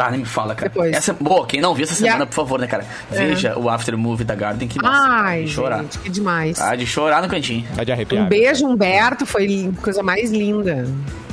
Tá, 0.00 0.10
nem 0.10 0.20
me 0.20 0.26
fala, 0.26 0.54
cara. 0.54 0.70
Depois. 0.70 0.96
Essa, 0.96 1.12
boa, 1.12 1.46
quem 1.46 1.60
não 1.60 1.74
viu 1.74 1.84
essa 1.84 1.94
semana, 1.94 2.24
por 2.24 2.34
favor, 2.34 2.58
né, 2.58 2.66
cara? 2.66 2.86
Veja 3.10 3.58
o 3.58 3.68
After 3.68 3.98
Movie 3.98 4.24
da 4.24 4.34
Garden, 4.34 4.66
que 4.66 4.80
nossa, 4.80 4.98
Ai, 4.98 5.44
de 5.44 5.50
chorar. 5.50 5.82
gente, 5.82 5.98
que 5.98 6.08
demais. 6.08 6.58
Ah, 6.58 6.74
de 6.74 6.86
chorar 6.86 7.20
no 7.20 7.28
cantinho. 7.28 7.66
É 7.76 7.84
de 7.84 7.92
arrepiar. 7.92 8.24
Um 8.24 8.26
beijo, 8.26 8.66
Humberto. 8.66 9.26
Foi 9.26 9.70
coisa 9.82 10.02
mais 10.02 10.30
linda. 10.30 10.88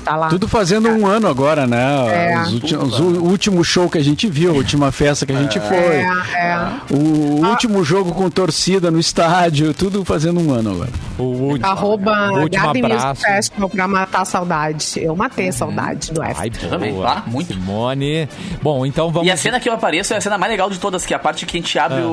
Tá 0.08 0.16
lá. 0.16 0.28
Tudo 0.30 0.48
fazendo 0.48 0.88
um 0.90 1.06
ano 1.06 1.28
agora, 1.28 1.68
né? 1.68 2.32
É. 2.34 2.40
Os 2.44 2.54
ulti- 2.54 2.76
os 2.78 2.98
u- 3.00 3.04
o 3.04 3.30
último 3.30 3.62
show 3.62 3.90
que 3.90 3.98
a 3.98 4.04
gente 4.04 4.26
viu, 4.30 4.52
a 4.52 4.54
última 4.54 4.90
festa 4.90 5.26
que 5.26 5.34
a 5.34 5.36
gente 5.42 5.60
foi. 5.60 5.78
É, 5.78 6.08
é. 6.34 6.70
O 6.96 7.46
último 7.46 7.84
jogo 7.84 8.14
com 8.14 8.30
torcida 8.30 8.90
no 8.90 9.00
estádio, 9.00 9.74
tudo 9.74 10.06
fazendo 10.06 10.40
um 10.40 10.54
ano 10.54 10.72
agora. 10.72 10.90
O 11.18 11.24
último, 11.24 11.66
Arroba 11.68 12.32
o 12.32 12.40
último 12.44 12.64
Garden 12.64 12.84
Music 12.84 12.98
abraço. 13.02 13.22
Festival 13.22 13.70
pra 13.70 13.88
matar 13.88 14.22
a 14.22 14.26
saudade. 14.26 14.86
Eu 14.96 15.14
matei 15.16 15.50
a 15.50 15.52
saudade 15.52 16.12
do 16.14 16.24
F. 16.24 16.36
Ai, 16.40 16.50
também, 16.52 16.94
boa. 16.94 17.24
Muito. 17.28 17.54
Simone. 17.54 18.30
Bom, 18.62 18.86
então 18.86 19.12
vamos... 19.12 19.28
E 19.28 19.32
a 19.32 19.36
cena 19.36 19.60
que 19.60 19.68
eu 19.68 19.74
apareço 19.74 20.14
é 20.14 20.18
a 20.18 20.22
cena 20.22 20.38
mais 20.38 20.50
legal 20.52 20.70
de 20.70 20.80
todas, 20.80 21.06
que 21.06 21.14
é 21.14 21.18
a 21.18 21.20
parte 21.20 21.46
que 21.46 21.58
a 21.58 21.60
gente 21.60 21.78
Ah. 21.78 21.86
abre 21.86 22.02
o, 22.04 22.08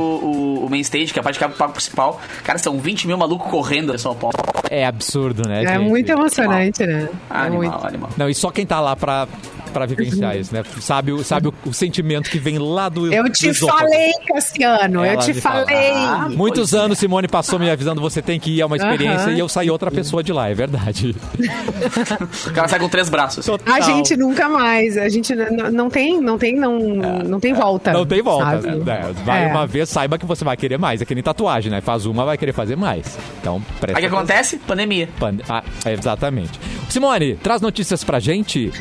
o, 0.63 0.67
o 0.67 0.71
main 0.71 0.81
stage, 0.81 1.13
que 1.13 1.19
é 1.19 1.21
a 1.21 1.23
parte 1.23 1.39
que 1.39 1.45
abre 1.45 1.55
o 1.55 1.59
palco 1.59 1.75
principal. 1.75 2.21
Cara, 2.43 2.59
são 2.59 2.77
20 2.79 3.07
mil 3.07 3.17
malucos 3.17 3.49
correndo 3.51 3.95
em 3.95 3.99
São 3.99 4.15
Paulo. 4.17 4.35
É 4.71 4.85
absurdo, 4.87 5.47
né, 5.49 5.63
É 5.63 5.69
gente? 5.75 5.89
muito 5.89 6.11
emocionante, 6.11 6.85
né? 6.85 7.09
Ah, 7.31 7.45
é 7.45 7.47
animal, 7.47 7.84
Não, 8.17 8.29
e 8.29 8.35
só 8.35 8.51
quem 8.51 8.67
tá 8.67 8.81
lá 8.81 8.95
pra, 8.97 9.27
pra 9.75 9.85
vivenciar 9.87 10.37
isso, 10.37 10.55
né? 10.55 10.63
Sabe, 10.81 11.13
o- 11.13 11.23
sabe 11.23 11.49
o, 11.49 11.55
o 11.67 11.75
sentimento 11.75 12.31
que 12.31 12.39
vem 12.39 12.59
lá 12.59 12.89
do 12.89 13.13
Eu 13.13 13.25
do 13.25 13.31
te 13.31 13.49
esôfago. 13.49 13.81
falei, 13.81 14.11
Cassiano. 14.27 15.01
eu 15.01 15.05
Ela 15.05 15.21
te 15.23 15.35
me 15.35 15.41
fala. 15.41 15.65
falei. 15.67 15.91
Ah, 15.93 16.29
Muitos 16.31 16.71
Pois 16.71 16.81
é. 16.81 16.85
anos 16.85 16.99
Simone 16.99 17.29
passou 17.29 17.59
me 17.59 17.69
avisando, 17.69 18.01
você 18.01 18.23
tem 18.23 18.39
que 18.41 18.51
ir, 18.53 18.61
é 18.61 18.67
uma 18.67 18.77
experiência, 18.77 19.27
Aham. 19.29 19.37
e 19.37 19.39
eu 19.41 19.49
saí 19.49 19.71
outra 19.71 19.91
pessoa 19.91 20.23
de 20.23 20.33
lá, 20.33 20.49
é 20.49 20.55
verdade. 20.55 21.15
O 22.47 22.53
cara 22.53 22.69
sai 22.69 22.79
com 22.79 22.89
três 22.89 23.09
braços. 23.09 23.47
A 23.67 23.81
gente 23.81 24.17
nunca 24.17 24.49
mais. 24.49 24.97
A 24.97 25.09
gente 25.09 25.35
não 25.35 25.91
tem, 25.91 26.21
não 26.21 26.39
tem, 26.39 26.55
não, 26.57 26.79
não 26.79 27.41
tem 27.41 27.53
volta. 27.53 27.93
Não 27.93 28.07
tem 28.07 28.23
volta, 28.23 28.61
né? 28.61 28.79
É, 28.87 29.13
Vai 29.25 29.45
É. 29.45 29.47
uma 29.49 29.67
vez, 29.67 29.89
saiba 29.89 30.19
que 30.19 30.25
você 30.27 30.45
vai 30.45 30.57
querer 30.57 30.79
mais. 30.79 31.03
É 31.03 31.05
que 31.05 31.15
nem 31.15 31.23
tatuagem, 31.25 31.71
né? 31.71 31.81
Faz 31.81 32.07
uma, 32.07 32.25
vai 32.25 32.39
querer 32.39 32.53
fazer 32.53 32.77
mais. 32.77 33.19
Então, 33.41 33.61
presta 33.81 33.99
Aí 33.99 34.07
o 34.07 34.09
que 34.09 34.15
acontece? 34.15 34.57
Pandemia. 34.59 35.09
Pan- 35.19 35.37
Ah, 35.49 35.63
é, 35.85 35.93
exatamente. 35.93 36.59
Simone, 36.89 37.35
traz 37.37 37.61
notícias 37.61 38.05
pra 38.05 38.21
gente. 38.21 38.73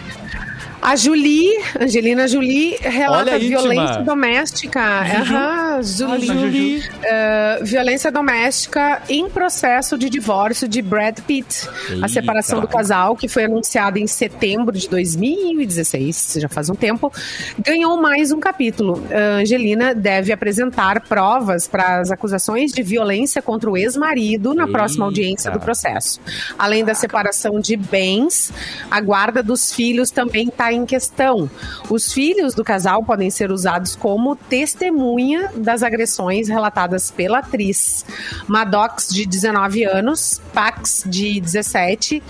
A 0.84 0.98
Julie, 0.98 1.50
Angelina 1.80 2.28
Jolie, 2.28 2.76
relata 2.82 3.40
violência 3.40 4.02
doméstica. 4.02 4.82
Aham, 4.82 5.82
Julie. 5.82 6.84
Eh, 7.02 7.60
violência 7.62 8.12
doméstica 8.12 9.02
em 9.08 9.30
processo 9.30 9.98
de 9.98 10.10
divórcio 10.10 10.68
de 10.68 10.82
Brad 10.82 11.20
Pitt. 11.22 11.70
Eita. 11.90 12.06
A 12.06 12.10
separação 12.10 12.60
do 12.60 12.68
casal, 12.68 13.16
que 13.16 13.30
foi 13.30 13.46
anunciada 13.46 13.98
em 13.98 14.06
setembro 14.08 14.78
de 14.78 14.90
2016, 14.90 16.40
já 16.42 16.50
faz 16.50 16.70
um 16.70 16.76
tempo, 16.76 17.10
ganhou 17.58 18.02
mais 18.02 18.34
um 18.34 18.40
capítulo. 18.42 19.02
A 19.10 19.40
Angelina 19.40 19.96
deve 19.96 20.34
apresentar 20.34 21.00
provas 21.08 21.66
para 21.66 22.02
as 22.02 22.12
acusações 22.12 22.74
de 22.74 22.84
violência 22.84 23.42
contra 23.42 23.72
o 23.72 23.78
ex-marido 23.78 24.54
na 24.54 24.68
próxima 24.68 25.06
Eita. 25.06 25.12
audiência 25.12 25.52
do 25.52 25.62
processo. 25.62 26.20
Além 26.60 26.84
da 26.84 26.94
separação 26.94 27.58
de 27.58 27.78
bens, 27.78 28.52
a 28.92 29.00
guarda 29.00 29.42
dos 29.42 29.72
filhos 29.72 30.12
também 30.12 30.50
está 30.50 30.73
em 30.74 30.86
questão. 30.86 31.50
Os 31.90 32.12
filhos 32.12 32.54
do 32.54 32.64
casal 32.64 33.04
podem 33.04 33.30
ser 33.30 33.52
usados 33.52 33.96
como 33.96 34.36
testemunha 34.36 35.52
das 35.56 35.84
agressões 35.84 36.48
relatadas 36.48 37.12
pela 37.12 37.40
atriz. 37.40 38.06
Maddox, 38.48 39.08
de 39.10 39.26
19 39.26 39.84
anos, 39.86 40.42
Pax, 40.54 41.04
de 41.06 41.40
17, 41.40 42.22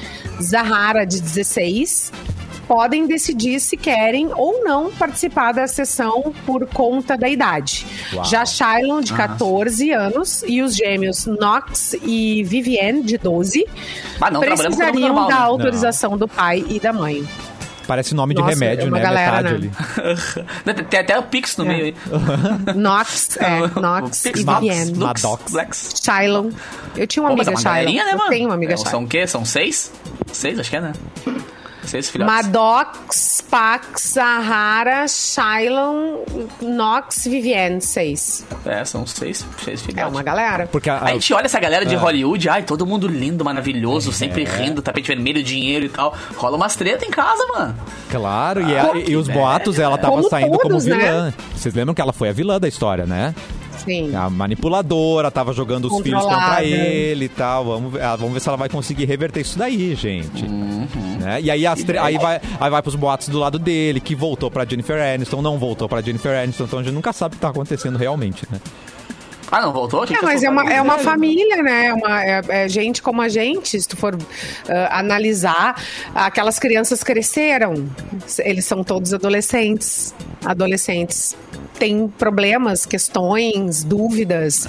Zahara, 0.41 1.05
de 1.05 1.21
16. 1.21 2.11
podem 2.65 3.05
decidir 3.05 3.59
se 3.59 3.75
querem 3.75 4.29
ou 4.33 4.63
não 4.63 4.89
participar 4.89 5.51
da 5.51 5.67
sessão 5.67 6.33
por 6.45 6.65
conta 6.67 7.17
da 7.17 7.27
idade. 7.27 7.85
Uau. 8.13 8.23
Já 8.23 8.45
Shylon, 8.45 9.01
de 9.01 9.13
14 9.13 9.91
anos, 9.91 10.43
e 10.47 10.61
os 10.61 10.73
gêmeos 10.73 11.25
Knox 11.25 11.93
e 12.03 12.41
Vivienne, 12.45 13.03
de 13.03 13.17
12, 13.17 13.67
Ah, 14.19 14.31
não, 14.31 14.39
precisariam 14.39 15.09
normal, 15.09 15.27
da 15.27 15.35
né? 15.35 15.41
autorização 15.41 16.17
do 16.17 16.25
pai 16.27 16.63
e 16.69 16.79
da 16.79 16.93
mãe. 16.93 17.27
Parece 17.87 18.15
nome 18.15 18.33
de 18.33 18.41
Nossa, 18.41 18.53
remédio, 18.53 18.87
é 18.87 18.89
né? 18.91 18.99
galera, 19.01 19.41
Metade 19.41 19.67
né? 19.67 19.73
ali. 20.65 20.83
Tem 20.89 20.99
até 21.01 21.19
o 21.19 21.23
Pix 21.23 21.57
no 21.57 21.65
É. 21.65 21.67
meio 21.67 21.83
aí. 21.85 21.95
Knox, 22.75 23.37
é, 23.37 23.59
Knox 23.79 24.25
e 24.25 24.31
Pix. 24.31 24.45
Lux, 24.45 24.97
Maddox. 24.97 25.51
Lex. 25.53 26.01
Shylon. 26.03 26.49
Eu 26.95 27.07
tinha 27.07 27.23
uma 27.23 27.29
Pô, 27.29 27.35
amiga 27.35 27.51
é 27.51 27.53
uma 27.53 27.59
Shylon. 27.61 27.93
né, 27.93 28.11
mano? 28.11 28.23
Eu 28.23 28.29
tenho 28.29 28.45
uma 28.49 28.55
amiga 28.55 28.73
É, 28.73 28.77
São 28.77 28.85
Shylon. 28.91 29.03
o 29.03 29.07
quê? 29.07 29.27
São 29.27 29.45
seis? 29.45 29.91
Seis, 30.31 30.59
acho 30.59 30.69
que 30.69 30.75
é, 30.77 30.81
né? 30.81 30.93
Seis 31.85 32.09
filhotes. 32.09 32.33
Maddox, 32.33 33.42
Pax, 33.57 34.01
Sahara, 34.01 35.05
Shylon, 35.07 36.23
Knox, 36.59 37.25
Vivienne, 37.27 37.79
seis. 37.81 38.43
É, 38.65 38.83
são 38.83 39.05
seis, 39.05 39.45
seis 39.63 39.79
filhotes. 39.79 40.03
É 40.03 40.07
uma 40.07 40.23
galera. 40.23 40.65
Porque 40.65 40.89
a, 40.89 41.03
A 41.03 41.11
gente 41.13 41.31
olha 41.35 41.45
essa 41.45 41.59
galera 41.59 41.83
É. 41.83 41.87
de 41.87 41.93
Hollywood, 41.95 42.49
ai, 42.49 42.63
todo 42.63 42.83
mundo 42.83 43.07
lindo, 43.07 43.45
maravilhoso, 43.45 44.11
sempre 44.11 44.43
rindo, 44.43 44.81
tapete 44.81 45.07
vermelho, 45.07 45.43
dinheiro 45.43 45.85
e 45.85 45.89
tal. 45.89 46.15
Rola 46.35 46.57
umas 46.57 46.75
treta 46.75 47.05
em 47.05 47.11
casa, 47.11 47.45
mano. 47.55 47.75
Claro, 48.09 48.67
e, 48.67 48.75
a- 48.75 48.91
e 49.07 49.15
os 49.15 49.27
boatos, 49.27 49.77
ela 49.77 49.99
tava 49.99 50.15
Como 50.15 50.29
saindo 50.29 50.57
como 50.57 50.69
todos, 50.69 50.85
né? 50.87 50.97
vilã. 50.97 51.33
Vocês 51.55 51.75
lembram 51.75 51.93
que 51.93 52.01
ela 52.01 52.11
foi 52.11 52.29
a 52.29 52.33
vilã 52.33 52.59
da 52.59 52.67
história, 52.67 53.05
né? 53.05 53.35
Sim. 53.77 54.15
A 54.15 54.29
manipuladora, 54.29 55.29
tava 55.31 55.53
jogando 55.53 55.85
os 55.93 56.01
filhos 56.01 56.21
contra 56.23 56.63
ele 56.63 57.25
e 57.25 57.29
tal. 57.29 57.65
Vamos 57.65 57.93
ver, 57.93 58.01
ah, 58.01 58.15
vamos 58.15 58.33
ver 58.33 58.39
se 58.39 58.47
ela 58.47 58.57
vai 58.57 58.69
conseguir 58.69 59.05
reverter 59.05 59.41
isso 59.41 59.57
daí, 59.57 59.93
gente. 59.95 60.47
Né? 60.47 61.41
E 61.41 61.51
aí, 61.51 61.65
as 61.65 61.83
tre- 61.83 61.97
aí, 61.97 62.17
vai, 62.17 62.39
aí 62.59 62.69
vai 62.69 62.81
pros 62.81 62.95
boatos 62.95 63.27
do 63.29 63.39
lado 63.39 63.57
dele, 63.59 63.99
que 63.99 64.15
voltou 64.15 64.49
pra 64.51 64.65
Jennifer 64.65 65.01
Aniston, 65.13 65.41
não 65.41 65.57
voltou 65.57 65.87
pra 65.89 66.01
Jennifer 66.01 66.37
Aniston, 66.41 66.65
então 66.65 66.79
a 66.79 66.83
gente 66.83 66.93
nunca 66.93 67.11
sabe 67.13 67.33
o 67.33 67.37
que 67.37 67.41
tá 67.41 67.49
acontecendo 67.49 67.97
realmente, 67.97 68.45
né? 68.51 68.59
Ah, 69.51 69.61
não, 69.61 69.71
voltou? 69.71 70.03
É, 70.05 70.19
mas 70.23 70.41
é 70.41 70.49
uma, 70.49 70.63
é 70.73 70.81
uma 70.81 70.97
família, 70.97 71.61
né? 71.61 71.87
É, 71.87 71.93
uma, 71.93 72.23
é- 72.23 72.41
é 72.49 72.67
gente 72.69 73.03
como 73.03 73.21
a 73.21 73.29
gente, 73.29 73.79
se 73.79 73.87
tu 73.87 73.95
for 73.95 74.17
ah, 74.67 74.97
analisar, 74.99 75.79
aquelas 76.15 76.57
crianças 76.57 77.03
cresceram. 77.03 77.75
Eles 78.39 78.65
são 78.65 78.83
todos 78.83 79.13
adolescentes. 79.13 80.15
Adolescentes. 80.43 81.35
Tem 81.77 82.07
problemas, 82.07 82.85
questões, 82.85 83.83
dúvidas 83.83 84.67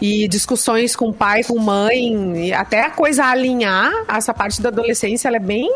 e 0.00 0.28
discussões 0.28 0.94
com 0.94 1.12
pai, 1.12 1.42
com 1.42 1.58
mãe, 1.58 2.52
até 2.52 2.82
a 2.82 2.90
coisa 2.90 3.24
alinhar, 3.24 3.92
essa 4.08 4.32
parte 4.32 4.62
da 4.62 4.68
adolescência, 4.68 5.28
ela 5.28 5.36
é 5.36 5.40
bem 5.40 5.68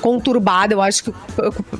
conturbada, 0.00 0.74
eu 0.74 0.80
acho 0.80 1.04
que 1.04 1.12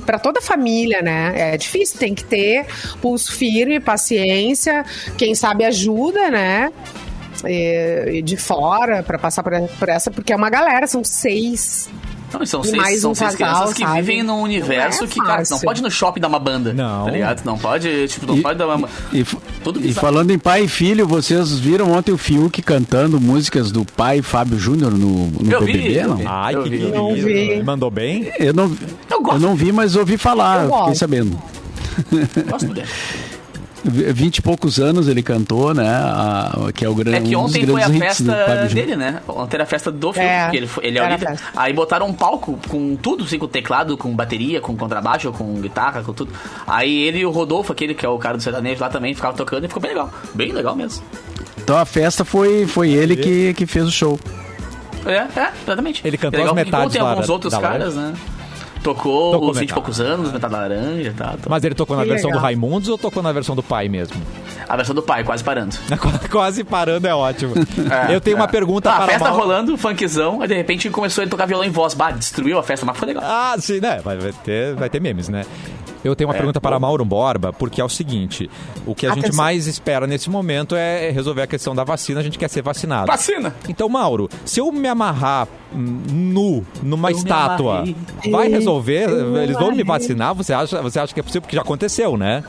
para 0.05 0.19
toda 0.19 0.39
a 0.39 0.41
família, 0.41 1.01
né? 1.01 1.53
É 1.53 1.57
difícil, 1.57 1.97
tem 1.97 2.13
que 2.13 2.23
ter 2.23 2.65
pulso 3.01 3.31
firme, 3.33 3.79
paciência, 3.79 4.85
quem 5.17 5.33
sabe 5.33 5.63
ajuda, 5.63 6.29
né? 6.29 6.71
De 8.23 8.37
fora 8.37 9.01
para 9.01 9.17
passar 9.17 9.41
por 9.41 9.89
essa, 9.89 10.11
porque 10.11 10.33
é 10.33 10.35
uma 10.35 10.49
galera, 10.49 10.85
são 10.85 11.03
seis. 11.03 11.89
Não, 12.33 12.45
são 12.45 12.63
seis, 12.63 12.75
mais 12.75 13.01
são 13.01 13.11
um 13.11 13.15
seis 13.15 13.35
casal, 13.35 13.55
crianças 13.55 13.73
que 13.75 13.83
sabe? 13.83 14.01
vivem 14.01 14.23
num 14.23 14.41
universo 14.41 14.99
Não 15.01 15.07
é 15.07 15.11
que, 15.11 15.19
cara, 15.19 15.43
não 15.49 15.59
pode 15.59 15.79
ir 15.81 15.83
no 15.83 15.91
shopping 15.91 16.19
dar 16.21 16.27
uma 16.27 16.39
banda. 16.39 16.73
Não. 16.73 17.05
Tá 17.05 17.11
ligado? 17.11 17.45
Não 17.45 17.57
pode, 17.57 18.07
tipo, 18.07 18.25
não 18.25 18.37
E- 18.37 18.41
pode 18.41 18.57
dar 18.57 18.67
uma. 18.75 18.89
E, 19.11 19.23
Tudo 19.63 19.79
e 19.85 19.93
falando 19.93 20.31
em 20.31 20.39
pai 20.39 20.63
e 20.63 20.67
filho, 20.67 21.05
vocês 21.07 21.51
viram 21.59 21.91
ontem 21.91 22.11
o 22.11 22.17
Fiuk 22.17 22.61
cantando 22.61 23.19
músicas 23.19 23.71
do 23.71 23.83
pai 23.85 24.21
Fábio 24.21 24.57
Júnior 24.57 24.91
no, 24.91 25.27
no 25.27 25.51
Eu 25.51 25.61
vi, 25.61 25.73
BBB, 25.73 25.99
eu 26.01 26.07
não? 26.07 26.15
vi. 26.17 26.25
Ai, 26.25 26.55
Eu 26.55 26.63
que 26.63 26.69
vi, 26.69 26.81
eu 26.81 26.89
vi. 26.89 26.97
Não 26.97 27.15
vi. 27.15 27.63
Mandou 27.63 27.91
bem? 27.91 28.31
Eu 28.39 28.53
não, 28.53 28.71
Eu 29.09 29.21
gosto. 29.21 29.35
eu 29.35 29.39
não 29.39 29.55
vi, 29.55 29.71
mas 29.71 29.95
ouvi 29.95 30.17
falar, 30.17 30.65
Eu 30.65 30.77
fiquei 30.79 30.95
sabendo. 30.95 31.41
Gosto 32.49 32.67
dele. 32.73 32.87
V- 33.83 34.13
Vinte 34.13 34.37
e 34.37 34.41
poucos 34.41 34.79
anos 34.79 35.07
ele 35.07 35.23
cantou, 35.23 35.73
né? 35.73 35.87
a- 35.89 36.69
que 36.73 36.85
é 36.85 36.89
o 36.89 36.93
grande 36.93 37.17
É 37.17 37.21
que 37.21 37.35
um 37.35 37.41
ontem 37.45 37.65
foi 37.65 37.81
a 37.81 37.89
festa 37.89 38.67
dele, 38.73 38.95
né? 38.95 39.21
Ontem 39.27 39.55
era 39.57 39.63
a 39.63 39.67
festa 39.67 39.91
do 39.91 40.13
filme. 40.13 40.27
É, 40.27 40.43
porque 40.43 40.57
ele, 40.57 40.69
ele 40.83 40.99
é 40.99 41.03
o 41.03 41.09
líder. 41.09 41.39
Aí 41.55 41.73
botaram 41.73 42.07
um 42.07 42.13
palco 42.13 42.59
com 42.69 42.95
tudo, 42.95 43.23
assim, 43.23 43.39
com 43.39 43.47
teclado, 43.47 43.97
com 43.97 44.15
bateria, 44.15 44.61
com 44.61 44.75
contrabaixo, 44.77 45.31
com 45.31 45.55
guitarra, 45.61 46.03
com 46.03 46.13
tudo. 46.13 46.31
Aí 46.67 46.95
ele 47.03 47.19
e 47.19 47.25
o 47.25 47.31
Rodolfo, 47.31 47.71
aquele 47.71 47.93
que 47.95 48.05
é 48.05 48.09
o 48.09 48.17
cara 48.19 48.37
do 48.37 48.43
sertanejo 48.43 48.79
lá 48.81 48.89
também, 48.89 49.15
ficava 49.15 49.35
tocando 49.35 49.65
e 49.65 49.67
ficou 49.67 49.81
bem 49.81 49.91
legal. 49.91 50.13
Bem 50.35 50.51
legal 50.51 50.75
mesmo. 50.75 51.03
Então 51.57 51.77
a 51.77 51.85
festa 51.85 52.23
foi, 52.23 52.67
foi 52.67 52.91
ele 52.91 53.15
que, 53.15 53.53
que 53.55 53.65
fez 53.65 53.85
o 53.87 53.91
show. 53.91 54.19
É, 55.05 55.39
é, 55.39 55.51
exatamente. 55.63 56.01
Ele 56.05 56.17
cantou 56.17 56.39
É 56.39 56.43
legal 56.43 56.55
as 56.57 56.65
metades 56.65 56.93
tem 56.93 57.01
alguns 57.01 57.27
da- 57.27 57.33
outros 57.33 57.51
da 57.53 57.59
caras, 57.59 57.95
né? 57.95 58.13
Tocou, 58.83 59.31
Tocou 59.33 59.51
os 59.51 59.59
20 59.59 59.69
e 59.69 59.73
poucos 59.73 59.99
anos, 59.99 60.31
metade 60.31 60.53
laranja 60.53 61.09
e 61.09 61.13
tal. 61.13 61.35
Mas 61.47 61.63
ele 61.63 61.75
tocou 61.75 61.95
na 61.95 62.03
Que 62.03 62.09
versão 62.09 62.29
do 62.29 62.33
legal. 62.33 62.43
Raimundos 62.43 62.89
ou 62.89 62.97
tocou 62.97 63.21
na 63.21 63.31
versão 63.31 63.55
do 63.55 63.61
pai 63.61 63.87
mesmo? 63.87 64.15
A 64.67 64.75
versão 64.75 64.95
do 64.95 65.01
pai, 65.03 65.23
quase 65.23 65.43
parando. 65.43 65.75
Quase 66.31 66.63
parando 66.63 67.07
é 67.07 67.13
ótimo. 67.13 67.53
É, 68.09 68.15
Eu 68.15 68.21
tenho 68.21 68.37
uma 68.37 68.45
é. 68.45 68.47
pergunta 68.47 68.89
Tá, 68.89 68.95
para 68.95 69.05
a 69.05 69.07
festa 69.09 69.29
Mauro. 69.29 69.41
rolando, 69.43 69.77
funkzão, 69.77 70.41
aí 70.41 70.47
de 70.47 70.55
repente 70.55 70.89
começou 70.89 71.23
a 71.23 71.27
tocar 71.27 71.45
violão 71.45 71.65
em 71.65 71.69
voz. 71.69 71.93
Bah, 71.93 72.11
destruiu 72.11 72.57
a 72.57 72.63
festa, 72.63 72.85
mas 72.85 72.97
foi 72.97 73.07
legal. 73.09 73.23
Ah, 73.25 73.55
sim, 73.59 73.79
né? 73.81 73.99
Vai 74.03 74.17
ter, 74.43 74.75
vai 74.75 74.89
ter 74.89 74.99
memes, 75.01 75.27
né? 75.29 75.45
Eu 76.03 76.15
tenho 76.15 76.27
uma 76.29 76.33
É, 76.35 76.37
pergunta 76.37 76.59
para 76.59 76.77
bom. 76.77 76.87
Mauro 76.87 77.05
Borba, 77.05 77.53
porque 77.53 77.79
é 77.79 77.83
o 77.83 77.89
seguinte: 77.89 78.49
o 78.85 78.95
que 78.95 79.05
a 79.05 79.09
gente 79.09 79.25
Atenção. 79.25 79.37
mais 79.43 79.67
espera 79.67 80.07
nesse 80.07 80.29
momento 80.29 80.75
é 80.75 81.09
resolver 81.11 81.43
a 81.43 81.47
questão 81.47 81.75
da 81.75 81.83
vacina, 81.83 82.19
a 82.19 82.23
gente 82.23 82.39
quer 82.39 82.49
ser 82.49 82.61
vacinado. 82.63 83.07
Vacina! 83.07 83.55
Então, 83.69 83.87
Mauro, 83.87 84.29
se 84.45 84.59
eu 84.59 84.71
me 84.71 84.87
amarrar 84.87 85.47
nu 85.73 86.65
numa 86.81 87.11
Eu 87.11 87.17
estátua, 87.17 87.83
vai 88.31 88.49
resolver? 88.49 89.09
Eu 89.09 89.37
Eles 89.37 89.57
vão 89.57 89.71
me 89.71 89.83
vacinar? 89.83 90.33
Você 90.35 90.53
acha, 90.53 90.81
você 90.81 90.99
acha 90.99 91.13
que 91.13 91.19
é 91.19 91.23
possível? 91.23 91.41
Porque 91.41 91.55
já 91.55 91.61
aconteceu, 91.61 92.17
né? 92.17 92.43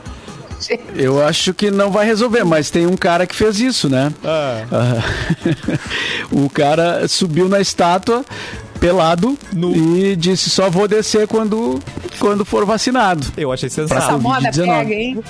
Eu 0.95 1.21
acho 1.25 1.53
que 1.53 1.69
não 1.69 1.91
vai 1.91 2.05
resolver, 2.05 2.45
mas 2.45 2.69
tem 2.71 2.87
um 2.87 2.95
cara 2.95 3.27
que 3.27 3.35
fez 3.35 3.59
isso, 3.59 3.89
né? 3.89 4.13
Ah, 4.23 4.63
o 6.31 6.49
cara 6.49 7.05
subiu 7.07 7.49
na 7.49 7.59
estátua 7.59 8.23
pelado 8.83 9.37
e 9.73 10.13
disse 10.17 10.49
só 10.49 10.69
vou 10.69 10.89
descer 10.89 11.25
quando, 11.25 11.79
quando 12.19 12.43
for 12.43 12.65
vacinado. 12.65 13.25
Eu 13.37 13.53
achei 13.53 13.67
Essa 13.67 13.87
sensacional. 13.87 14.19
moda 14.19 14.49
Covid-19. 14.49 14.65
pega, 14.65 14.93
hein? 14.93 15.23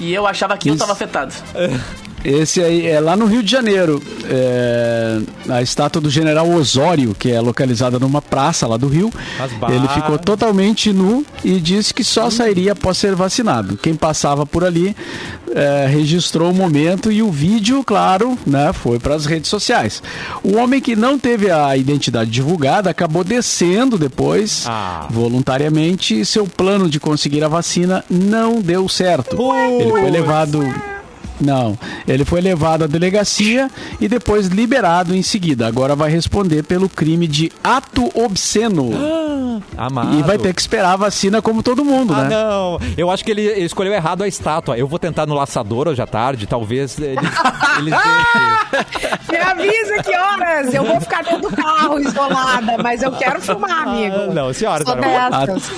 E 0.00 0.12
eu 0.12 0.26
achava 0.26 0.58
que 0.58 0.68
eu 0.68 0.74
Isso. 0.74 0.80
tava 0.80 0.92
afetado. 0.92 1.32
Esse 2.24 2.60
aí 2.62 2.86
é 2.86 2.98
lá 2.98 3.14
no 3.16 3.26
Rio 3.26 3.42
de 3.42 3.50
Janeiro. 3.50 4.02
É, 4.28 5.20
a 5.48 5.62
estátua 5.62 6.00
do 6.02 6.10
General 6.10 6.48
Osório, 6.50 7.14
que 7.14 7.30
é 7.30 7.40
localizada 7.40 7.98
numa 8.00 8.20
praça 8.20 8.66
lá 8.66 8.76
do 8.76 8.88
Rio. 8.88 9.12
Ele 9.72 9.86
ficou 9.88 10.18
totalmente 10.18 10.92
nu 10.92 11.24
e 11.44 11.60
disse 11.60 11.94
que 11.94 12.02
só 12.02 12.28
sairia 12.28 12.72
após 12.72 12.98
ser 12.98 13.14
vacinado. 13.14 13.76
Quem 13.76 13.94
passava 13.94 14.44
por 14.44 14.64
ali 14.64 14.96
é, 15.54 15.86
registrou 15.88 16.50
o 16.50 16.54
momento 16.54 17.12
e 17.12 17.22
o 17.22 17.30
vídeo, 17.30 17.84
claro, 17.84 18.36
né, 18.44 18.72
foi 18.72 18.98
para 18.98 19.14
as 19.14 19.24
redes 19.24 19.48
sociais. 19.48 20.02
O 20.42 20.56
homem 20.56 20.80
que 20.80 20.96
não 20.96 21.18
teve 21.18 21.48
a 21.50 21.76
identidade 21.76 22.30
divulgada 22.30 22.90
acabou 22.90 23.22
descendo 23.22 23.96
depois, 23.96 24.64
Ah. 24.66 25.06
voluntariamente, 25.10 26.18
e 26.18 26.26
seu 26.26 26.46
plano 26.46 26.90
de 26.90 26.98
conseguir 26.98 27.44
a 27.44 27.48
vacina 27.48 28.04
não 28.10 28.60
deu 28.60 28.88
certo. 28.88 29.36
Ele 29.80 29.90
foi 29.90 30.10
levado. 30.10 30.95
Não, 31.40 31.78
ele 32.08 32.24
foi 32.24 32.40
levado 32.40 32.84
à 32.84 32.86
delegacia 32.86 33.70
e 34.00 34.08
depois 34.08 34.46
liberado 34.46 35.14
em 35.14 35.22
seguida. 35.22 35.66
Agora 35.66 35.94
vai 35.94 36.10
responder 36.10 36.62
pelo 36.62 36.88
crime 36.88 37.26
de 37.26 37.52
ato 37.62 38.10
obsceno. 38.14 38.90
Amado. 39.76 40.18
E 40.18 40.22
vai 40.22 40.38
ter 40.38 40.54
que 40.54 40.60
esperar 40.60 40.92
a 40.92 40.96
vacina 40.96 41.40
como 41.42 41.62
todo 41.62 41.84
mundo, 41.84 42.14
Ah, 42.14 42.24
né? 42.24 42.28
não. 42.30 42.78
Eu 42.96 43.10
acho 43.10 43.24
que 43.24 43.30
ele 43.30 43.42
escolheu 43.64 43.92
errado 43.92 44.22
a 44.22 44.28
estátua. 44.28 44.76
Eu 44.76 44.86
vou 44.86 44.98
tentar 44.98 45.26
no 45.26 45.34
laçador 45.34 45.88
hoje 45.88 46.00
à 46.02 46.06
tarde. 46.06 46.46
Talvez 46.46 46.98
eles 46.98 47.16
deixem. 47.20 47.96
Me 49.30 49.36
avisa 49.38 50.02
que 50.02 50.16
horas. 50.16 50.74
Eu 50.74 50.84
vou 50.84 51.00
ficar 51.00 51.22
dentro 51.24 51.50
do 51.50 51.56
carro 51.56 51.98
isolada, 52.00 52.76
mas 52.82 53.02
eu 53.02 53.12
quero 53.12 53.40
filmar, 53.40 53.88
amigo. 53.88 54.16
Ah, 54.30 54.34
não, 54.34 54.52
senhora, 54.52 54.84
Sou 54.84 54.96
dessas. 54.96 55.70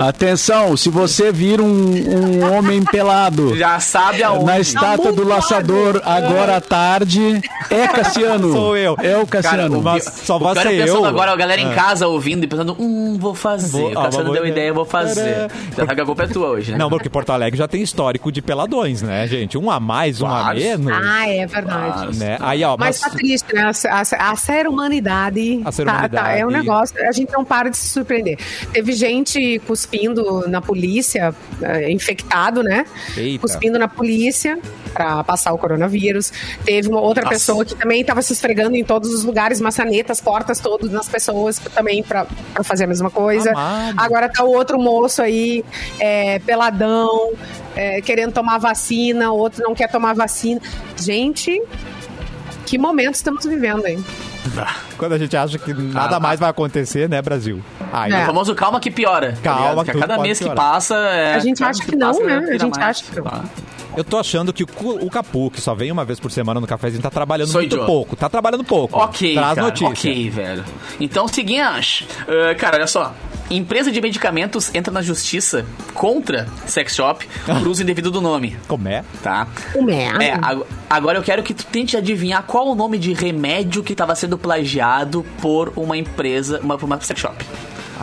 Atenção, 0.00 0.76
se 0.76 0.88
você 0.88 1.30
vir 1.32 1.60
um, 1.60 1.66
um 1.66 2.56
homem 2.56 2.82
pelado 2.84 3.56
Já 3.56 3.78
sabe 3.80 4.22
aonde. 4.22 4.44
na 4.46 4.60
estátua 4.60 4.91
do 4.96 5.02
Amontoado. 5.22 5.28
laçador 5.28 6.02
agora 6.04 6.56
à 6.56 6.60
tarde, 6.60 7.40
é 7.70 7.86
Cassiano. 7.88 8.52
Sou 8.52 8.76
eu. 8.76 8.96
É 9.02 9.16
o 9.16 9.26
Cassiano. 9.26 9.80
Cara, 9.82 9.82
mas 9.82 10.04
só 10.04 10.36
O 10.36 10.40
vai 10.40 10.54
ser 10.56 10.68
pensando 10.68 10.98
eu. 10.98 11.04
agora, 11.06 11.32
a 11.32 11.36
galera 11.36 11.60
em 11.60 11.72
casa 11.74 12.06
ouvindo 12.06 12.44
e 12.44 12.46
pensando, 12.46 12.76
hum, 12.78 13.16
vou 13.18 13.34
fazer. 13.34 13.70
Vou- 13.72 13.92
o 13.92 13.98
ah, 13.98 14.04
Cassiano 14.04 14.26
vou- 14.26 14.34
deu 14.34 14.46
ideia, 14.46 14.68
eu 14.68 14.74
vou 14.74 14.84
fazer. 14.84 15.22
Tcharam. 15.48 15.48
Já 15.70 15.76
sabe 15.76 15.94
que 15.94 16.00
a 16.00 16.04
culpa 16.06 16.22
é 16.24 16.26
tua 16.28 16.48
hoje, 16.48 16.72
né? 16.72 16.78
Não, 16.78 16.88
porque 16.90 17.08
Porto 17.08 17.30
Alegre 17.30 17.58
já 17.58 17.68
tem 17.68 17.82
histórico 17.82 18.30
de 18.32 18.40
peladões, 18.42 19.02
né, 19.02 19.26
gente? 19.26 19.56
Um 19.58 19.70
a 19.70 19.78
mais, 19.80 20.20
um 20.20 20.26
a 20.26 20.52
menos. 20.54 20.92
Ah, 20.92 21.28
é 21.28 21.46
verdade. 21.46 22.18
Né? 22.18 22.36
Aí, 22.40 22.62
ó, 22.64 22.76
Mas 22.78 23.00
mas, 23.00 23.00
tá 23.00 23.10
triste, 23.16 23.54
né? 23.54 23.62
A, 23.62 23.98
a, 23.98 24.30
a 24.32 24.36
ser 24.36 24.66
humanidade. 24.68 25.60
A 25.64 25.72
ser 25.72 25.84
tá- 25.86 26.08
tá- 26.08 26.32
é 26.32 26.44
um 26.44 26.48
humanidade. 26.48 26.66
negócio, 26.66 27.08
a 27.08 27.12
gente 27.12 27.32
não 27.32 27.44
para 27.44 27.68
de 27.70 27.76
se 27.76 27.88
surpreender. 27.88 28.38
Teve 28.72 28.92
gente 28.92 29.60
cuspindo 29.66 30.46
na 30.48 30.60
polícia, 30.60 31.34
eh, 31.62 31.90
infectado, 31.90 32.62
né? 32.62 32.84
Eita. 33.16 33.40
Cuspindo 33.40 33.78
na 33.78 33.88
polícia. 33.88 34.58
Pra 34.92 35.24
passar 35.24 35.52
o 35.52 35.58
coronavírus. 35.58 36.32
Teve 36.64 36.88
uma 36.88 37.00
outra 37.00 37.22
Nossa. 37.24 37.34
pessoa 37.34 37.64
que 37.64 37.74
também 37.74 38.04
tava 38.04 38.20
se 38.22 38.32
esfregando 38.32 38.76
em 38.76 38.84
todos 38.84 39.12
os 39.12 39.24
lugares, 39.24 39.60
maçanetas, 39.60 40.20
portas, 40.20 40.60
todas 40.60 40.90
nas 40.90 41.08
pessoas 41.08 41.58
também 41.58 42.02
pra, 42.02 42.26
pra 42.52 42.62
fazer 42.62 42.84
a 42.84 42.86
mesma 42.86 43.10
coisa. 43.10 43.50
Amado. 43.50 43.94
Agora 43.98 44.28
tá 44.28 44.44
o 44.44 44.52
outro 44.52 44.78
moço 44.78 45.22
aí, 45.22 45.64
é, 45.98 46.38
peladão, 46.40 47.32
é, 47.74 48.00
querendo 48.00 48.32
tomar 48.32 48.58
vacina, 48.58 49.32
o 49.32 49.36
outro 49.38 49.62
não 49.62 49.74
quer 49.74 49.90
tomar 49.90 50.14
vacina. 50.14 50.60
Gente, 51.00 51.62
que 52.66 52.78
momento 52.78 53.14
estamos 53.14 53.44
vivendo, 53.44 53.86
hein? 53.86 54.04
Quando 54.98 55.12
a 55.12 55.18
gente 55.18 55.36
acha 55.36 55.56
que 55.56 55.72
nada 55.72 56.18
mais 56.18 56.40
vai 56.40 56.50
acontecer, 56.50 57.08
né, 57.08 57.22
Brasil? 57.22 57.62
Aí, 57.92 58.12
É. 58.12 58.22
O 58.24 58.26
famoso 58.26 58.54
calma 58.54 58.80
que 58.80 58.90
piora. 58.90 59.32
tá 59.34 59.54
Calma? 59.54 59.84
Porque 59.84 59.90
a 59.96 60.00
cada 60.00 60.18
mês 60.18 60.38
que 60.38 60.44
piorar. 60.44 60.64
passa. 60.72 60.94
é, 60.96 61.34
A 61.34 61.38
gente 61.38 61.62
acha 61.62 61.78
mês 61.78 61.90
que 61.90 61.96
não, 61.96 62.08
passa, 62.08 62.24
né? 62.24 62.36
A 62.48 62.58
gente 62.58 62.78
mais. 62.78 62.88
acha 62.88 63.04
que 63.04 63.16
não. 63.16 63.24
Tá. 63.24 63.44
Eu 63.96 64.04
tô 64.04 64.18
achando 64.18 64.52
que 64.52 64.62
o, 64.64 65.10
Capu, 65.10 65.50
que 65.50 65.60
só 65.60 65.74
vem 65.74 65.90
uma 65.92 66.04
vez 66.04 66.18
por 66.18 66.30
semana 66.30 66.60
no 66.60 66.66
cafezinho, 66.66 67.02
tá 67.02 67.10
trabalhando 67.10 67.48
Sou 67.48 67.60
muito 67.60 67.72
idiota. 67.74 67.86
pouco. 67.86 68.16
Tá 68.16 68.28
trabalhando 68.28 68.64
pouco. 68.64 68.98
Ok, 68.98 69.34
Traz 69.34 69.54
cara, 69.54 69.62
notícia. 69.66 69.88
ok, 70.10 70.30
velho. 70.30 70.64
Então, 71.00 71.28
seguinte, 71.28 72.06
uh, 72.22 72.56
cara, 72.58 72.76
olha 72.76 72.86
só. 72.86 73.14
Empresa 73.50 73.92
de 73.92 74.00
medicamentos 74.00 74.74
entra 74.74 74.90
na 74.90 75.02
justiça 75.02 75.66
contra 75.92 76.48
sex 76.66 76.94
shop 76.94 77.28
por 77.44 77.68
uso 77.68 77.82
indevido 77.82 78.10
do 78.10 78.18
nome, 78.22 78.56
Como 78.66 78.88
é? 78.88 79.04
tá? 79.22 79.46
O 79.74 79.82
merda. 79.82 80.24
É, 80.24 80.32
ag- 80.40 80.64
agora 80.88 81.18
eu 81.18 81.22
quero 81.22 81.42
que 81.42 81.52
tu 81.52 81.66
tente 81.66 81.94
adivinhar 81.94 82.42
qual 82.44 82.68
o 82.68 82.74
nome 82.74 82.96
de 82.98 83.12
remédio 83.12 83.82
que 83.82 83.92
estava 83.92 84.14
sendo 84.14 84.38
plagiado 84.38 85.22
por 85.42 85.70
uma 85.76 85.98
empresa, 85.98 86.60
uma, 86.62 86.78
por 86.78 86.86
uma 86.86 86.98
sex 87.02 87.20
shop. 87.20 87.44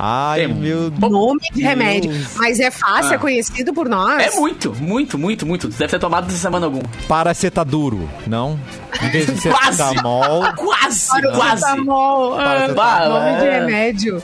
Ai, 0.02 0.46
Tem- 0.46 0.54
meu 0.54 0.90
Nome 0.92 1.42
de 1.42 1.52
Deus. 1.56 1.68
remédio. 1.68 2.12
Mas 2.38 2.60
é 2.60 2.72
fácil, 2.72 3.12
Ah. 3.12 3.16
é 3.16 3.18
conhecido 3.18 3.74
por 3.74 3.90
nós. 3.90 4.22
É 4.22 4.40
muito, 4.40 4.74
muito, 4.80 5.18
muito, 5.18 5.46
muito. 5.46 5.68
Deve 5.68 5.88
ter 5.88 6.00
tomado 6.00 6.28
essa 6.30 6.38
semana 6.38 6.66
algum. 6.68 6.82
Paracetaduro, 7.08 8.10
não? 8.26 8.58
Em 9.02 9.10
vez 9.10 9.26
de 9.26 9.50
Quase! 9.50 9.78
cetamol... 9.78 10.42
Quase, 10.56 11.10
quase. 11.10 11.22
Paracetamol. 11.38 12.34
ah, 12.40 12.44
Paracetamol. 12.44 13.10
Nome 13.10 13.38
de 13.40 13.46
É. 13.48 13.60
remédio. 13.60 14.24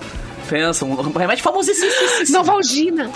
Pensa, 0.49 0.85
um 0.85 1.11
remédio 1.11 1.43
famosíssimo. 1.43 1.91
Novalgina. 2.31 3.09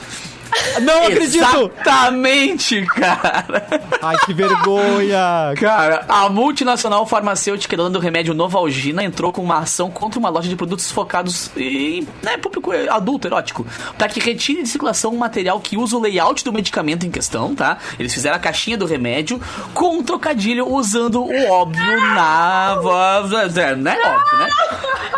Não 0.81 1.03
acredito! 1.07 1.37
Exatamente, 1.37 2.85
cara. 2.85 3.65
Ai, 4.01 4.17
que 4.25 4.33
vergonha! 4.33 5.53
Cara, 5.57 6.05
a 6.07 6.29
multinacional 6.29 7.05
farmacêutica 7.05 7.75
dona 7.75 7.89
do 7.89 7.99
remédio 7.99 8.33
Novalgina 8.33 9.03
entrou 9.03 9.31
com 9.31 9.41
uma 9.41 9.59
ação 9.59 9.89
contra 9.89 10.19
uma 10.19 10.29
loja 10.29 10.49
de 10.49 10.55
produtos 10.55 10.91
focados 10.91 11.51
em 11.55 12.07
né, 12.21 12.37
público 12.37 12.71
adulto, 12.89 13.27
erótico, 13.27 13.65
para 13.97 14.07
que 14.07 14.19
retire 14.19 14.63
de 14.63 14.69
circulação 14.69 15.13
um 15.13 15.17
material 15.17 15.59
que 15.59 15.77
usa 15.77 15.97
o 15.97 15.99
layout 15.99 16.43
do 16.43 16.53
medicamento 16.53 17.05
em 17.05 17.11
questão, 17.11 17.53
tá? 17.55 17.77
Eles 17.97 18.13
fizeram 18.13 18.35
a 18.35 18.39
caixinha 18.39 18.77
do 18.77 18.85
remédio 18.85 19.39
com 19.73 19.97
um 19.97 20.03
trocadilho 20.03 20.67
usando 20.67 21.23
o 21.23 21.51
óbvio 21.51 21.99
na 22.13 22.75
voz, 22.75 23.57
é, 23.57 23.75
né? 23.75 23.97
Óbvio, 24.03 24.39
né? 24.39 24.49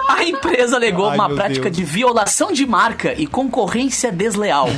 A 0.09 0.23
empresa 0.23 0.75
alegou 0.75 1.09
Ai, 1.09 1.15
uma 1.15 1.29
prática 1.29 1.69
Deus. 1.69 1.77
de 1.77 1.83
violação 1.83 2.51
de 2.51 2.65
marca 2.65 3.13
e 3.17 3.25
concorrência 3.25 4.11
desleal. 4.11 4.69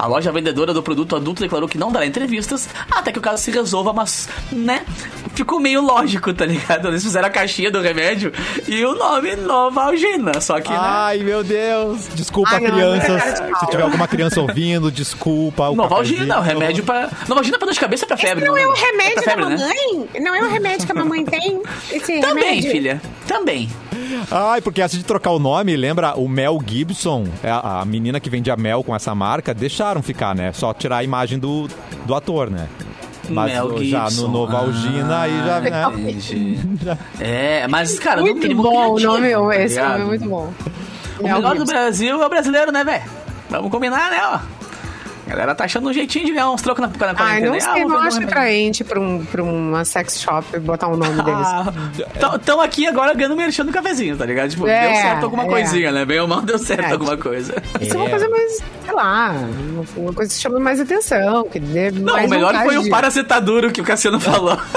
A 0.00 0.06
loja 0.06 0.32
vendedora 0.32 0.72
do 0.72 0.82
produto 0.82 1.14
adulto 1.14 1.42
declarou 1.42 1.68
que 1.68 1.76
não 1.76 1.92
dará 1.92 2.06
entrevistas 2.06 2.70
até 2.90 3.12
que 3.12 3.18
o 3.18 3.22
caso 3.22 3.42
se 3.42 3.50
resolva, 3.50 3.92
mas, 3.92 4.30
né? 4.50 4.82
Ficou 5.34 5.60
meio 5.60 5.82
lógico, 5.82 6.32
tá 6.32 6.46
ligado? 6.46 6.88
Eles 6.88 7.02
fizeram 7.02 7.28
a 7.28 7.30
caixinha 7.30 7.70
do 7.70 7.82
remédio 7.82 8.32
e 8.66 8.82
o 8.82 8.94
nome 8.94 9.36
Novalgina, 9.36 10.40
só 10.40 10.58
que, 10.58 10.70
né? 10.70 10.78
Ai, 10.80 11.18
meu 11.18 11.44
Deus! 11.44 12.08
Desculpa, 12.14 12.50
Ai, 12.54 12.60
não, 12.60 12.70
crianças. 12.70 13.40
pau. 13.40 13.60
Se 13.60 13.66
tiver 13.66 13.82
alguma 13.82 14.08
criança 14.08 14.40
ouvindo, 14.40 14.90
desculpa. 14.90 15.68
o 15.68 15.74
Novalgina, 15.76 16.38
o 16.38 16.42
remédio 16.42 16.82
pra. 16.82 17.10
Novalgina 17.28 17.58
pra 17.58 17.66
dor 17.66 17.74
de 17.74 17.80
cabeça 17.80 18.06
pra 18.06 18.16
febre. 18.16 18.44
Não 18.46 18.54
né? 18.54 18.62
é 18.62 18.66
o 18.66 18.72
remédio 18.72 19.22
Pra 19.22 19.22
da 19.22 19.30
febre, 19.30 19.44
né? 19.44 19.56
mamãe? 19.58 20.08
Não 20.22 20.34
é 20.34 20.42
o 20.42 20.48
remédio 20.48 20.86
que 20.86 20.92
a 20.92 20.94
mamãe 20.94 21.24
tem? 21.26 21.62
Esse 21.92 22.20
Também, 22.20 22.44
remédio? 22.44 22.70
filha. 22.70 23.02
Também. 23.26 23.68
Ai, 24.30 24.60
porque 24.60 24.82
antes 24.82 24.96
de 24.98 25.04
trocar 25.04 25.30
o 25.30 25.38
nome, 25.38 25.76
lembra 25.76 26.14
o 26.18 26.28
Mel 26.28 26.58
Gibson, 26.66 27.26
é 27.42 27.50
a, 27.50 27.80
a 27.80 27.84
menina 27.84 28.18
que 28.20 28.28
vendia 28.30 28.56
mel 28.56 28.82
com 28.84 28.94
essa 28.94 29.14
marca, 29.14 29.52
deixaram 29.54 30.02
ficar, 30.02 30.34
né? 30.34 30.52
Só 30.52 30.72
tirar 30.74 30.98
a 30.98 31.04
imagem 31.04 31.38
do, 31.38 31.68
do 32.06 32.14
ator, 32.14 32.50
né? 32.50 32.68
Mas 33.28 33.52
Mel 33.52 33.66
o- 33.66 33.84
já 33.84 34.08
Gibson. 34.08 34.22
no 34.22 34.32
Novalgina 34.32 35.20
aí 35.20 35.38
já, 35.46 35.60
né? 35.60 35.84
Entendi. 35.96 36.58
É, 37.20 37.68
mas, 37.68 37.98
cara, 37.98 38.20
Muito 38.20 38.54
bom 38.56 38.94
o 38.94 38.98
nome, 38.98 39.30
tá 39.30 39.62
esse 39.62 39.80
nome 39.80 40.00
é 40.00 40.04
muito 40.04 40.28
bom. 40.28 40.52
O 41.18 41.22
melhor 41.22 41.56
do 41.56 41.64
Brasil 41.64 42.20
é 42.20 42.26
o 42.26 42.28
brasileiro, 42.28 42.72
né, 42.72 42.82
velho? 42.82 43.04
Vamos 43.48 43.70
combinar, 43.70 44.10
né, 44.10 44.20
ó. 44.24 44.59
A 45.30 45.36
galera 45.36 45.54
tá 45.54 45.64
achando 45.64 45.88
um 45.88 45.92
jeitinho 45.92 46.26
de 46.26 46.32
ganhar 46.32 46.50
uns 46.50 46.60
trocos 46.60 46.82
na, 46.82 46.88
na 46.88 46.94
Ai, 47.10 47.14
quarentena. 47.14 47.46
não 47.50 47.56
Ah, 47.56 47.60
sei, 47.60 47.68
não 47.84 47.88
vender 47.88 47.94
um 47.94 47.98
acho 48.08 48.22
atraente 48.24 48.84
pra, 48.84 49.00
um, 49.00 49.24
pra 49.24 49.42
uma 49.44 49.84
sex 49.84 50.20
shop 50.20 50.58
botar 50.58 50.88
o 50.88 50.96
nome 50.96 51.22
deles. 51.22 51.46
Estão 52.40 52.60
aqui 52.60 52.86
agora 52.86 53.14
ganhando 53.14 53.36
merchan 53.36 53.64
do 53.64 53.72
cafezinho, 53.72 54.16
tá 54.16 54.26
ligado? 54.26 54.50
Tipo, 54.50 54.66
É, 54.66 54.88
deu 54.88 54.96
certo 54.96 55.24
alguma 55.24 55.44
é. 55.44 55.46
coisinha, 55.46 55.92
né? 55.92 56.04
Bem 56.04 56.18
ou 56.20 56.26
mal 56.26 56.42
deu 56.42 56.58
certo 56.58 56.84
É. 56.88 56.92
alguma 56.92 57.16
coisa. 57.16 57.54
Isso 57.80 57.94
é 57.94 57.96
uma 58.00 58.10
coisa 58.10 58.28
mais, 58.28 58.52
sei 58.84 58.92
lá, 58.94 59.34
uma, 59.96 60.12
coisa 60.12 60.34
que 60.34 60.40
chama 60.40 60.58
mais 60.58 60.80
atenção. 60.80 61.44
Que 61.44 61.60
dê 61.60 61.90
Não, 61.92 62.12
mais 62.12 62.26
o 62.26 62.30
melhor 62.30 62.54
foi 62.64 62.78
o 62.78 62.88
paracetaduro 62.90 63.70
que 63.70 63.80
o 63.80 63.84
Cassiano 63.84 64.18
falou. 64.18 64.58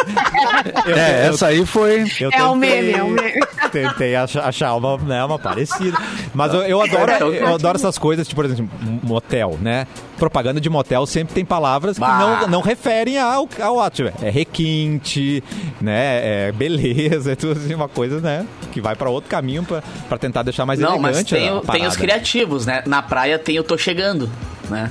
Eu, 0.85 0.95
É, 0.95 1.27
eu- 1.27 1.33
essa 1.33 1.47
aí 1.47 1.65
foi. 1.65 2.05
eu 2.19 2.29
É 2.31 2.43
o 2.43 2.55
meme, 2.55 2.91
é 2.93 3.03
o 3.03 3.09
meme. 3.09 3.39
Tentei 3.71 4.15
achar, 4.15 4.45
achar 4.47 4.73
uma, 4.75 4.97
né, 4.97 5.23
uma 5.23 5.37
parecida. 5.39 5.97
Mas 6.33 6.53
eu, 6.53 6.61
eu 6.61 6.81
adoro, 6.81 7.11
eu 7.33 7.53
adoro 7.55 7.75
essas 7.77 7.97
coisas, 7.97 8.27
tipo, 8.27 8.41
por 8.41 8.45
exemplo, 8.49 8.69
motel, 9.01 9.57
né? 9.61 9.87
Propaganda 10.17 10.61
de 10.61 10.69
motel 10.69 11.05
sempre 11.05 11.33
tem 11.33 11.43
palavras 11.43 11.95
que 11.95 12.01
Bah. 12.01 12.17
não, 12.41 12.47
não 12.47 12.61
referem 12.61 13.17
ao, 13.17 13.47
ao 13.61 13.79
ato. 13.79 14.03
É 14.21 14.29
requinte, 14.29 15.43
né? 15.81 16.47
É 16.47 16.51
beleza, 16.51 17.31
é 17.33 17.35
tudo 17.35 17.53
assim, 17.59 17.73
uma 17.73 17.89
coisa, 17.89 18.19
né? 18.19 18.45
Que 18.71 18.79
vai 18.79 18.95
pra 18.95 19.09
outro 19.09 19.29
caminho 19.29 19.63
pra 19.63 20.17
tentar 20.17 20.43
deixar 20.43 20.65
mais 20.65 20.79
Não, 20.79 20.97
mas 20.99 21.17
elegante. 21.17 21.35
tem, 21.35 21.49
a 21.49 21.55
o- 21.55 21.61
tem 21.61 21.87
os 21.87 21.95
criativos, 21.97 22.65
né? 22.65 22.83
Na 22.85 23.01
praia 23.01 23.37
tem 23.39 23.59
o 23.59 23.63
Tô 23.63 23.77
Chegando, 23.77 24.29
né? 24.69 24.89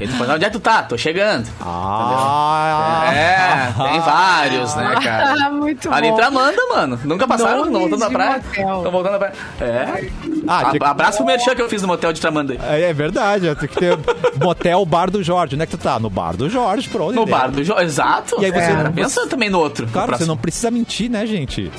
Ele 0.00 0.12
põe, 0.18 0.28
onde 0.28 0.44
é 0.44 0.48
que 0.48 0.52
tu 0.54 0.60
tá? 0.60 0.82
Tô 0.82 0.98
chegando. 0.98 1.48
Ah, 1.60 3.10
É, 3.14 3.72
tem 3.90 4.00
vários, 4.00 4.74
né, 4.74 4.94
cara? 5.02 5.34
Ah, 5.46 5.50
muito 5.50 5.92
Ali 5.92 6.08
bom. 6.10 6.16
Tramanda, 6.16 6.66
mano. 6.74 7.00
Nunca 7.04 7.26
passaram? 7.28 7.66
Não 7.66 7.80
voltando 7.80 8.06
de 8.06 8.12
praia? 8.12 8.42
Estão 8.52 8.90
voltando 8.90 9.12
da 9.12 9.18
praia. 9.18 9.32
É. 9.60 10.08
Ah, 10.46 10.72
A- 10.80 10.90
Abraço 10.90 11.18
pro 11.18 11.26
merchan 11.26 11.54
que 11.54 11.62
eu 11.62 11.68
fiz 11.68 11.80
no 11.82 11.88
motel 11.88 12.12
de 12.12 12.20
Tramanda. 12.20 12.56
É, 12.68 12.90
é 12.90 12.92
verdade, 12.92 13.54
tem 13.56 13.68
que 13.68 13.76
ter 13.76 13.96
motel 14.42 14.84
Bar 14.84 15.10
do 15.10 15.22
Jorge. 15.22 15.54
Onde 15.54 15.62
é 15.62 15.66
que 15.66 15.76
tu 15.76 15.82
tá? 15.82 15.98
No 15.98 16.10
Bar 16.10 16.36
do 16.36 16.48
Jorge, 16.50 16.88
pronto. 16.88 17.14
No 17.14 17.24
bar 17.26 17.50
do 17.50 17.62
Jorge. 17.62 17.84
Exato. 17.84 18.36
E 18.40 18.44
aí 18.46 18.50
você 18.50 18.58
É, 18.60 18.82
não- 18.84 18.92
Pensa 18.92 19.26
também 19.28 19.48
no 19.50 19.58
outro. 19.58 19.86
Claro, 19.92 20.10
no 20.12 20.18
você 20.18 20.24
não 20.24 20.36
precisa 20.36 20.70
mentir, 20.70 21.10
né, 21.10 21.26
gente? 21.26 21.70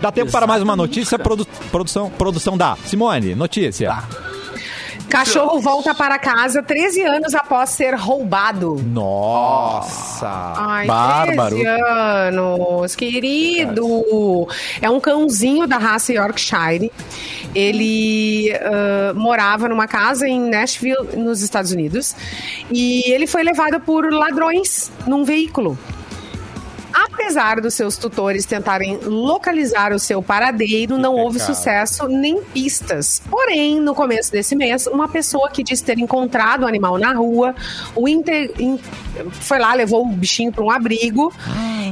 Dá 0.00 0.10
tempo 0.12 0.30
para 0.30 0.46
mais 0.46 0.62
uma 0.62 0.74
notícia, 0.76 1.18
produ- 1.18 1.46
produção, 1.70 2.10
produção 2.10 2.56
da 2.56 2.76
Simone, 2.84 3.34
notícia. 3.34 3.88
Tá. 3.88 4.04
Cachorro 5.12 5.60
volta 5.60 5.94
para 5.94 6.18
casa 6.18 6.62
13 6.62 7.02
anos 7.02 7.34
após 7.34 7.68
ser 7.68 7.94
roubado. 7.94 8.76
Nossa! 8.82 10.26
Ai, 10.56 10.86
Bárbaro. 10.86 11.56
13 11.56 11.68
anos, 11.68 12.96
querido. 12.96 14.48
É 14.80 14.88
um 14.88 14.98
cãozinho 14.98 15.66
da 15.66 15.76
raça 15.76 16.14
Yorkshire. 16.14 16.90
Ele 17.54 18.50
ah, 18.54 19.12
morava 19.14 19.68
numa 19.68 19.86
casa 19.86 20.26
em 20.26 20.40
Nashville, 20.48 21.14
nos 21.14 21.42
Estados 21.42 21.72
Unidos. 21.72 22.16
E 22.70 23.12
ele 23.12 23.26
foi 23.26 23.42
levado 23.42 23.80
por 23.80 24.10
ladrões 24.10 24.90
num 25.06 25.24
veículo. 25.24 25.78
Apesar 27.32 27.62
dos 27.62 27.72
seus 27.72 27.96
tutores 27.96 28.44
tentarem 28.44 28.98
localizar 29.04 29.90
o 29.94 29.98
seu 29.98 30.22
paradeiro, 30.22 30.98
não 30.98 31.14
houve 31.14 31.38
sucesso 31.40 32.06
nem 32.06 32.42
pistas. 32.42 33.22
Porém, 33.30 33.80
no 33.80 33.94
começo 33.94 34.30
desse 34.30 34.54
mês, 34.54 34.86
uma 34.86 35.08
pessoa 35.08 35.48
que 35.48 35.62
disse 35.62 35.82
ter 35.82 35.98
encontrado 35.98 36.64
o 36.64 36.66
animal 36.66 36.98
na 36.98 37.14
rua, 37.14 37.54
o 37.96 38.06
inte- 38.06 38.52
in- 38.58 38.78
foi 39.40 39.58
lá, 39.58 39.72
levou 39.72 40.02
o 40.04 40.08
bichinho 40.12 40.52
para 40.52 40.62
um 40.62 40.70
abrigo. 40.70 41.32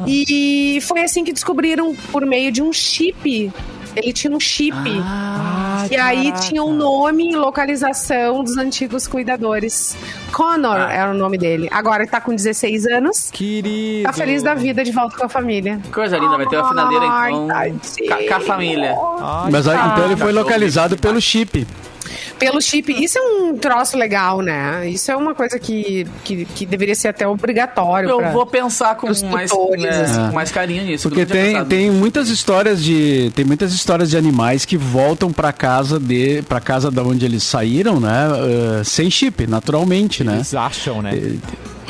E 0.07 0.79
foi 0.83 1.01
assim 1.03 1.25
que 1.25 1.33
descobriram 1.33 1.95
por 2.13 2.27
meio 2.27 2.53
de 2.53 2.61
um 2.63 2.71
chip. 2.71 3.51
Ele 3.97 4.13
tinha 4.13 4.37
um 4.37 4.39
chip. 4.39 4.77
Ah, 5.03 5.60
E 5.91 5.97
aí 5.97 6.33
tinha 6.33 6.63
o 6.63 6.73
nome 6.73 7.31
e 7.33 7.37
localização 7.37 8.43
dos 8.43 8.57
antigos 8.57 9.07
cuidadores. 9.07 9.97
Connor 10.33 10.77
Ah. 10.77 10.93
era 10.93 11.11
o 11.11 11.15
nome 11.15 11.39
dele. 11.39 11.69
Agora 11.71 12.03
ele 12.03 12.11
tá 12.11 12.21
com 12.21 12.35
16 12.35 12.87
anos. 12.87 13.31
Querido! 13.31 14.05
Tá 14.05 14.13
feliz 14.13 14.43
da 14.43 14.55
vida 14.55 14.83
de 14.85 14.93
volta 14.93 15.17
com 15.17 15.25
a 15.25 15.29
família. 15.29 15.81
Coisa 15.93 16.19
linda, 16.19 16.37
vai 16.37 16.47
ter 16.47 16.57
uma 16.57 16.69
finaleira 16.69 17.05
então. 17.07 17.49
Com 18.29 18.35
a 18.35 18.41
família. 18.41 18.97
Ai, 19.21 19.51
Mas 19.51 19.67
aí, 19.69 19.79
então 19.93 20.05
ele 20.05 20.17
foi 20.17 20.33
localizado 20.33 20.97
pelo 20.97 21.21
chip. 21.21 21.67
Pelo 22.39 22.61
chip, 22.61 22.93
isso 22.93 23.19
é 23.19 23.23
um 23.23 23.57
troço 23.57 23.97
legal, 23.97 24.41
né? 24.41 24.89
Isso 24.89 25.11
é 25.11 25.17
uma 25.17 25.35
coisa 25.35 25.59
que, 25.59 26.07
que, 26.25 26.45
que 26.45 26.67
deveria 26.67 26.95
ser 26.95 27.09
até 27.09 27.27
obrigatório. 27.27 28.09
Eu 28.11 28.19
pra- 28.19 28.31
vou 28.31 28.47
pensar 28.47 28.95
com 28.97 29.09
Os 29.11 29.23
mais, 29.23 29.51
tutores, 29.51 29.83
né, 29.83 30.03
assim. 30.03 30.27
com 30.29 30.35
mais 30.35 30.51
carinho 30.51 30.85
nisso. 30.85 31.09
Porque 31.09 31.27
tem, 31.27 31.65
tem 31.67 31.91
muitas 31.91 32.29
histórias 32.29 32.83
de 32.83 33.31
tem 33.35 33.45
muitas 33.45 33.73
histórias 33.73 34.11
de 34.11 34.17
animais 34.17 34.65
que 34.65 34.77
voltam 34.77 35.33
para 35.33 35.53
casa 35.53 35.99
de 35.99 36.43
para 36.43 36.61
casa 36.61 36.91
da 36.91 37.03
onde 37.03 37.25
eles 37.25 37.43
saíram, 37.43 38.01
né? 38.01 38.29
eh, 38.81 38.85
sem 38.85 39.11
chip, 39.11 39.47
naturalmente, 39.47 40.23
né? 40.25 40.37
Eles 40.37 40.55
acham, 40.55 41.03
né? 41.03 41.13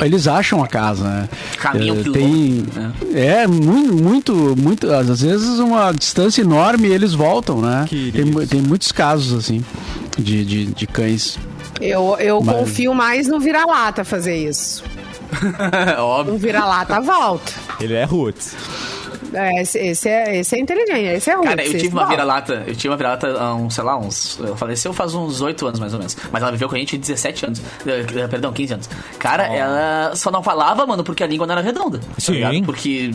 Eles 0.07 0.27
acham 0.27 0.63
a 0.63 0.67
casa, 0.67 1.03
né? 1.03 1.29
Caminham 1.57 2.01
quilômetros, 2.03 2.73
tem, 3.03 3.13
É, 3.13 3.45
muito, 3.47 3.93
muito, 3.93 4.55
muito, 4.57 4.91
às 4.91 5.21
vezes 5.21 5.59
uma 5.59 5.91
distância 5.91 6.41
enorme 6.41 6.87
e 6.87 6.91
eles 6.91 7.13
voltam, 7.13 7.61
né? 7.61 7.85
Tem, 7.89 8.47
tem 8.47 8.61
muitos 8.61 8.91
casos, 8.91 9.33
assim, 9.37 9.63
de, 10.17 10.43
de, 10.45 10.65
de 10.67 10.87
cães. 10.87 11.37
Eu, 11.79 12.15
eu 12.19 12.41
Mas- 12.41 12.55
confio 12.55 12.93
mais 12.93 13.27
no 13.27 13.39
vira-lata 13.39 14.03
fazer 14.03 14.35
isso. 14.47 14.83
Óbvio. 15.97 16.33
Um 16.35 16.37
vira-lata 16.37 16.99
volta. 16.99 17.51
Ele 17.79 17.93
é 17.93 18.03
roots. 18.03 18.55
É, 19.33 19.61
esse, 19.61 19.79
esse 19.79 20.09
é, 20.09 20.37
esse 20.37 20.55
é 20.55 20.59
inteligente, 20.59 21.05
esse 21.05 21.29
é 21.29 21.35
ruim. 21.35 21.47
Cara, 21.47 21.61
eu 21.63 21.69
esse 21.69 21.77
tive 21.77 21.93
uma 21.93 22.01
volta. 22.01 22.15
vira-lata, 22.15 22.63
eu 22.67 22.75
tive 22.75 22.89
uma 22.89 22.97
vira-lata 22.97 23.27
há 23.39 23.55
uns, 23.55 23.73
sei 23.73 23.83
lá, 23.83 23.97
uns. 23.97 24.39
Ela 24.39 24.57
faleceu 24.57 24.93
faz 24.93 25.13
uns 25.13 25.41
8 25.41 25.67
anos 25.67 25.79
mais 25.79 25.93
ou 25.93 25.99
menos. 25.99 26.17
Mas 26.31 26.41
ela 26.41 26.51
viveu 26.51 26.69
com 26.69 26.75
a 26.75 26.77
gente 26.77 26.97
17 26.97 27.45
anos. 27.45 27.61
Eh, 27.85 28.05
eh, 28.15 28.27
Perdão, 28.27 28.51
15 28.51 28.73
anos. 28.73 28.89
Cara, 29.17 29.47
ela 29.47 30.15
só 30.15 30.31
não 30.31 30.43
falava, 30.43 30.85
mano, 30.85 31.03
porque 31.03 31.23
a 31.23 31.27
língua 31.27 31.47
não 31.47 31.53
era 31.53 31.61
redonda. 31.61 31.99
tá 31.99 32.05
Sim. 32.17 32.33
ligado? 32.33 32.61
Porque, 32.63 33.11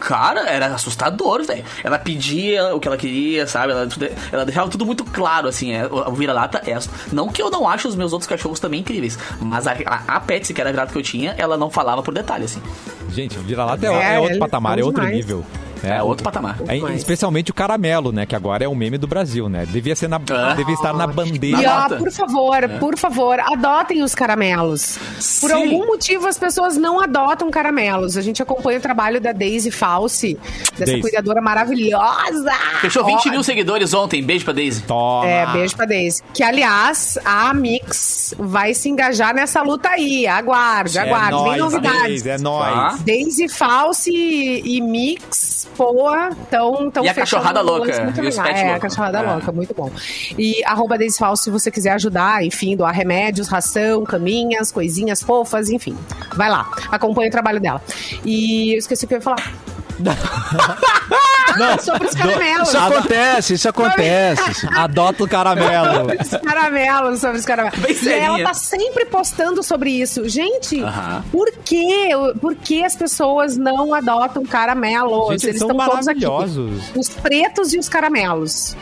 cara, 0.00 0.48
era 0.48 0.66
assustador, 0.66 1.44
velho. 1.44 1.64
Ela 1.84 1.98
pedia 1.98 2.74
o 2.74 2.80
que 2.80 2.88
ela 2.88 2.96
queria, 2.96 3.46
sabe? 3.46 3.72
Ela, 3.72 3.88
ela 4.32 4.44
deixava 4.44 4.68
tudo 4.68 4.86
muito 4.86 5.04
claro, 5.04 5.48
assim. 5.48 5.72
É, 5.72 5.86
o 5.86 6.08
o 6.08 6.12
vira-lata 6.14 6.62
é. 6.66 6.78
Não 7.12 7.28
que 7.28 7.42
eu 7.42 7.50
não 7.50 7.68
ache 7.68 7.86
os 7.86 7.94
meus 7.94 8.12
outros 8.12 8.28
cachorros 8.28 8.58
também 8.60 8.80
incríveis. 8.80 9.18
Mas 9.40 9.66
a, 9.66 9.72
a, 9.84 10.16
a 10.16 10.20
Petsy, 10.20 10.54
que 10.54 10.60
era 10.60 10.70
a 10.70 10.72
vira-lata 10.72 10.92
que 10.92 10.98
eu 10.98 11.02
tinha, 11.02 11.34
ela 11.36 11.56
não 11.56 11.70
falava 11.70 12.02
por 12.02 12.14
detalhe, 12.14 12.44
assim. 12.44 12.62
Gente, 13.08 13.38
o 13.38 13.42
vira-lata 13.42 13.86
é, 13.86 14.14
É, 14.14 14.18
outro 14.20 14.38
patamar, 14.38 14.78
é 14.78 14.84
outro 14.84 15.00
demais. 15.00 15.16
nível. 15.16 15.44
É, 15.82 16.02
outro 16.02 16.24
patamar. 16.24 16.56
É, 16.66 16.76
especialmente 16.94 17.50
o 17.50 17.54
caramelo, 17.54 18.12
né? 18.12 18.26
Que 18.26 18.34
agora 18.36 18.64
é 18.64 18.68
o 18.68 18.74
meme 18.74 18.98
do 18.98 19.06
Brasil, 19.06 19.48
né? 19.48 19.66
Devia 19.66 19.94
ser 19.96 20.08
na, 20.08 20.20
Ah. 20.30 20.54
devia 20.54 20.74
estar 20.74 20.92
na 20.92 21.06
bandeira. 21.06 21.60
E 21.62 21.66
ó, 21.66 21.88
por 21.96 22.10
favor, 22.10 22.68
por 22.80 22.96
favor, 22.98 23.38
adotem 23.40 24.02
os 24.02 24.14
caramelos. 24.14 24.98
Por 25.40 25.50
Sim. 25.50 25.52
algum 25.52 25.86
motivo 25.86 26.26
as 26.26 26.38
pessoas 26.38 26.76
não 26.76 27.00
adotam 27.00 27.50
caramelos. 27.50 28.16
A 28.16 28.22
gente 28.22 28.42
acompanha 28.42 28.78
o 28.78 28.82
trabalho 28.82 29.20
da 29.20 29.32
Daisy 29.32 29.70
Falsi, 29.70 30.38
dessa 30.72 30.84
Daisy. 30.86 31.00
cuidadora 31.00 31.40
maravilhosa. 31.40 32.52
Fechou 32.80 33.04
20 33.04 33.28
Ó, 33.28 33.30
mil 33.32 33.42
seguidores 33.42 33.94
ontem. 33.94 34.22
Beijo 34.22 34.44
pra 34.44 34.54
Daisy. 34.54 34.82
Toma. 34.82 35.26
É, 35.26 35.46
beijo 35.52 35.76
pra 35.76 35.86
Daisy. 35.86 36.22
Que, 36.34 36.42
aliás, 36.42 37.18
a 37.24 37.52
Mix 37.54 38.34
vai 38.38 38.74
se 38.74 38.88
engajar 38.88 39.34
nessa 39.34 39.62
luta 39.62 39.88
aí. 39.90 40.26
Aguarde, 40.26 40.98
É 40.98 41.02
aguarde. 41.02 41.28
Vem 41.28 41.44
nóis, 41.44 41.58
novidades. 41.60 42.22
Daisy, 42.22 42.28
é 42.30 42.38
nóis. 42.38 42.74
Tá. 42.74 42.98
Daisy 43.04 43.48
Falsi 43.48 44.62
e 44.64 44.80
Mix, 44.80 45.67
poa, 45.76 46.30
tão, 46.50 46.90
tão 46.90 47.04
E 47.04 47.08
a 47.08 47.14
cachorrada 47.14 47.60
louca, 47.60 48.02
muito 48.04 48.24
e 48.24 48.28
os 48.28 48.38
É, 48.38 48.74
a 48.74 48.78
cachorrada 48.78 49.18
É. 49.18 49.22
louca, 49.32 49.52
muito 49.52 49.74
bom. 49.74 49.90
E 50.38 50.62
arroba 50.64 50.98
Daisy 50.98 51.18
Falsi 51.18 51.44
se 51.44 51.50
você 51.50 51.70
quiser 51.70 51.90
ajudar, 51.92 52.44
enfim, 52.44 52.76
doar 52.76 52.92
remédios, 52.92 53.48
ração, 53.48 54.04
caminhas, 54.04 54.70
coisinhas 54.72 55.22
fofas, 55.22 55.70
enfim. 55.70 55.96
Vai 56.34 56.50
lá, 56.50 56.70
acompanha 56.90 57.28
o 57.28 57.32
trabalho 57.32 57.60
dela. 57.60 57.80
E 58.24 58.72
eu 58.74 58.78
esqueci 58.78 59.04
o 59.04 59.08
que 59.08 59.14
eu 59.14 59.18
ia 59.18 59.22
falar. 59.22 59.52
ah, 61.62 61.78
sobre 61.82 62.08
os 62.08 62.14
caramelos. 62.14 62.68
Isso 62.68 62.78
acontece, 62.78 63.54
isso 63.54 63.68
acontece. 63.68 64.66
Adota 64.74 65.24
o 65.24 65.28
caramelo. 65.28 66.08
Os 66.20 66.30
caramelos, 66.40 67.20
sobre 67.20 67.38
os 67.38 67.44
caramelos. 67.44 67.78
Bem 67.80 67.96
E 68.02 68.08
ela 68.08 68.42
tá 68.42 68.54
sempre 68.54 69.04
postando 69.06 69.62
sobre 69.62 69.90
isso. 69.90 70.28
Gente, 70.28 70.80
Aham. 70.80 71.24
por 71.30 71.50
que, 71.64 72.10
por 72.40 72.54
que 72.54 72.84
as 72.84 72.96
pessoas 72.96 73.56
não 73.56 73.94
adotam 73.94 74.44
caramelos? 74.44 75.30
Gente, 75.32 75.48
eles 75.48 75.58
são 75.58 75.70
estão 75.70 75.88
todos 75.88 76.08
aqui. 76.08 76.24
Os 76.94 77.08
pretos 77.08 77.72
e 77.72 77.78
os 77.78 77.88
caramelos. 77.88 78.76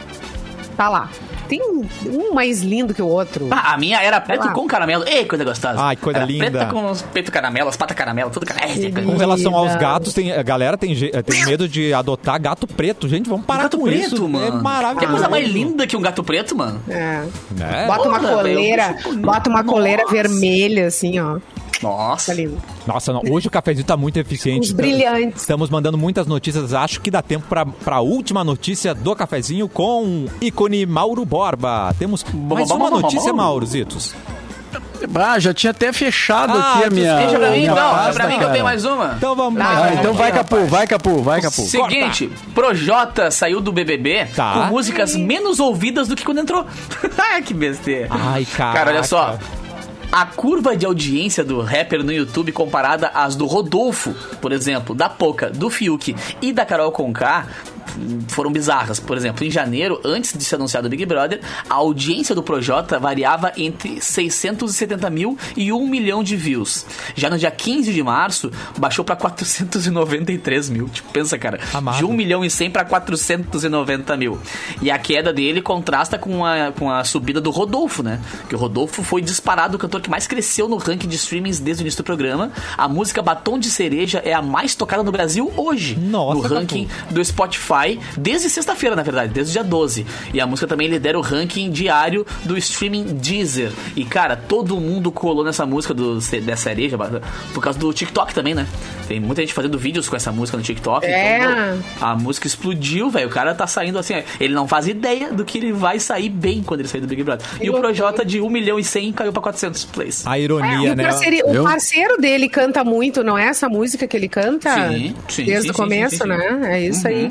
Tá 0.76 0.88
lá. 0.88 1.08
Tem 1.48 1.60
um 1.62 2.34
mais 2.34 2.60
lindo 2.62 2.92
que 2.92 3.00
o 3.02 3.06
outro. 3.08 3.48
Ah, 3.50 3.74
a 3.74 3.78
minha 3.78 4.00
era 4.02 4.20
preto 4.20 4.48
Ah. 4.48 4.52
com 4.52 4.66
caramelo. 4.66 5.04
Ei, 5.06 5.24
coisa 5.24 5.44
gostosa. 5.44 5.80
Ai, 5.80 5.96
coisa 5.96 6.18
era 6.20 6.26
linda. 6.26 6.50
Preta 6.50 6.66
com 6.66 6.90
os 6.90 7.02
peito 7.02 7.30
caramelo, 7.32 7.68
as 7.68 7.76
patas 7.76 7.96
caramelo, 7.96 8.30
tudo 8.30 8.44
caramelo. 8.46 8.92
Com 9.04 9.16
relação 9.16 9.54
aos 9.54 9.74
gatos, 9.76 10.12
tem, 10.12 10.32
a 10.32 10.42
galera 10.42 10.76
tem, 10.76 10.94
tem 10.94 11.44
medo 11.44 11.68
de 11.68 11.92
adotar 11.94 12.40
gato 12.40 12.66
preto. 12.66 13.08
Gente, 13.08 13.28
vamos 13.28 13.46
parar 13.46 13.64
gato 13.64 13.78
com 13.78 13.84
preto, 13.84 14.14
isso. 14.14 14.28
mano. 14.28 14.46
É 14.46 14.50
maravilhoso. 14.62 15.00
Que 15.06 15.06
coisa 15.12 15.28
mais 15.28 15.48
linda 15.48 15.86
que 15.86 15.96
um 15.96 16.00
gato 16.02 16.22
preto, 16.24 16.56
mano. 16.56 16.80
É. 16.88 17.22
Né? 17.52 17.86
Bota 17.86 18.08
uma 18.08 18.20
coleira, 18.20 18.92
velho, 18.92 19.18
bota 19.18 19.48
uma 19.50 19.64
coleira 19.64 20.02
Nossa. 20.02 20.14
vermelha, 20.14 20.86
assim, 20.86 21.18
ó. 21.20 21.38
Nossa. 21.82 22.32
Lindo. 22.34 22.56
Nossa, 22.86 23.12
não, 23.12 23.22
hoje 23.30 23.48
o 23.48 23.50
cafezinho 23.50 23.86
tá 23.86 23.96
muito 23.96 24.16
eficiente. 24.18 24.68
Os 24.68 24.72
brilhantes. 24.72 25.42
Estamos 25.42 25.68
mandando 25.70 25.96
muitas 25.98 26.26
notícias. 26.26 26.72
Acho 26.74 27.00
que 27.00 27.10
dá 27.10 27.22
tempo 27.22 27.46
pra, 27.48 27.64
pra 27.66 28.00
última 28.00 28.42
notícia 28.44 28.94
do 28.94 29.14
cafezinho 29.14 29.68
com 29.68 30.26
ícone 30.40 30.86
Mauro 30.86 31.24
Borba. 31.24 31.94
Temos 31.98 32.24
mais 32.32 32.70
uma 32.70 32.90
notícia, 32.90 33.30
bom. 33.32 33.36
Mauro 33.38 33.66
Zitos. 33.66 34.14
Ah, 35.14 35.38
já 35.38 35.52
tinha 35.54 35.70
até 35.70 35.92
fechado 35.92 36.52
Ah, 36.54 36.74
aqui 36.74 36.84
a 36.84 36.90
minha. 36.90 37.16
Deixa 37.18 37.38
pra 37.38 37.50
mim, 37.50 37.58
minha 37.58 37.70
então. 37.72 37.76
pasta, 37.90 38.02
Deixa 38.04 38.14
pra 38.18 38.26
mim 38.28 38.32
que 38.32 38.36
eu 38.38 38.40
cara. 38.40 38.52
tenho 38.52 38.64
mais 38.64 38.84
uma. 38.84 39.14
Então 39.16 39.36
vamos 39.36 39.60
Ah, 39.60 39.64
mais 39.64 39.78
Ah, 39.78 39.94
então 39.94 40.14
vai, 40.14 40.32
Capu, 40.32 40.64
vai, 40.66 40.86
Capu, 40.86 41.22
vai, 41.22 41.40
Capu. 41.42 41.62
Seguinte, 41.62 42.30
Projota 42.54 43.30
saiu 43.30 43.60
do 43.60 43.70
BBB 43.72 44.26
Tá. 44.34 44.52
com 44.54 44.60
músicas 44.74 45.14
menos 45.14 45.60
ouvidas 45.60 46.08
do 46.08 46.16
que 46.16 46.24
quando 46.24 46.38
entrou. 46.38 46.66
Ai, 47.18 47.42
que 47.42 47.52
besteira. 47.54 48.08
Ai, 48.10 48.44
Cara, 48.46 48.90
olha 48.90 49.02
só. 49.04 49.38
A 50.16 50.24
curva 50.24 50.74
de 50.74 50.86
audiência 50.86 51.44
do 51.44 51.60
rapper 51.60 52.02
no 52.02 52.10
YouTube 52.10 52.50
comparada 52.50 53.08
às 53.08 53.36
do 53.36 53.44
Rodolfo, 53.44 54.14
por 54.40 54.50
exemplo, 54.50 54.94
da 54.94 55.10
Poca, 55.10 55.50
do 55.50 55.68
Fiuk 55.68 56.16
e 56.40 56.54
da 56.54 56.64
Carol 56.64 56.90
Conká 56.90 57.46
foram 58.28 58.50
bizarras. 58.50 59.00
Por 59.00 59.16
exemplo, 59.16 59.44
em 59.44 59.50
janeiro, 59.50 60.00
antes 60.04 60.36
de 60.36 60.44
ser 60.44 60.56
anunciado 60.56 60.86
o 60.86 60.90
Big 60.90 61.04
Brother, 61.06 61.40
a 61.68 61.74
audiência 61.74 62.34
do 62.34 62.42
Projota 62.42 62.98
variava 62.98 63.52
entre 63.56 64.00
670 64.00 65.08
mil 65.10 65.38
e 65.56 65.72
1 65.72 65.86
milhão 65.86 66.22
de 66.22 66.36
views. 66.36 66.86
Já 67.14 67.30
no 67.30 67.38
dia 67.38 67.50
15 67.50 67.92
de 67.92 68.02
março, 68.02 68.50
baixou 68.78 69.04
pra 69.04 69.16
493 69.16 70.70
mil. 70.70 70.88
Tipo, 70.88 71.10
pensa, 71.10 71.38
cara. 71.38 71.60
Amado. 71.72 71.98
De 71.98 72.04
1 72.04 72.12
milhão 72.12 72.44
e 72.44 72.50
100 72.50 72.70
pra 72.70 72.84
490 72.84 74.16
mil. 74.16 74.38
E 74.80 74.90
a 74.90 74.98
queda 74.98 75.32
dele 75.32 75.60
contrasta 75.62 76.18
com 76.18 76.44
a, 76.44 76.72
com 76.72 76.90
a 76.90 77.04
subida 77.04 77.40
do 77.40 77.50
Rodolfo, 77.50 78.02
né? 78.02 78.20
Que 78.48 78.54
o 78.54 78.58
Rodolfo 78.58 79.02
foi 79.02 79.22
disparado 79.22 79.76
o 79.76 79.78
cantor 79.78 80.00
que 80.00 80.10
mais 80.10 80.26
cresceu 80.26 80.68
no 80.68 80.76
ranking 80.76 81.08
de 81.08 81.16
streamings 81.16 81.58
desde 81.58 81.82
o 81.82 81.84
início 81.84 82.02
do 82.02 82.04
programa. 82.04 82.50
A 82.76 82.88
música 82.88 83.22
Batom 83.22 83.58
de 83.58 83.70
Cereja 83.70 84.22
é 84.24 84.32
a 84.32 84.42
mais 84.42 84.74
tocada 84.74 85.02
no 85.02 85.12
Brasil 85.12 85.52
hoje. 85.56 85.96
Nossa, 85.96 86.48
no 86.48 86.54
ranking 86.54 86.88
do 87.10 87.24
Spotify, 87.24 87.75
desde 88.16 88.48
sexta-feira, 88.50 88.94
na 88.96 89.02
verdade, 89.02 89.32
desde 89.32 89.50
o 89.50 89.54
dia 89.54 89.64
12. 89.64 90.06
E 90.32 90.40
a 90.40 90.46
música 90.46 90.66
também 90.66 90.88
lidera 90.88 91.18
o 91.18 91.22
ranking 91.22 91.70
diário 91.70 92.26
do 92.44 92.56
streaming 92.58 93.04
Deezer. 93.04 93.72
E, 93.94 94.04
cara, 94.04 94.36
todo 94.36 94.78
mundo 94.80 95.10
colou 95.12 95.44
nessa 95.44 95.64
música 95.66 95.94
do, 95.94 96.14
dessa 96.18 96.62
cereja, 96.62 96.98
por 97.54 97.62
causa 97.62 97.78
do 97.78 97.92
TikTok 97.92 98.34
também, 98.34 98.54
né? 98.54 98.66
Tem 99.06 99.20
muita 99.20 99.40
gente 99.40 99.54
fazendo 99.54 99.78
vídeos 99.78 100.08
com 100.08 100.16
essa 100.16 100.32
música 100.32 100.56
no 100.58 100.64
TikTok. 100.64 101.06
É. 101.06 101.38
Então, 101.38 101.84
a 102.00 102.16
música 102.16 102.46
explodiu, 102.46 103.08
velho. 103.08 103.28
O 103.28 103.30
cara 103.30 103.54
tá 103.54 103.66
saindo 103.66 103.98
assim, 103.98 104.14
ele 104.40 104.52
não 104.54 104.66
faz 104.66 104.88
ideia 104.88 105.32
do 105.32 105.44
que 105.44 105.58
ele 105.58 105.72
vai 105.72 106.00
sair 106.00 106.28
bem 106.28 106.62
quando 106.62 106.80
ele 106.80 106.88
sair 106.88 107.00
do 107.00 107.06
Big 107.06 107.22
Brother. 107.22 107.46
E 107.60 107.70
o. 107.70 107.76
Projota 107.86 108.24
de 108.24 108.40
1 108.40 108.50
milhão 108.50 108.78
e 108.80 108.84
100 108.84 109.12
caiu 109.12 109.32
pra 109.32 109.40
400 109.42 109.84
plays. 109.84 110.26
A 110.26 110.36
É, 110.38 110.42
ironia, 110.42 110.92
o, 110.92 110.96
né? 110.96 111.04
parceiro, 111.04 111.36
o 111.50 111.62
parceiro 111.62 112.16
dele 112.20 112.48
canta 112.48 112.82
muito, 112.82 113.22
não 113.22 113.38
é 113.38 113.44
essa 113.44 113.68
música 113.68 114.08
que 114.08 114.16
ele 114.16 114.28
canta? 114.28 114.74
Sim, 114.88 115.14
sim, 115.28 115.44
Desde 115.44 115.64
sim, 115.66 115.70
o 115.70 115.74
começo, 115.74 116.16
sim, 116.16 116.22
sim. 116.22 116.28
né? 116.28 116.76
É 116.76 116.80
isso 116.80 117.06
aí. 117.06 117.28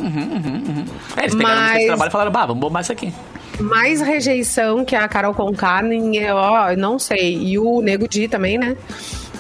É, 1.18 1.22
eles 1.24 1.36
pegaram 1.36 1.62
Mas- 1.62 1.78
esse 1.78 1.88
trabalho 1.88 2.10
e 2.10 2.12
falaram, 2.12 2.32
bah, 2.32 2.46
vamos 2.46 2.62
bombar 2.62 2.82
isso 2.82 2.92
aqui. 2.92 3.14
Mais 3.60 4.02
rejeição 4.02 4.84
que 4.84 4.96
a 4.96 5.08
Carol 5.08 5.34
Conká, 5.34 5.82
ó, 6.34 6.76
não 6.76 7.00
sei. 7.00 7.38
E 7.42 7.58
o 7.58 7.82
Nego 7.82 8.08
Di 8.08 8.28
também, 8.28 8.58
né? 8.58 8.76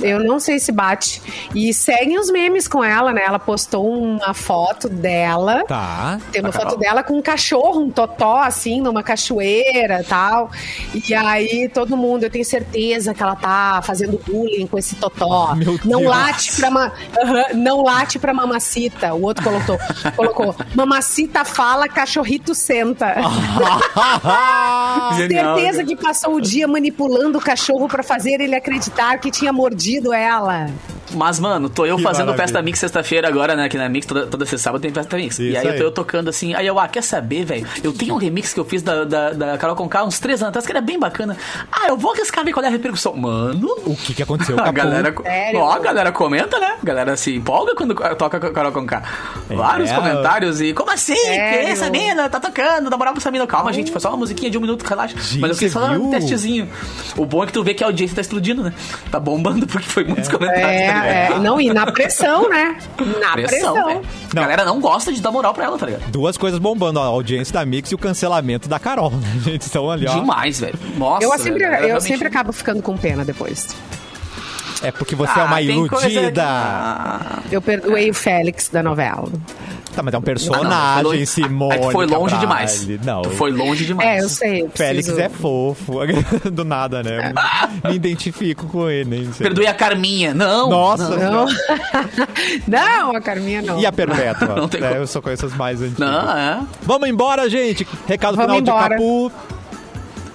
Eu 0.01 0.23
não 0.23 0.39
sei 0.39 0.59
se 0.59 0.71
bate. 0.71 1.21
E 1.53 1.73
seguem 1.73 2.19
os 2.19 2.29
memes 2.29 2.67
com 2.67 2.83
ela, 2.83 3.13
né? 3.13 3.23
Ela 3.25 3.39
postou 3.39 3.87
uma 3.89 4.33
foto 4.33 4.89
dela. 4.89 5.63
Tá. 5.67 6.19
Tem 6.31 6.41
uma 6.41 6.51
Carol? 6.51 6.69
foto 6.69 6.79
dela 6.79 7.03
com 7.03 7.17
um 7.17 7.21
cachorro, 7.21 7.81
um 7.81 7.89
totó, 7.89 8.41
assim, 8.41 8.81
numa 8.81 9.01
cachoeira 9.01 10.03
tal. 10.07 10.51
E 10.93 11.13
aí 11.13 11.69
todo 11.69 11.95
mundo, 11.95 12.23
eu 12.23 12.29
tenho 12.29 12.45
certeza 12.45 13.13
que 13.13 13.23
ela 13.23 13.35
tá 13.35 13.81
fazendo 13.83 14.19
bullying 14.27 14.67
com 14.67 14.77
esse 14.77 14.95
totó. 14.95 15.55
Meu 15.55 15.79
não 15.85 15.99
Deus. 15.99 16.11
late 16.11 16.55
pra 16.55 16.69
ma... 16.71 16.91
Aham, 17.21 17.43
não 17.53 17.83
late 17.83 18.19
pra 18.19 18.33
mamacita. 18.33 19.13
O 19.13 19.23
outro 19.23 19.43
colocou, 19.43 19.77
colocou 20.15 20.55
mamacita 20.75 21.45
fala, 21.45 21.87
cachorrito 21.87 22.53
senta. 22.53 23.15
Certeza 25.15 25.77
cara. 25.77 25.85
que 25.85 25.95
passou 25.95 26.35
o 26.35 26.41
dia 26.41 26.67
manipulando 26.67 27.37
o 27.37 27.41
cachorro 27.41 27.87
pra 27.87 28.03
fazer 28.03 28.41
ele 28.41 28.55
acreditar 28.55 29.17
que 29.19 29.31
tinha 29.31 29.53
mordido 29.53 29.84
ela. 30.13 30.69
Mas, 31.13 31.39
mano, 31.39 31.69
tô 31.69 31.85
eu 31.85 31.97
Que 31.97 32.03
fazendo 32.03 32.25
maravilha. 32.27 32.47
festa 32.47 32.61
mix 32.61 32.79
sexta-feira 32.79 33.27
agora, 33.27 33.55
né? 33.55 33.69
Que 33.69 33.77
na 33.77 33.87
Mix, 33.87 34.05
toda, 34.07 34.25
toda 34.25 34.45
sábado 34.45 34.81
tem 34.81 34.91
festa 34.91 35.15
mix. 35.15 35.37
e 35.39 35.49
Isso 35.49 35.57
aí, 35.59 35.65
eu 35.65 35.71
aí. 35.73 35.77
tô 35.77 35.83
eu 35.83 35.91
tocando 35.91 36.29
assim. 36.29 36.53
Aí 36.55 36.65
eu, 36.65 36.79
ah, 36.79 36.87
quer 36.87 37.03
saber, 37.03 37.45
velho? 37.45 37.67
Eu 37.83 37.93
tenho 37.93 38.15
um 38.15 38.17
remix 38.17 38.53
que 38.53 38.59
eu 38.59 38.65
fiz 38.65 38.81
da, 38.81 39.03
da, 39.03 39.29
da 39.31 39.57
Carol 39.57 39.75
Conká 39.75 40.03
uns 40.03 40.19
três 40.19 40.41
anos 40.41 40.49
atrás, 40.49 40.65
que 40.65 40.71
era 40.71 40.81
bem 40.81 40.99
bacana. 40.99 41.37
Ah, 41.71 41.87
eu 41.89 41.97
vou 41.97 42.11
arriscar 42.13 42.43
ver 42.43 42.51
qual 42.53 42.63
é 42.63 42.67
a 42.67 42.71
repercussão. 42.71 43.15
Mano, 43.15 43.67
O 43.85 43.95
que, 43.95 44.13
que 44.15 44.23
aconteceu, 44.23 44.57
a 44.59 44.71
galera, 44.71 45.13
Sério? 45.21 45.59
ó, 45.59 45.71
a 45.71 45.79
galera 45.79 46.11
comenta, 46.11 46.59
né? 46.59 46.75
A 46.81 46.85
galera 46.85 47.15
se 47.15 47.35
empolga 47.35 47.75
quando 47.75 47.93
toca 48.17 48.39
com 48.39 48.47
a 48.47 48.51
Carol 48.51 48.71
Conká. 48.71 49.03
Vários 49.49 49.89
É. 49.91 49.95
comentários 49.95 50.59
e 50.59 50.73
como 50.73 50.91
assim? 50.91 51.13
Que 51.13 51.19
Sério? 51.21 51.69
essa 51.69 51.89
mina 51.89 52.27
tá 52.29 52.39
tocando, 52.39 52.89
dá 52.89 52.97
moral 52.97 53.13
pra 53.13 53.21
essa 53.21 53.29
mina. 53.31 53.45
Calma, 53.45 53.71
gente, 53.71 53.91
foi 53.91 54.01
só 54.01 54.09
uma 54.09 54.17
musiquinha 54.17 54.49
de 54.49 54.57
um 54.57 54.61
minuto, 54.61 54.83
relaxa. 54.83 55.15
Gente, 55.17 55.39
Mas 55.39 55.51
eu 55.51 55.55
fiz 55.57 55.71
você 55.71 55.79
só 55.79 55.89
viu? 55.89 56.03
um 56.03 56.09
testezinho. 56.09 56.67
O 57.15 57.25
bom 57.25 57.43
é 57.43 57.47
que 57.47 57.53
tu 57.53 57.63
vê 57.63 57.73
que 57.73 57.83
a 57.83 57.87
audiência 57.87 58.15
tá 58.15 58.21
explodindo, 58.21 58.63
né? 58.63 58.73
Tá 59.11 59.19
bombando 59.19 59.67
porque 59.67 59.87
foi 59.87 60.03
muitos 60.03 60.27
comentários. 60.29 60.65
tá 60.65 60.71
ligado? 60.77 60.94
É, 61.03 61.27
é, 61.33 61.39
não, 61.39 61.59
e 61.59 61.73
na 61.73 61.85
pressão, 61.91 62.49
né? 62.49 62.77
Na 63.19 63.31
pressão. 63.33 63.73
velho. 63.73 64.01
A 64.31 64.35
galera 64.35 64.65
não 64.65 64.79
gosta 64.79 65.11
de 65.11 65.21
dar 65.21 65.31
moral 65.31 65.53
pra 65.53 65.65
ela, 65.65 65.77
tá 65.77 65.85
ligado? 65.85 66.09
Duas 66.11 66.37
coisas 66.37 66.59
bombando, 66.59 66.99
ó, 66.99 67.03
a 67.03 67.07
audiência 67.07 67.53
da 67.53 67.65
Mix 67.65 67.91
e 67.91 67.95
o 67.95 67.97
cancelamento 67.97 68.67
da 68.69 68.79
Carol, 68.79 69.11
né? 69.11 69.27
Gente, 69.43 69.61
estão 69.61 69.89
ali, 69.89 70.07
ó. 70.07 70.13
Demais, 70.15 70.59
velho. 70.59 70.77
Nossa, 70.97 71.23
Eu, 71.25 71.31
sempre, 71.37 71.59
velho, 71.59 71.73
eu 71.75 71.81
realmente- 71.87 72.03
sempre 72.07 72.27
acabo 72.27 72.51
ficando 72.53 72.81
com 72.81 72.95
pena 72.97 73.23
depois. 73.25 73.75
É 74.81 74.91
porque 74.91 75.15
você 75.15 75.31
é 75.39 75.43
uma 75.43 75.57
Ah, 75.57 75.87
coisa 75.89 76.07
iludida. 76.09 76.43
Ah, 76.45 77.39
Eu 77.51 77.61
perdoei 77.61 78.09
o 78.09 78.13
Félix 78.13 78.69
da 78.69 78.83
novela. 78.83 79.29
Tá, 79.95 80.03
mas 80.03 80.13
é 80.13 80.17
um 80.17 80.19
não, 80.19 80.25
personagem, 80.25 80.93
foi 80.93 81.03
longe- 81.03 81.25
Simone. 81.25 81.73
É 81.75 81.77
que 81.79 81.91
foi 81.91 82.05
longe 82.05 82.35
Cabral. 82.35 82.39
demais. 82.41 82.87
Não. 83.05 83.21
Tu 83.21 83.29
foi 83.31 83.51
longe 83.51 83.85
demais. 83.85 84.09
É, 84.09 84.23
eu 84.25 84.29
sei. 84.29 84.61
eu 84.63 84.69
Félix 84.75 85.07
é 85.09 85.29
fofo. 85.29 85.93
Do 86.51 86.65
nada, 86.65 87.01
né? 87.01 87.33
Me 87.85 87.95
identifico 87.95 88.67
com 88.67 88.89
ele, 88.89 89.09
nem 89.09 89.31
sei. 89.33 89.45
Perdoe 89.47 89.67
a 89.67 89.73
Carminha. 89.73 90.33
Não. 90.33 90.69
Nossa. 90.69 91.09
Não, 91.15 91.45
Não. 91.45 91.47
não, 92.67 93.15
a 93.15 93.21
Carminha 93.21 93.61
não. 93.61 93.79
E 93.79 93.85
a 93.85 93.91
Perpétua? 93.91 94.55
Não 94.55 94.67
tem 94.67 94.81
É, 94.83 94.87
como. 94.89 94.99
eu 95.01 95.07
só 95.07 95.21
conheço 95.21 95.45
as 95.45 95.55
mais 95.55 95.81
antigas. 95.81 95.99
não 95.99 96.37
é. 96.37 96.59
Vamos 96.83 97.07
embora, 97.09 97.49
gente. 97.49 97.87
Recado 98.07 98.35
Vamos 98.35 98.51
final 98.57 98.61
de 98.61 98.69
embora. 98.69 98.95
Capu. 98.95 99.31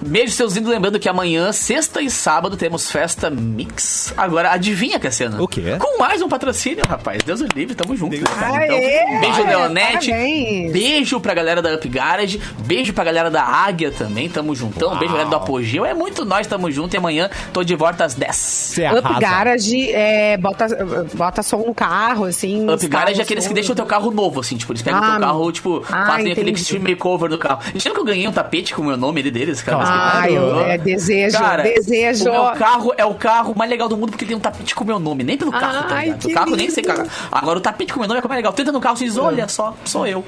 Beijo, 0.03 0.33
seus 0.33 0.55
lindos. 0.55 0.71
Lembrando 0.71 0.99
que 0.99 1.07
amanhã, 1.07 1.51
sexta 1.51 2.01
e 2.01 2.09
sábado, 2.09 2.57
temos 2.57 2.89
festa 2.89 3.29
mix. 3.29 4.13
Agora, 4.17 4.51
adivinha, 4.51 4.99
Cassiano? 4.99 5.41
O 5.43 5.47
quê? 5.47 5.75
Com 5.79 5.99
mais 5.99 6.21
um 6.21 6.27
patrocínio, 6.27 6.83
rapaz. 6.87 7.21
Deus 7.23 7.41
o 7.41 7.45
livre, 7.55 7.75
tamo 7.75 7.95
junto. 7.95 8.11
Deus 8.17 8.23
cara? 8.23 8.57
Aê, 8.59 9.03
então, 9.03 9.19
beijo, 9.21 9.43
Leonete. 9.43 10.09
parabéns. 10.09 10.71
Beijo 10.73 11.19
pra 11.19 11.33
galera 11.33 11.61
da 11.61 11.75
Up 11.75 11.87
Garage. 11.87 12.41
Beijo 12.65 12.93
pra 12.93 13.03
galera 13.03 13.29
da 13.29 13.43
Águia 13.43 13.91
também. 13.91 14.27
Tamo 14.27 14.55
juntão. 14.55 14.89
Uau. 14.89 14.97
Beijo, 14.97 15.13
galera 15.13 15.29
do 15.29 15.35
Apogeu. 15.35 15.85
É 15.85 15.93
muito 15.93 16.25
nós, 16.25 16.47
tamo 16.47 16.71
junto. 16.71 16.93
E 16.95 16.97
amanhã 16.97 17.29
tô 17.53 17.63
de 17.63 17.75
volta 17.75 18.03
às 18.05 18.15
10. 18.15 18.35
Você 18.35 18.87
Up 18.87 18.97
arrasa. 19.05 19.19
Garage, 19.19 19.91
é, 19.91 20.35
bota, 20.37 20.67
bota 21.13 21.43
som 21.43 21.57
no 21.59 21.75
carro, 21.75 22.25
assim. 22.25 22.67
Up 22.69 22.87
Garage 22.87 23.19
é 23.19 23.23
aqueles 23.23 23.47
que 23.47 23.53
deixam 23.53 23.73
o 23.73 23.75
teu 23.75 23.85
carro 23.85 24.09
novo, 24.11 24.39
assim, 24.39 24.57
tipo, 24.57 24.71
eles 24.71 24.81
pegam 24.81 24.99
o 24.99 25.03
Ah, 25.03 25.11
teu 25.11 25.19
carro, 25.19 25.51
tipo, 25.51 25.83
ah, 25.89 26.05
fazem 26.07 26.31
aquele 26.31 26.49
entendi. 26.49 26.61
extreme 26.61 26.89
makeover 26.91 27.29
do 27.29 27.37
carro. 27.37 27.59
Lembra 27.73 27.91
que 27.93 27.99
eu 27.99 28.05
ganhei 28.05 28.27
um 28.27 28.31
tapete 28.31 28.73
com 28.73 28.81
o 28.81 28.85
meu 28.85 28.97
nome 28.97 29.21
ali 29.21 29.29
deles, 29.31 29.61
cara? 29.61 29.90
Ah, 29.91 30.23
que- 30.27 30.33
eu, 30.33 30.59
é, 30.61 30.77
desejo, 30.77 31.37
Cara, 31.37 31.63
desejo. 31.63 32.29
o 32.29 32.31
meu 32.31 32.51
carro 32.53 32.93
é 32.97 33.05
o 33.05 33.13
carro 33.13 33.53
mais 33.55 33.69
legal 33.69 33.87
do 33.89 33.97
mundo 33.97 34.11
porque 34.11 34.25
tem 34.25 34.35
um 34.35 34.39
tapete 34.39 34.73
com 34.75 34.83
o 34.83 34.87
meu 34.87 34.99
nome, 34.99 35.23
nem 35.23 35.37
pelo 35.37 35.51
carro, 35.51 35.87
tá 35.87 35.95
Ai, 35.95 36.05
ligado? 36.05 36.19
que 36.19 36.27
O 36.27 36.33
carro 36.33 36.49
nem 36.51 36.59
lindo. 36.59 36.71
sei, 36.73 36.83
cara. 36.83 37.05
Agora 37.31 37.57
o 37.57 37.61
tapete 37.61 37.91
com 37.93 37.99
o 37.99 38.01
meu 38.01 38.07
nome 38.07 38.19
é 38.19 38.21
como 38.21 38.33
é 38.33 38.37
legal. 38.37 38.53
Tenta 38.53 38.71
no 38.71 38.79
carro, 38.79 38.97
você 38.97 39.05
diz, 39.05 39.17
olha 39.17 39.47
só, 39.47 39.75
sou 39.85 40.05
eu. 40.07 40.23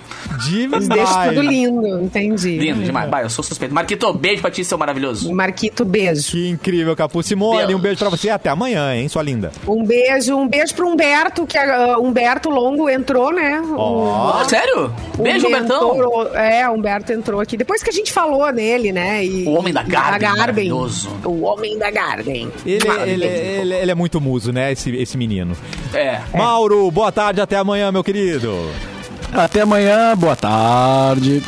Demais. 0.49 0.87
Deixa 0.87 1.27
tudo 1.29 1.41
lindo, 1.41 2.01
entendi. 2.01 2.57
Lindo 2.57 2.83
demais. 2.83 3.09
Bah, 3.09 3.21
eu 3.21 3.29
sou 3.29 3.43
suspeito. 3.43 3.73
Marquito, 3.73 4.11
beijo 4.13 4.41
pra 4.41 4.51
ti, 4.51 4.63
seu 4.63 4.77
maravilhoso. 4.77 5.33
Marquito, 5.33 5.85
beijo. 5.85 6.31
Que 6.31 6.49
incrível, 6.49 6.95
Capu. 6.95 7.21
Simone, 7.23 7.67
Deus. 7.67 7.79
um 7.79 7.81
beijo 7.81 7.99
pra 7.99 8.09
você. 8.09 8.29
Até 8.29 8.49
amanhã, 8.49 8.95
hein, 8.95 9.07
sua 9.07 9.21
linda. 9.23 9.51
Um 9.67 9.83
beijo, 9.85 10.35
um 10.35 10.47
beijo 10.47 10.73
pro 10.75 10.87
Humberto, 10.87 11.45
que 11.45 11.57
uh, 11.57 12.01
Humberto 12.01 12.49
Longo 12.49 12.89
entrou, 12.89 13.31
né? 13.31 13.61
Ó. 13.75 14.39
Ah, 14.39 14.45
sério? 14.47 14.91
Beijo, 15.17 15.49
Bertão. 15.49 15.93
mentor- 15.95 16.35
É, 16.35 16.67
o 16.69 16.73
Humberto 16.73 17.11
entrou 17.13 17.39
aqui. 17.39 17.55
Depois 17.57 17.81
que 17.83 17.89
a 17.89 17.93
gente 17.93 18.11
falou 18.11 18.51
nele, 18.51 18.91
né? 18.91 19.23
e- 19.25 19.47
O 19.53 19.59
homem 19.59 19.71
da 19.73 19.83
Garden, 19.83 20.19
Garden. 20.19 20.39
maravilhoso. 20.39 21.09
O 21.23 21.41
homem 21.43 21.77
da 21.77 21.91
Garden. 21.91 22.51
Ele, 22.65 22.87
ele, 23.05 23.25
ele, 23.25 23.73
ele 23.75 23.91
é 23.91 23.95
muito 23.95 24.19
muso, 24.19 24.51
né, 24.51 24.71
esse, 24.71 24.89
esse 24.95 25.15
menino. 25.17 25.55
É. 25.93 26.19
Mauro, 26.35 26.89
boa 26.89 27.11
tarde, 27.11 27.39
até 27.39 27.57
amanhã, 27.57 27.91
meu 27.91 28.03
querido. 28.03 28.51
Até 29.31 29.61
amanhã, 29.61 30.15
boa 30.17 30.35
tarde. 30.35 31.43